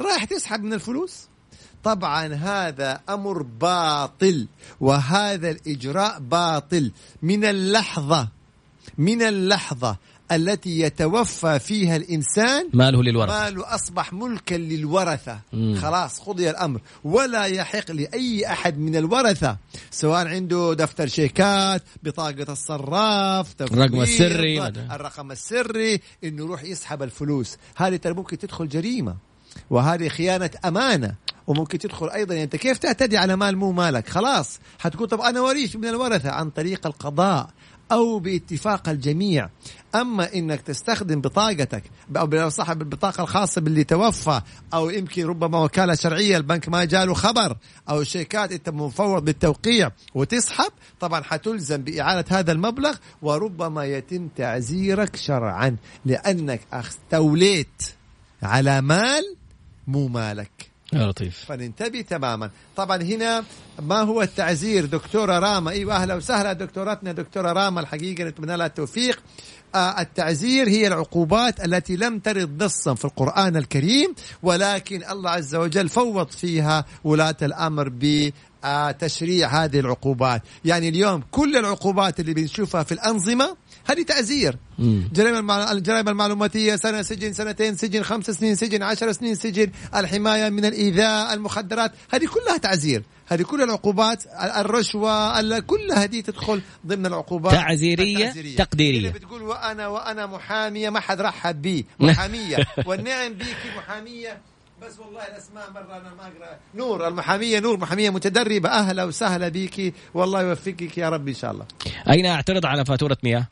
رايح 0.01 0.25
تسحب 0.25 0.63
من 0.63 0.73
الفلوس. 0.73 1.29
طبعا 1.85 2.35
هذا 2.35 3.01
أمر 3.09 3.43
باطل 3.43 4.47
وهذا 4.81 5.51
الإجراء 5.51 6.19
باطل. 6.19 6.93
من 7.23 7.45
اللحظة 7.45 8.29
من 8.99 9.23
اللحظة 9.23 9.97
التي 10.33 10.81
يتوفى 10.81 11.59
فيها 11.59 11.97
الإنسان 11.97 12.69
ماله 12.73 13.03
للورثة. 13.03 13.45
ماله 13.45 13.75
أصبح 13.75 14.13
ملكا 14.13 14.55
للورثة. 14.55 15.41
مم. 15.53 15.79
خلاص 15.83 16.21
قضي 16.21 16.51
الأمر. 16.51 16.81
ولا 17.05 17.45
يحق 17.45 17.91
لأي 17.91 18.47
أحد 18.47 18.79
من 18.79 18.97
الورثة 18.97 19.57
سواء 19.91 20.27
عنده 20.27 20.75
دفتر 20.75 21.07
شيكات 21.07 21.83
بطاقة 22.03 22.53
الصراف 22.53 23.55
الرقم 23.61 24.01
السري. 24.03 24.67
الرقم 24.69 25.31
السري 25.31 26.01
إنه 26.25 26.45
يروح 26.45 26.65
يسحب 26.65 27.03
الفلوس. 27.03 27.57
هذه 27.77 27.97
ترى 27.97 28.15
ممكن 28.15 28.39
تدخل 28.39 28.69
جريمة 28.69 29.17
وهذه 29.71 30.09
خيانة 30.09 30.51
أمانة. 30.65 31.15
وممكن 31.47 31.79
تدخل 31.79 32.11
أيضا 32.11 32.35
يعني 32.35 32.45
أنت 32.45 32.57
كيف 32.57 32.79
تعتدي 32.79 33.17
على 33.17 33.37
مال 33.37 33.57
مو 33.57 33.73
مالك؟ 33.73 34.09
خلاص 34.09 34.59
حتقول 34.79 35.09
طب 35.09 35.21
أنا 35.21 35.41
وريث 35.41 35.77
من 35.77 35.85
الورثة 35.85 36.31
عن 36.31 36.51
طريق 36.51 36.87
القضاء. 36.87 37.51
أو 37.93 38.19
باتفاق 38.19 38.89
الجميع. 38.89 39.49
أما 39.95 40.35
إنك 40.35 40.61
تستخدم 40.61 41.21
بطاقتك 41.21 41.83
أو 42.17 42.49
صاحب 42.49 42.83
البطاقة 42.83 43.23
الخاصة 43.23 43.61
باللي 43.61 43.85
توفى 43.85 44.41
أو 44.75 44.91
يمكن 44.91 45.27
ربما 45.27 45.65
وكالة 45.65 45.95
شرعية 45.95 46.37
البنك 46.37 46.69
ما 46.69 46.85
جاله 46.85 47.15
خبر 47.15 47.57
أو 47.89 48.03
شيكات 48.03 48.53
أنت 48.53 48.69
مفوض 48.69 49.25
بالتوقيع 49.25 49.91
وتسحب 50.15 50.73
طبعا 51.01 51.23
حتلزم 51.23 51.77
بإعادة 51.77 52.39
هذا 52.39 52.53
المبلغ 52.53 52.97
وربما 53.23 53.85
يتم 53.85 54.29
تعزيرك 54.29 55.17
شرعا 55.17 55.77
لأنك 56.05 56.61
استوليت 56.73 57.83
على 58.43 58.81
مال 58.81 59.37
مو 59.87 60.09
مالك. 60.09 60.60
لطيف. 60.93 61.45
فننتبه 61.49 62.01
تماما. 62.01 62.51
طبعا 62.77 63.03
هنا 63.03 63.45
ما 63.83 64.01
هو 64.01 64.23
التعزير 64.23 64.85
دكتورة 64.85 65.39
راما؟ 65.39 65.71
إيوه 65.71 65.97
أهلا 65.97 66.15
وسهلا 66.15 66.53
دكتورتنا 66.53 67.13
دكتورة 67.13 67.53
راما 67.53 67.81
الحقيقة 67.81 68.25
نتمنى 68.25 68.57
لها 68.57 68.67
التوفيق. 68.67 69.23
آه 69.75 70.01
التعزير 70.01 70.69
هي 70.69 70.87
العقوبات 70.87 71.65
التي 71.65 71.97
لم 71.97 72.19
ترد 72.19 72.63
نصا 72.63 72.95
في 72.95 73.05
القرآن 73.05 73.57
الكريم 73.57 74.15
ولكن 74.43 75.03
الله 75.11 75.31
عز 75.31 75.55
وجل 75.55 75.89
فوض 75.89 76.31
فيها 76.31 76.85
ولاة 77.05 77.37
الأمر 77.43 77.89
تشريع 78.99 79.49
هذه 79.65 79.81
العقوبات. 79.81 80.43
يعني 80.65 80.89
اليوم 80.89 81.23
كل 81.31 81.57
العقوبات 81.57 82.21
اللي 82.21 82.35
بنشوفها 82.35 82.83
في 82.83 82.93
الأنظمة 82.93 83.57
هذه. 83.87 84.55
جرائم 85.13 85.37
المع- 85.37 85.73
الجرائم 85.73 86.09
المعلوماتية 86.09 86.77
سنة 86.77 87.03
سجن 87.03 87.33
سنتين 87.33 87.77
سجن 87.77 88.03
خمس 88.03 88.31
سنين 88.31 88.55
سجن 88.55 88.83
عشر 88.83 89.13
سنين 89.13 89.35
سجن 89.35 89.71
الحماية 89.97 90.49
من 90.49 90.65
الإيذاء 90.65 91.35
المخدرات. 91.35 91.93
هذه 92.11 92.27
كلها 92.27 92.57
تعزير 92.57 93.03
هذه 93.27 93.43
كل 93.43 93.63
العقوبات 93.63 94.25
ال- 94.27 94.31
الرشوة 94.51 95.41
ال- 95.41 95.67
كلها 95.67 96.05
هذه 96.05 96.21
تدخل 96.21 96.63
ضمن 96.87 97.07
العقوبات 97.07 97.53
تعزيرية 97.53 98.17
التعزيرية. 98.19 98.57
تقديرية. 98.57 98.99
اللي 98.99 99.11
بتقول 99.11 99.43
وأنا 99.43 99.87
وأنا 99.87 100.27
محامية 100.27 100.91
ما 100.91 101.01
حد 101.01 101.21
رحب 101.21 101.63
بي. 101.63 101.87
محامية. 102.01 102.57
والنعم 102.87 103.33
بيكي 103.33 103.69
محامية. 103.77 104.41
بس 104.83 104.99
والله 104.99 105.27
الاسماء 105.27 105.71
مرة 105.71 105.97
أنا 105.97 106.15
ما 106.15 106.23
أقرأ. 106.23 106.59
نور 106.75 107.09
المحامية 107.09 107.61
نور 107.61 107.77
محامية 107.79 108.11
متدربة. 108.11 108.69
أهلا 108.69 109.05
وسهلا 109.05 109.49
بيكي. 109.49 109.93
والله 110.15 110.43
يوفقك 110.43 110.99
يا 110.99 111.09
رب 111.09 111.29
إن 111.29 111.35
شاء 111.35 111.51
الله. 111.51 111.67
أين 112.11 112.27
اعترض 112.27 112.67
على 112.67 112.85
فاتورة 112.85 113.19
مياه؟ 113.23 113.49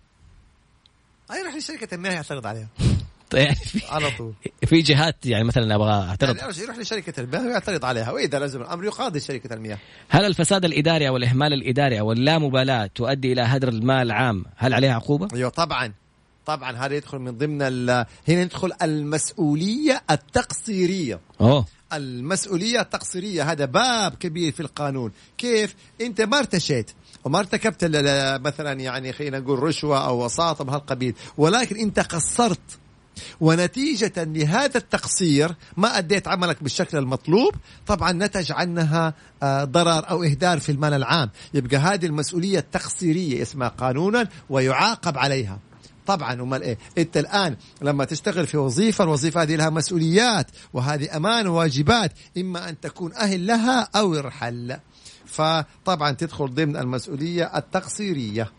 أي 1.33 1.43
راح 1.43 1.55
لشركة 1.57 1.95
المياه 1.95 2.13
يعترض 2.13 2.47
عليها. 2.47 2.69
يعني 3.35 3.55
في, 3.55 3.87
على 3.95 4.11
طول. 4.19 4.33
في 4.67 4.83
جهات 4.83 5.27
يعني 5.27 5.45
مثلا 5.45 5.75
أبغى 5.75 5.93
أعترض. 5.93 6.37
يعني 6.37 6.59
يروح 6.59 6.79
لشركة 6.79 7.21
المياه 7.21 7.47
ويعترض 7.47 7.85
عليها. 7.85 8.11
وإذا 8.11 8.39
لزم 8.39 8.61
الأمر 8.63 8.85
يقاضي 8.85 9.21
شركة 9.21 9.55
المياه. 9.55 9.79
هل 10.09 10.25
الفساد 10.25 10.65
الإداري 10.65 11.09
أو 11.09 11.17
الإهمال 11.17 11.53
الإداري 11.53 12.01
أو 12.01 12.13
اللامبالاة 12.13 12.87
تؤدي 12.87 13.33
إلى 13.33 13.43
هدر 13.43 13.69
المال 13.69 14.07
العام؟ 14.07 14.45
هل 14.57 14.75
عليها 14.75 14.95
عقوبة؟ 14.95 15.29
أيوه 15.35 15.51
طبعا. 15.51 15.93
طبعا 16.49 16.77
هذا 16.77 16.97
يدخل 16.97 17.19
من 17.19 17.39
ضمن 17.39 17.63
هنا 17.63 18.07
يدخل 18.29 18.73
المسؤولية 18.83 20.03
التقصيرية. 20.11 21.21
أوه. 21.41 21.67
المسؤولية 21.93 22.81
التقصيرية 22.81 23.53
هذا 23.53 23.65
باب 23.65 24.15
كبير 24.15 24.53
في 24.53 24.61
القانون. 24.61 25.13
كيف؟ 25.39 25.75
أنت 26.01 26.21
ما 26.21 26.39
ارتشيت 26.39 26.91
وما 27.25 27.39
ارتكبت 27.39 27.85
مثلا 28.45 28.73
يعني 28.81 29.13
خلينا 29.13 29.39
نقول 29.39 29.59
رشوة 29.63 30.07
أو 30.07 30.25
وساطه 30.25 30.65
بهالقبيل 30.65 31.15
ولكن 31.39 31.77
أنت 31.77 32.01
قصرت. 32.01 32.79
ونتيجة 33.41 34.13
لهذا 34.17 34.79
التقصير 34.79 35.55
ما 35.77 35.99
أديت 35.99 36.29
عملك 36.29 36.63
بالشكل 36.63 36.99
المطلوب 36.99 37.55
طبعا 37.87 38.13
نتج 38.13 38.53
عنها 38.53 39.15
آه، 39.43 39.65
ضرر 39.65 40.11
أو 40.11 40.23
إهدار 40.25 40.61
في 40.61 40.73
المال 40.73 40.93
العام. 40.93 41.31
يبقى 41.55 41.77
هذه 41.77 42.07
المسؤولية 42.07 42.59
التقصيرية 42.59 43.43
اسمها 43.43 43.69
قانونا 43.69 44.29
ويعاقب 44.51 45.19
عليها. 45.19 45.59
طبعا 46.09 46.33
امال 46.33 46.63
إيه 46.63 46.79
أنت 46.99 47.17
الآن 47.17 47.57
لما 47.83 48.05
تشتغل 48.05 48.47
في 48.47 48.57
وظيفة 48.57 49.05
الوظيفة 49.05 49.43
هذه 49.43 49.57
لها 49.57 49.71
مسؤوليات 49.71 50.47
وهذه 50.73 51.17
أمان 51.17 51.47
وواجبات 51.47 52.13
إما 52.39 52.69
أن 52.69 52.81
تكون 52.81 53.15
أهل 53.15 53.47
لها 53.47 53.89
أو 53.97 54.15
يرحل 54.15 54.77
فطبعا 55.27 56.13
تدخل 56.13 56.55
ضمن 56.55 56.77
المسؤولية 56.77 57.57
التقصيرية. 57.57 58.53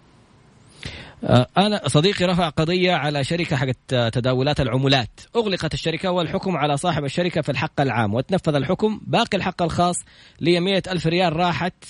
آه، 1.24 1.48
أنا 1.58 1.88
صديقي 1.88 2.26
رفع 2.26 2.50
قضية 2.50 2.94
على 2.94 3.24
شركة 3.24 3.56
حقت 3.56 3.94
آه، 3.94 4.10
تداولات 4.10 4.60
العملات 4.60 5.20
أغلقت 5.36 5.74
الشركة 5.74 6.12
والحكم 6.12 6.58
على 6.58 6.78
صاحب 6.78 7.06
الشركة 7.06 7.42
في 7.42 7.50
الحق 7.50 7.82
العام 7.82 8.14
وتنفذ 8.14 8.56
الحكم. 8.56 9.02
باقي 9.08 9.38
الحق 9.38 9.62
الخاص 9.62 9.96
لي 10.42 10.60
مية 10.60 10.84
ألف 10.88 11.08
ريال 11.08 11.36
راحت. 11.36 11.86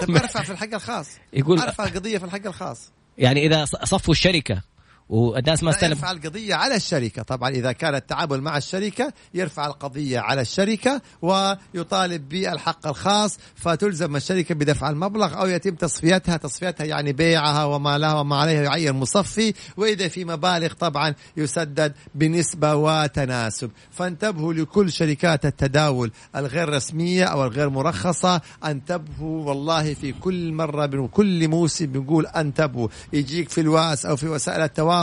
طب 0.00 0.10
ارفع 0.10 0.42
في 0.42 0.50
الحق 0.52 0.74
الخاص. 0.74 1.08
يقول 1.32 1.58
أرفع 1.58 1.84
القضية 1.84 2.18
في 2.18 2.24
الحق 2.24 2.46
الخاص. 2.46 2.92
يعني 3.18 3.46
إذا 3.46 3.64
ص- 3.64 3.76
صفوا 3.84 4.14
الشركة. 4.14 4.62
والناس 5.08 5.62
ما 5.62 5.70
استلم 5.70 5.90
يرفع 5.90 6.10
القضية 6.10 6.54
على 6.54 6.76
الشركة. 6.76 7.22
طبعا 7.22 7.50
إذا 7.50 7.72
كان 7.72 7.94
التعامل 7.94 8.40
مع 8.40 8.56
الشركة 8.56 9.12
يرفع 9.34 9.66
القضية 9.66 10.18
على 10.18 10.40
الشركة 10.40 11.02
ويطالب 11.22 12.28
بالحق 12.28 12.86
الخاص 12.86 13.38
فتلزم 13.54 14.16
الشركة 14.16 14.54
بدفع 14.54 14.90
المبلغ 14.90 15.40
أو 15.40 15.46
يتم 15.46 15.74
تصفيتها. 15.74 16.36
تصفيتها 16.36 16.84
يعني 16.84 17.12
بيعها 17.12 17.64
وما 17.64 17.98
لها 17.98 18.20
وما 18.20 18.36
عليها 18.36 18.62
يعين 18.62 18.92
مصفي. 18.92 19.54
وإذا 19.76 20.08
في 20.08 20.24
مبالغ 20.24 20.72
طبعا 20.72 21.14
يسدد 21.36 21.92
بنسبة 22.14 22.74
وتناسب. 22.74 23.70
فانتبهوا 23.90 24.52
لكل 24.54 24.92
شركات 24.92 25.46
التداول 25.46 26.10
الغير 26.36 26.68
رسمية 26.68 27.24
أو 27.24 27.44
الغير 27.44 27.68
مرخصة 27.68 28.40
انتبهوا 28.64 29.48
والله 29.48 29.94
في 29.94 30.12
كل 30.12 30.52
مرة 30.52 30.86
بكل 30.86 31.48
موسم 31.48 31.86
بنقول 31.86 32.26
انتبهوا. 32.26 32.88
يجيك 33.12 33.48
في 33.48 33.60
الوأس 33.60 34.06
أو 34.06 34.16
في 34.16 34.28
وسائل 34.28 34.60
التواصل 34.60 34.95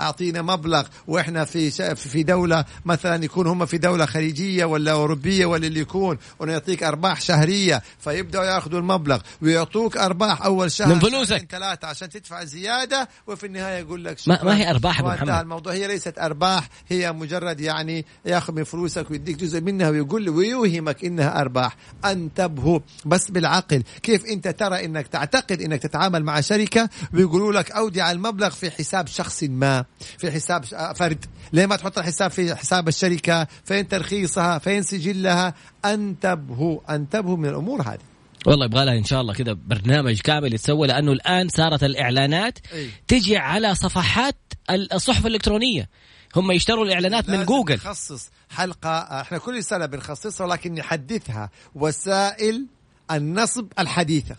أعطينا 0.00 0.42
مبلغ 0.42 0.86
وإحنا 1.06 1.44
في 1.44 1.70
في 1.94 2.22
دولة 2.22 2.64
مثلا 2.84 3.24
يكون 3.24 3.46
هم 3.46 3.66
في 3.66 3.78
دولة 3.78 4.06
خليجية 4.06 4.64
ولا 4.64 4.92
أوروبية 4.92 5.46
ولا 5.46 5.66
اللي 5.66 5.80
يكون 5.80 6.18
ونعطيك 6.38 6.82
أرباح 6.82 7.20
شهرية 7.20 7.82
فيبدأوا 7.98 8.44
يأخذوا 8.44 8.78
المبلغ 8.80 9.18
ويعطوك 9.42 9.96
أرباح 9.96 10.42
أول 10.42 10.72
شهر 10.72 10.88
من 10.88 10.98
فلوسك. 11.00 11.46
ثلاثة 11.50 11.88
عشان 11.88 12.08
تدفع 12.08 12.44
زيادة 12.44 13.08
وفي 13.26 13.46
النهاية 13.46 13.78
يقول 13.78 14.04
لك 14.04 14.16
ما- 14.26 14.44
ما 14.44 14.56
هي 14.56 14.70
أبو 14.70 14.88
وانتهى 14.88 15.24
محمد. 15.26 15.40
الموضوع. 15.40 15.72
هي 15.72 15.86
ليست 15.86 16.18
أرباح 16.18 16.68
هي 16.88 17.12
مجرد 17.12 17.60
يعني 17.60 18.04
ياخذ 18.26 18.52
من 18.52 18.64
فلوسك 18.64 19.10
ويديك 19.10 19.36
جزء 19.36 19.60
منها 19.60 19.90
ويقول 19.90 20.28
ويوهمك 20.28 21.04
إنها 21.04 21.40
أرباح. 21.40 21.76
انتبهوا 22.04 22.80
بس 23.06 23.30
بالعقل 23.30 23.82
كيف 24.02 24.24
أنت 24.24 24.48
ترى 24.48 24.84
إنك 24.84 25.06
تعتقد 25.06 25.60
إنك 25.62 25.82
تتعامل 25.82 26.24
مع 26.24 26.40
شركة؟ 26.40 26.88
ويقولوا 27.14 27.52
لك 27.52 27.70
اودع 27.72 28.10
المبلغ 28.10 28.50
في 28.50 28.70
حساب 28.70 29.06
شخصي. 29.06 29.33
شخص 29.34 29.44
ما 29.50 29.84
في 30.18 30.30
حساب 30.30 30.64
فرد. 30.94 31.24
ليه 31.52 31.66
ما 31.66 31.76
تحط 31.76 31.98
الحساب 31.98 32.30
في 32.30 32.54
حساب 32.54 32.88
الشركة؟ 32.88 33.46
فين 33.64 33.88
ترخيصها؟ 33.88 34.58
فين 34.58 34.82
سجلها؟ 34.82 35.54
انتبهوا 35.84 36.94
انتبهوا 36.94 37.36
من 37.36 37.48
الأمور 37.48 37.82
هذه. 37.82 37.98
والله 38.46 38.66
يبغى 38.66 38.84
لها 38.84 38.98
إن 38.98 39.04
شاء 39.04 39.20
الله 39.20 39.34
كذا 39.34 39.52
برنامج 39.52 40.20
كامل 40.20 40.54
يتسوى 40.54 40.86
لأنه 40.86 41.12
الآن 41.12 41.48
صارت 41.48 41.84
الإعلانات 41.84 42.58
أي. 42.72 42.90
تجي 43.08 43.36
على 43.36 43.74
صفحات 43.74 44.36
الصحف 44.70 45.26
الإلكترونية. 45.26 45.88
هم 46.36 46.52
يشتروا 46.52 46.84
الإعلانات 46.84 47.28
من 47.30 47.44
جوجل. 47.44 47.74
نخصص 47.74 48.30
حلقة 48.50 49.20
إحنا 49.20 49.38
كل 49.38 49.64
سنة 49.64 49.86
بنخصصها 49.86 50.46
ولكن 50.46 50.74
نحدثها 50.74 51.50
وسائل 51.74 52.66
النصب 53.10 53.66
الحديثة. 53.78 54.36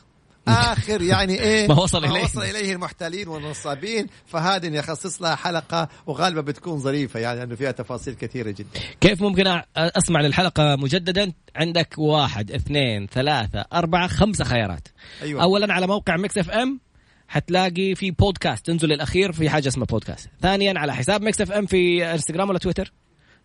آخر 0.47 1.01
يعني 1.01 1.39
إيه؟ 1.39 1.67
ما 1.67 1.79
وصل 1.79 2.05
إليه. 2.05 2.23
وصل 2.23 2.43
إليه 2.43 2.73
المحتالين 2.73 3.27
والنصابين 3.27 4.07
فهذه 4.25 4.69
نخصص 4.69 5.21
لها 5.21 5.35
حلقة 5.35 5.89
وغالبا 6.05 6.41
بتكون 6.41 6.79
ظريفة 6.79 7.19
يعني 7.19 7.39
لأنه 7.39 7.55
فيها 7.55 7.71
تفاصيل 7.71 8.13
كثيرة 8.13 8.51
جدا. 8.51 8.79
كيف 9.01 9.21
ممكن 9.21 9.61
أسمع 9.77 10.21
للحلقة 10.21 10.75
مجددا؟ 10.75 11.33
عندك 11.55 11.93
واحد 11.97 12.51
اثنين 12.51 13.07
ثلاثة 13.07 13.65
أربعة 13.73 14.07
خمسة 14.07 14.43
خيارات. 14.43 14.87
أيوة. 15.21 15.43
أولا 15.43 15.73
على 15.73 15.87
موقع 15.87 16.17
Mix 16.17 16.38
FM 16.38 16.79
حتلاقي 17.27 17.95
في 17.95 18.11
بودكاست 18.11 18.65
تنزل 18.65 18.91
الأخير 18.91 19.31
في 19.31 19.49
حاجة 19.49 19.67
اسمها 19.67 19.85
بودكاست. 19.85 20.29
ثانيا 20.41 20.79
على 20.79 20.95
حساب 20.95 21.21
Mix 21.21 21.41
FM 21.41 21.65
في 21.65 22.11
إنستغرام 22.11 22.49
ولا 22.49 22.59
تويتر. 22.59 22.93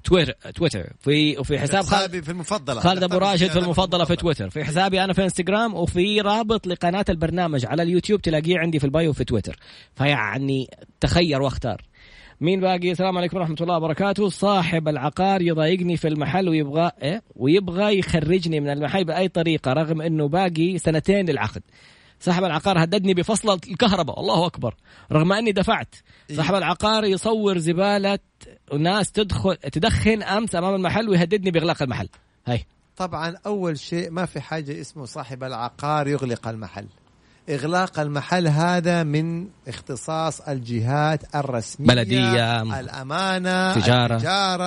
تويتر 0.04 0.32
تويتر. 0.32 0.92
في 1.00 1.38
وفي 1.38 1.58
حساب 1.58 1.82
خالد 1.82 2.02
حسابي 2.02 2.22
في 2.22 2.30
المفضلة. 2.30 2.80
خالد 2.80 3.02
أبو 3.02 3.18
راشد 3.18 3.50
في 3.50 3.58
المفضلة 3.64 4.04
في 4.04 4.16
تويتر. 4.16 4.50
في 4.50 4.64
حسابي 4.64 5.04
أنا 5.04 5.12
في 5.12 5.24
إنستغرام 5.24 5.74
وفي 5.74 6.20
رابط 6.20 6.66
لقناة 6.66 7.04
البرنامج 7.08 7.66
على 7.66 7.82
اليوتيوب 7.82 8.22
تلاقيه 8.22 8.58
عندي 8.58 8.78
في 8.78 8.84
ال 8.84 8.91
bio 8.91 9.12
في 9.12 9.24
تويتر. 9.24 9.58
فيعني 9.94 10.70
تخير 11.00 11.42
واختار. 11.42 11.82
مين 12.40 12.60
باقي؟ 12.60 12.90
السلام 12.90 13.18
عليكم 13.18 13.36
ورحمة 13.36 13.56
الله 13.60 13.76
وبركاته. 13.76 14.28
صاحب 14.28 14.88
العقار 14.88 15.42
يضايقني 15.42 15.96
في 15.96 16.08
المحل 16.08 16.48
ويبغى 16.48 16.90
إيه؟ 17.02 17.22
ويبغى 17.36 17.98
يخرجني 17.98 18.60
من 18.60 18.70
المحل 18.70 19.04
بأي 19.04 19.28
طريقة 19.28 19.72
رغم 19.72 20.02
إنه 20.02 20.28
باقي 20.28 20.78
سنتين 20.78 21.26
للعقد. 21.26 21.62
صاحب 22.20 22.44
العقار 22.44 22.84
هددني 22.84 23.14
بفصل 23.14 23.52
الكهرباء 23.52 24.20
الله 24.20 24.46
أكبر. 24.46 24.74
رغم 25.12 25.32
أني 25.32 25.52
دفعت 25.52 25.94
صاحب 26.36 26.54
العقار 26.54 27.04
يصور 27.04 27.58
زبالة 27.58 28.18
وناس 28.72 29.12
تدخل 29.12 29.56
تدخن 29.56 30.22
أمس 30.22 30.54
أمام 30.54 30.74
المحل 30.74 31.08
ويهددني 31.08 31.50
بإغلاق 31.50 31.82
المحل. 31.82 32.08
هاي. 32.46 32.66
طبعا 32.96 33.34
أول 33.46 33.78
شيء 33.78 34.10
ما 34.10 34.26
في 34.26 34.40
حاجة 34.40 34.80
اسمه 34.80 35.04
صاحب 35.04 35.44
العقار 35.44 36.08
يغلق 36.08 36.48
المحل. 36.48 36.86
إغلاق 37.50 38.00
المحل 38.00 38.48
هذا 38.48 39.02
من 39.02 39.48
اختصاص 39.68 40.40
الجهات 40.40 41.34
الرسمية 41.34 41.88
بلدية، 41.88 42.62
الأمانة 42.80 43.74
تجارة. 43.74 44.14
التجارة 44.16 44.64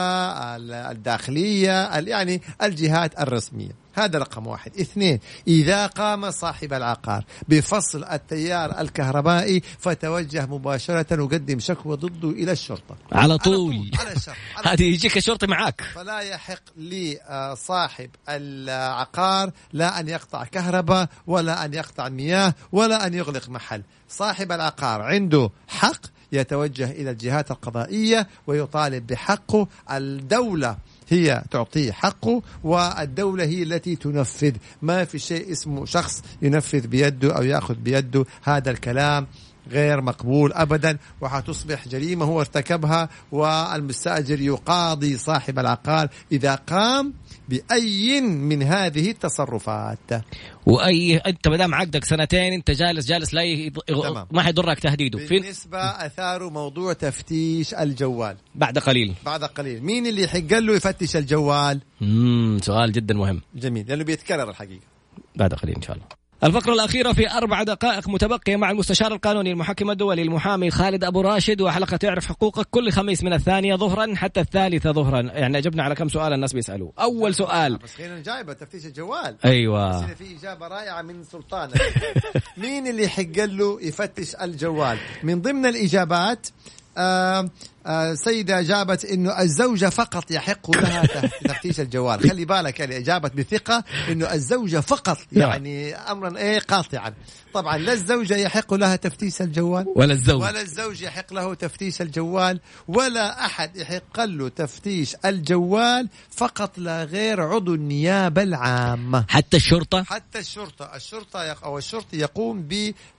ال- 0.55 0.71
الداخلية 0.73 1.99
ال- 1.99 2.07
يعني 2.07 2.41
الجهات 2.63 3.19
الرسمية. 3.19 3.82
هذا 3.93 4.19
رقم 4.19 4.47
واحد. 4.47 4.79
اثنين 4.79 5.19
إذا 5.47 5.87
قام 5.87 6.31
صاحب 6.31 6.73
العقار 6.73 7.25
بفصل 7.47 8.03
التيار 8.03 8.81
الكهربائي 8.81 9.61
فتوجه 9.79 10.45
مباشرة 10.45 11.21
وقدم 11.21 11.59
شكوى 11.59 11.97
ضده 11.97 12.29
إلى 12.29 12.51
الشرطة. 12.51 12.95
على 13.11 13.37
طول 13.37 13.91
على 13.99 14.11
الشرطة 14.13 14.37
على 14.55 14.67
هذه 14.73 14.83
يجيك 14.83 15.17
الشرطي 15.17 15.47
معاك. 15.47 15.81
فلا 15.81 16.19
يحق 16.19 16.63
لصاحب 16.77 18.09
العقار 18.29 19.51
لا 19.73 19.99
أن 19.99 20.07
يقطع 20.07 20.43
كهرباء 20.43 21.09
ولا 21.27 21.65
أن 21.65 21.73
يقطع 21.73 22.09
مياه 22.09 22.53
ولا 22.71 23.07
أن 23.07 23.13
يغلق 23.13 23.49
محل. 23.49 23.83
صاحب 24.09 24.51
العقار 24.51 25.01
عنده 25.01 25.49
حق 25.67 26.01
يتوجه 26.33 26.91
إلى 26.91 27.11
الجهات 27.11 27.51
القضائية 27.51 28.27
ويطالب 28.47 29.07
بحقه 29.07 29.67
الدولة 29.91 30.77
هي 31.09 31.43
تعطيه 31.51 31.91
حقه 31.91 32.41
والدولة 32.63 33.43
هي 33.43 33.63
التي 33.63 33.95
تنفذ. 33.95 34.53
ما 34.81 35.05
في 35.05 35.19
شيء 35.19 35.51
اسمه 35.51 35.85
شخص 35.85 36.23
ينفذ 36.41 36.87
بيده 36.87 37.37
أو 37.37 37.43
يأخذ 37.43 37.75
بيده 37.75 38.25
هذا 38.43 38.71
الكلام. 38.71 39.27
غير 39.71 40.01
مقبول 40.01 40.53
ابدا 40.53 40.97
وحتصبح 41.21 41.87
جريمة 41.87 42.25
هو 42.25 42.39
ارتكبها 42.39 43.09
والمستأجر 43.31 44.41
يقاضي 44.41 45.17
صاحب 45.17 45.59
العقار 45.59 46.07
إذا 46.31 46.55
قام 46.55 47.13
بأي 47.49 48.21
من 48.21 48.63
هذه 48.63 49.09
التصرفات. 49.11 50.23
وأي 50.65 51.17
أنت 51.17 51.47
ما 51.47 51.57
دام 51.57 51.75
عقدك 51.75 52.03
سنتين 52.03 52.53
أنت 52.53 52.71
جالس 52.71 53.05
جالس 53.07 53.33
لا. 53.33 53.71
تمام. 53.87 54.27
ما 54.31 54.41
حيضرك 54.41 54.79
تهديده. 54.79 55.19
في 55.19 55.39
بالنسبة 55.39 55.79
اثاروا 55.79 56.49
موضوع 56.49 56.93
تفتيش 56.93 57.73
الجوال. 57.73 58.37
بعد 58.55 58.77
قليل. 58.77 59.13
بعد 59.25 59.43
قليل. 59.43 59.83
مين 59.83 60.07
اللي 60.07 60.23
يحق؟ 60.23 60.53
له 60.59 60.73
يفتش 60.73 61.15
الجوال. 61.15 61.81
امم 62.01 62.57
سؤال 62.61 62.91
جدا 62.91 63.13
مهم. 63.13 63.41
جميل 63.55 63.87
لأنه 63.87 64.03
بيتكرر 64.03 64.49
الحقيقة. 64.49 64.85
بعد 65.35 65.53
قليل 65.53 65.75
إن 65.75 65.81
شاء 65.81 65.95
الله. 65.95 66.22
الفقرة 66.43 66.73
الأخيرة 66.73 67.13
في 67.13 67.31
أربع 67.31 67.63
دقائق 67.63 68.09
متبقية 68.09 68.55
مع 68.55 68.71
المستشار 68.71 69.13
القانوني 69.13 69.51
المحكم 69.51 69.91
الدولي 69.91 70.21
المحامي 70.21 70.71
خالد 70.71 71.03
أبو 71.03 71.21
راشد 71.21 71.61
وحلقة 71.61 71.97
تعرف 71.97 72.25
حقوقك 72.25 72.67
كل 72.71 72.91
خميس 72.91 73.23
من 73.23 73.33
الثانية 73.33 73.75
ظهرا 73.75 74.15
حتى 74.15 74.39
الثالثة 74.39 74.91
ظهرا. 74.91 75.21
يعني 75.21 75.57
أجبنا 75.57 75.83
على 75.83 75.95
كم 75.95 76.09
سؤال 76.09 76.33
الناس 76.33 76.53
بيسألوا 76.53 76.91
أول 76.99 77.35
سؤال. 77.35 77.77
بس 77.77 77.95
خلينا 77.95 78.19
جايبه 78.19 78.53
تفتيش 78.53 78.85
الجوال. 78.85 79.35
أيوة. 79.45 80.05
بس 80.05 80.11
في 80.11 80.37
إجابة 80.37 80.67
رائعة 80.67 81.01
من 81.01 81.23
سلطان. 81.23 81.69
مين 82.57 82.87
اللي 82.87 83.03
يحق 83.03 83.45
له 83.45 83.81
يفتش 83.81 84.35
الجوال؟ 84.35 84.97
من 85.23 85.41
ضمن 85.41 85.65
الإجابات 85.65 86.47
آه 86.97 87.49
آه 87.85 88.13
سيدة 88.13 88.59
أجابت 88.59 89.05
أنه 89.05 89.41
الزوجة 89.41 89.89
فقط 89.89 90.31
يحق 90.31 90.71
لها 90.71 91.05
تفتيش 91.47 91.79
الجوال. 91.79 92.29
خلي 92.29 92.45
بالك 92.45 92.79
يعني 92.79 92.97
أجابت 92.97 93.35
بثقة 93.35 93.83
أنه 94.09 94.33
الزوجة 94.33 94.79
فقط 94.79 95.17
يعني 95.31 95.95
أمرا 95.95 96.37
إيه 96.37 96.59
قاطعا. 96.59 97.13
طبعا 97.53 97.77
لا 97.77 97.93
الزوجة 97.93 98.35
يحق 98.35 98.73
لها 98.73 98.95
تفتيش 98.95 99.41
الجوال. 99.41 99.85
ولا 99.95 100.13
الزوج. 100.13 100.41
ولا 100.41 100.61
الزوج 100.61 101.01
يحق 101.01 101.33
له 101.33 101.53
تفتيش 101.53 102.01
الجوال 102.01 102.59
ولا 102.87 103.45
أحد 103.45 103.75
يحق 103.75 104.19
له 104.19 104.49
تفتيش 104.49 105.15
الجوال 105.25 106.09
فقط 106.31 106.77
لا 106.77 107.03
غير 107.03 107.41
عضو 107.41 107.73
النيابة 107.73 108.43
العامة. 108.43 109.25
حتى 109.29 109.57
الشرطة؟ 109.57 110.03
حتى 110.03 110.39
الشرطة. 110.39 110.95
الشرطة 110.95 111.39
أو 111.39 111.77
الشرطي 111.77 112.17
يقوم 112.17 112.67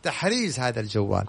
بتحريز 0.02 0.60
هذا 0.60 0.80
الجوال. 0.80 1.24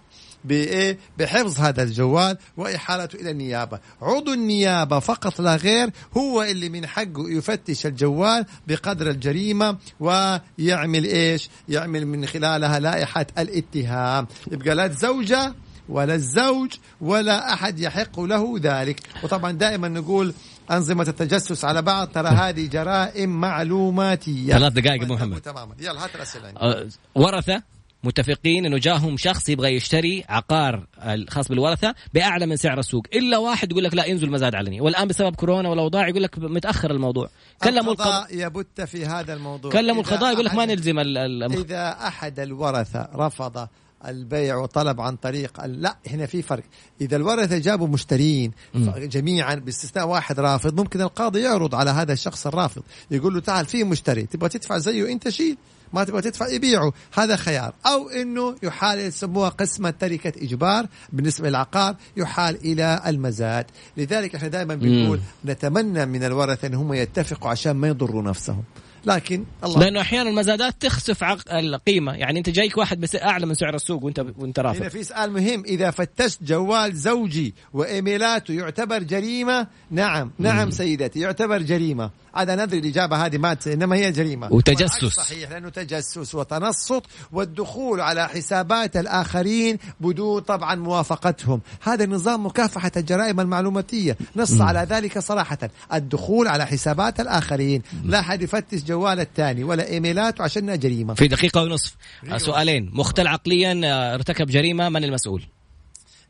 بإيه؟ 0.47 0.97
بحفظ 1.17 1.59
هذا 1.59 1.83
الجوال 1.83 2.37
وإحالته 2.57 3.15
إلى 3.15 3.31
النيابة. 3.31 3.79
عضو 4.01 4.33
النيابة 4.33 4.99
فقط 4.99 5.41
لا 5.41 5.55
غير 5.55 5.89
هو 6.17 6.43
اللي 6.43 6.69
من 6.69 6.87
حقه 6.87 7.29
يفتش 7.29 7.85
الجوال 7.85 8.45
بقدر 8.67 9.09
الجريمة 9.09 9.77
ويعمل 9.99 11.05
إيش؟ 11.05 11.49
يعمل 11.69 12.07
من 12.07 12.25
خلالها 12.25 12.79
لائحة 12.79 13.27
الاتهام. 13.37 14.27
يبقى 14.51 14.75
لا 14.75 14.85
الزوجة 14.85 15.53
ولا 15.89 16.15
الزوج 16.15 16.73
ولا 17.01 17.53
أحد 17.53 17.79
يحق 17.79 18.19
له 18.19 18.55
ذلك. 18.61 18.99
وطبعا 19.23 19.51
دائما 19.51 19.87
نقول 19.87 20.33
أنظمة 20.71 21.05
التجسس 21.07 21.65
على 21.65 21.81
بعض 21.81 22.07
ترى 22.07 22.27
هذه 22.27 22.67
جرائم 22.67 23.41
معلوماتية. 23.41 24.53
ثلاث 24.53 24.73
دقائق 24.73 25.03
أبو 25.03 25.13
محمد. 25.13 25.41
تماما. 25.41 25.75
يلا 25.79 26.03
هات 26.03 26.15
الأسئلة. 26.15 26.49
أه، 26.49 26.87
ورثة؟ 27.15 27.74
متفقين 28.05 28.65
إنه 28.65 28.77
جاهم 28.77 29.17
شخص 29.17 29.49
يبغى 29.49 29.75
يشتري 29.75 30.23
عقار 30.29 30.87
الخاص 31.03 31.47
بالورثة 31.47 31.95
بأعلى 32.13 32.45
من 32.45 32.57
سعر 32.57 32.79
السوق. 32.79 33.03
إلا 33.13 33.37
واحد 33.37 33.71
يقول 33.71 33.83
لك 33.83 33.93
لا 33.93 34.05
ينزل 34.05 34.31
مزاد 34.31 34.55
علني. 34.55 34.81
والآن 34.81 35.07
بسبب 35.07 35.35
كورونا 35.35 35.69
والاوضاع 35.69 36.07
يقول 36.07 36.23
لك 36.23 36.39
متأخر 36.39 36.91
الموضوع. 36.91 37.29
كلموا 37.63 37.93
القضاء 37.93 38.27
يبت 38.31 38.81
في 38.81 39.05
هذا 39.05 39.33
الموضوع. 39.33 39.71
كلموا 39.71 40.01
القضاء 40.01 40.33
يقول 40.33 40.45
لك 40.45 40.55
ما 40.55 40.65
نلزم 40.65 40.99
ال- 40.99 41.17
ال- 41.17 41.43
إذا 41.43 42.07
أحد 42.07 42.39
الورثة 42.39 43.09
رفض 43.15 43.67
البيع 44.07 44.55
وطلب 44.55 45.01
عن 45.01 45.15
طريق 45.15 45.65
لا 45.65 45.97
هنا 46.07 46.25
في 46.25 46.41
فرق. 46.41 46.63
إذا 47.01 47.15
الورثة 47.15 47.57
جابوا 47.57 47.87
مشترين 47.87 48.51
جميعا 48.97 49.55
باستثناء 49.55 50.07
واحد 50.07 50.39
رافض 50.39 50.79
ممكن 50.79 51.01
القاضي 51.01 51.41
يعرض 51.41 51.75
على 51.75 51.89
هذا 51.89 52.13
الشخص 52.13 52.47
الرافض. 52.47 52.83
يقول 53.11 53.33
له 53.33 53.39
تعال 53.39 53.65
في 53.65 53.83
مشتري 53.83 54.23
تبغى 54.23 54.49
تدفع 54.49 54.77
زيه 54.77 55.11
أنت 55.11 55.29
شيل. 55.29 55.57
ما 55.95 56.03
تبغى 56.03 56.21
تدفع 56.21 56.47
يبيعه 56.47 56.93
هذا 57.13 57.35
خيار. 57.35 57.73
أو 57.85 58.09
أنه 58.09 58.55
يحال 58.63 58.99
يسموها 58.99 59.49
قسمة 59.49 59.89
تركة 59.89 60.33
إجبار 60.43 60.87
بالنسبة 61.13 61.49
للعقار 61.49 61.95
يحال 62.17 62.55
إلى 62.55 63.01
المزاد. 63.07 63.65
لذلك 63.97 64.35
إحنا 64.35 64.47
دائما 64.47 64.75
بنقول 64.75 65.19
نتمنى 65.45 66.05
من 66.05 66.23
الورثة 66.23 66.67
أن 66.67 66.73
هم 66.73 66.93
يتفقوا 66.93 67.49
عشان 67.49 67.71
ما 67.71 67.87
يضروا 67.87 68.23
نفسهم. 68.23 68.63
لكن 69.05 69.45
الله 69.63 69.79
لأنه 69.79 70.01
أحيانا 70.01 70.29
المزادات 70.29 70.75
تخسف 70.79 71.23
عق... 71.23 71.53
القيمة. 71.53 72.13
يعني 72.13 72.39
أنت 72.39 72.49
جايك 72.49 72.77
واحد 72.77 72.99
بس 72.99 73.15
أعلى 73.15 73.45
من 73.45 73.53
سعر 73.53 73.75
السوق 73.75 74.03
وأنت 74.03 74.19
وأنت 74.37 74.59
هنا 74.59 74.67
رافض 74.69 74.87
في 74.87 75.03
سؤال 75.03 75.31
مهم. 75.31 75.63
إذا 75.65 75.91
فتشت 75.91 76.43
جوال 76.43 76.95
زوجي 76.95 77.53
وإيميلاته 77.73 78.53
يعتبر 78.53 79.03
جريمة 79.03 79.67
نعم. 79.91 80.31
نعم 80.39 80.71
سيدتي 80.71 81.19
يعتبر 81.19 81.61
جريمة. 81.61 82.11
عاد 82.35 82.49
ندري 82.49 82.79
الإجابة 82.79 83.25
هذه 83.25 83.37
ما 83.37 83.57
إنما 83.67 83.95
هي 83.95 84.11
جريمة. 84.11 84.53
وتجسس. 84.53 85.05
صحيح 85.05 85.51
لأنه 85.51 85.69
تجسس 85.69 86.35
وتنصت 86.35 87.03
والدخول 87.31 88.01
على 88.01 88.27
حسابات 88.27 88.97
الآخرين 88.97 89.77
بدون 89.99 90.41
طبعا 90.41 90.75
موافقتهم. 90.75 91.61
هذا 91.81 92.05
نظام 92.05 92.45
مكافحة 92.45 92.91
الجرائم 92.97 93.39
المعلوماتية. 93.39 94.17
نص 94.35 94.61
على 94.61 94.87
ذلك 94.89 95.19
صراحة. 95.19 95.57
الدخول 95.93 96.47
على 96.47 96.65
حسابات 96.65 97.19
الآخرين. 97.19 97.81
لا 98.03 98.19
أحد 98.19 98.41
يفتش 98.41 98.83
جوال 98.83 99.19
الثاني 99.19 99.63
ولا 99.63 99.89
ايميلاته 99.89 100.43
عشانها 100.43 100.75
جريمة. 100.75 101.13
في 101.13 101.27
دقيقة 101.27 101.61
ونصف. 101.61 101.95
سؤالين. 102.37 102.89
مختل 102.93 103.27
عقليا 103.27 103.81
ارتكب 104.13 104.47
جريمة 104.47 104.89
من 104.89 105.03
المسؤول؟ 105.03 105.54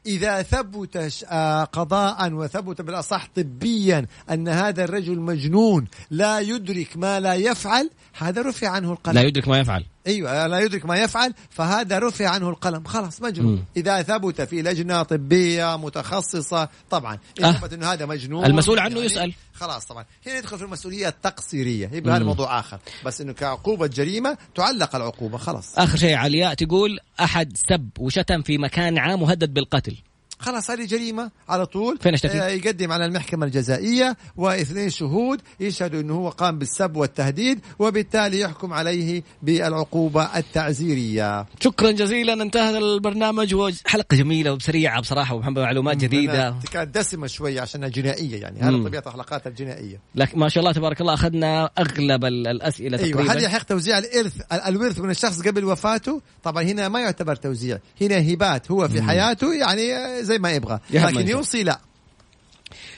إذا 0.06 0.42
ثبت 0.42 1.24
آه، 1.30 1.64
قضاء 1.64 2.34
وثبت 2.34 2.82
بالأصح 2.82 3.28
طبيا 3.36 4.06
أن 4.30 4.48
هذا 4.48 4.84
الرجل 4.84 5.20
مجنون 5.20 5.88
لا 6.10 6.40
يدرك 6.40 6.98
ما 6.98 7.20
لا 7.20 7.36
يفعل 7.36 7.90
هذا 8.18 8.42
رفع 8.42 8.70
عنه 8.70 8.92
القلم. 8.92 9.16
لا 9.16 9.22
يدرك 9.22 9.48
ما 9.48 9.60
يفعل. 9.60 9.86
أيوه 10.08 10.48
لا 10.48 10.60
يدرك 10.60 10.86
ما 10.86 10.98
يفعل 10.98 11.34
فهذا 11.50 12.00
رفع 12.00 12.30
عنه 12.30 12.50
القلم. 12.50 12.84
خلاص 12.84 13.22
مجنون. 13.22 13.66
إذا 13.78 14.02
ثبت 14.02 14.42
في 14.42 14.62
لجنة 14.62 15.04
طبية 15.04 15.78
متخصصة 15.78 16.70
طبعا. 16.90 17.20
إذا 17.40 17.52
ثبت 17.52 17.74
إنه 17.74 17.94
هذا 17.94 18.06
مجنون 18.06 18.46
المسؤول 18.46 18.80
عنه 18.80 18.96
يعني 18.96 19.06
يسأل. 19.06 19.34
خلاص 19.54 19.86
طبعا. 19.86 20.06
هنا 20.28 20.38
يدخل 20.38 20.58
في 20.58 20.64
المسؤولية 20.64 21.08
التقصيرية. 21.08 21.90
يبقى 21.94 22.16
هذا 22.16 22.24
موضوع 22.24 22.60
آخر. 22.60 22.80
بس 23.06 23.22
إنه 23.22 23.34
كعقوبة 23.34 23.88
جريمة 23.88 24.38
تعلق 24.56 24.96
العقوبة 24.96 25.38
خلاص. 25.38 25.78
آخر 25.78 25.98
شيء 25.98 26.16
علياء 26.16 26.54
تقول 26.54 27.00
أحد 27.20 27.58
سب 27.70 27.90
وشتم 28.00 28.42
في 28.42 28.58
مكان 28.58 28.98
عام 28.98 29.22
وهدد 29.22 29.54
بالقتل. 29.54 29.98
خلاص 30.40 30.72
هذه 30.72 30.86
جريمة 30.86 31.32
على 31.50 31.66
طول 31.66 31.98
فين؟ 32.02 32.16
آه 32.32 32.48
يقدم 32.48 32.92
على 32.92 33.06
المحكمة 33.06 33.46
الجزائية 33.46 34.18
واثنين 34.38 34.90
شهود 34.90 35.42
يشهدوا 35.60 36.02
إنه 36.02 36.14
هو 36.14 36.30
قام 36.30 36.60
بالسب 36.60 36.96
والتهديد 36.96 37.60
وبالتالي 37.80 38.40
يحكم 38.40 38.74
عليه 38.74 39.24
بالعقوبة 39.42 40.38
التعزيرية. 40.38 41.46
شكرا 41.60 41.92
جزيلا 41.92 42.34
انتهى 42.34 42.78
البرنامج 42.78 43.56
وحلقة 43.56 44.18
جميلة 44.18 44.54
وسريعة 44.54 45.02
بصراحة 45.02 45.36
ومحمد 45.36 45.60
معلومات 45.60 45.98
جديدة. 45.98 46.56
كانت 46.72 46.96
دسمة 46.96 47.28
شوية 47.28 47.62
عشان 47.62 47.90
جنائيه 47.90 48.42
يعني 48.42 48.60
هذا 48.60 48.78
طبيعة 48.78 49.04
الحلقات 49.08 49.48
الجنائية. 49.48 50.00
لكن 50.16 50.40
ما 50.40 50.50
شاء 50.50 50.62
الله 50.62 50.74
تبارك 50.74 51.02
الله 51.02 51.14
أخذنا 51.14 51.70
أغلب 51.78 52.26
الأسئلة 52.26 52.98
أيوة 52.98 53.12
تقريبا. 53.12 53.34
هل 53.34 53.44
يحق 53.44 53.64
توزيع 53.64 53.98
الارث 53.98 54.34
الورث 54.68 55.00
من 55.00 55.10
الشخص 55.10 55.42
قبل 55.42 55.66
وفاته؟ 55.66 56.22
طبعا 56.44 56.64
هنا 56.64 56.88
ما 56.88 57.00
يعتبر 57.00 57.36
توزيع، 57.36 57.80
هنا 58.02 58.34
هبات 58.34 58.72
هو 58.72 58.88
في 58.88 59.02
حياته 59.02 59.54
يعني 59.54 60.25
زي 60.26 60.38
ما 60.38 60.52
يبغى. 60.52 60.80
لكن 60.90 61.28
يوصي 61.28 61.64
لا. 61.64 61.80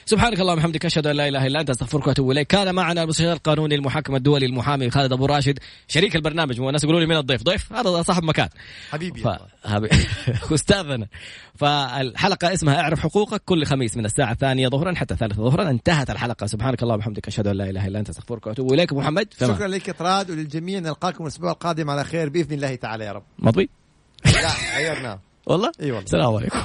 سبحانك 0.06 0.40
اللهم 0.40 0.58
وبحمدك 0.58 0.84
أشهد 0.84 1.06
أن 1.06 1.16
لا 1.16 1.28
إله 1.28 1.46
إلا 1.46 1.60
أنت 1.60 1.70
أستغفرك 1.70 2.06
وأتوب 2.06 2.30
إليك. 2.30 2.46
كان 2.46 2.74
معنا 2.74 3.02
المستشار 3.02 3.32
القانوني 3.32 3.74
المحكم 3.74 4.16
الدولي 4.16 4.46
المحامي 4.46 4.90
خالد 4.90 5.12
أبو 5.12 5.26
راشد 5.26 5.58
شريك 5.88 6.16
البرنامج 6.16 6.60
والناس 6.60 6.84
يقولوا 6.84 7.00
لي 7.00 7.06
من 7.06 7.16
الضيف. 7.16 7.42
ضيف 7.42 7.72
هذا 7.72 8.02
صاحب 8.02 8.24
مكان. 8.24 8.48
حبيبي. 8.90 9.20
ف... 9.20 9.28
أستاذنا. 10.54 11.06
فالحلقة 11.54 12.52
اسمها 12.52 12.80
اعرف 12.80 13.00
حقوقك 13.00 13.42
كل 13.44 13.64
خميس 13.66 13.96
من 13.96 14.04
الساعة 14.04 14.32
الثانية 14.32 14.68
ظهرا 14.68 14.94
حتى 14.94 15.14
الثالثة 15.14 15.42
ظهرا. 15.42 15.70
انتهت 15.70 16.10
الحلقة. 16.10 16.46
سبحانك 16.46 16.82
اللهم 16.82 16.98
وبحمدك 16.98 17.28
أشهد 17.28 17.46
أن 17.46 17.56
لا 17.56 17.70
إله 17.70 17.86
إلا 17.86 17.98
أنت 17.98 18.08
أستغفرك 18.08 18.46
وأتوب 18.46 18.72
إليك. 18.72 18.92
محمد 18.92 19.28
فما. 19.36 19.54
شكرا 19.54 19.68
لك 19.68 19.90
طراد 19.90 20.30
وللجميع. 20.30 20.78
نلقاكم 20.78 21.24
الأسبوع 21.24 21.50
القادم 21.50 21.90
على 21.90 22.04
خير 22.04 22.28
بإذن 22.28 22.52
الله 22.52 22.74
تعالى 22.74 23.04
يا 23.04 23.12
رب. 23.12 23.22
مضي؟ 23.38 23.70
لا 24.24 24.76
غيرناه 24.76 25.20
والله؟ 25.46 25.72
إي 25.80 25.90
والله. 25.90 26.04
السلام 26.04 26.34
عليكم. 26.34 26.58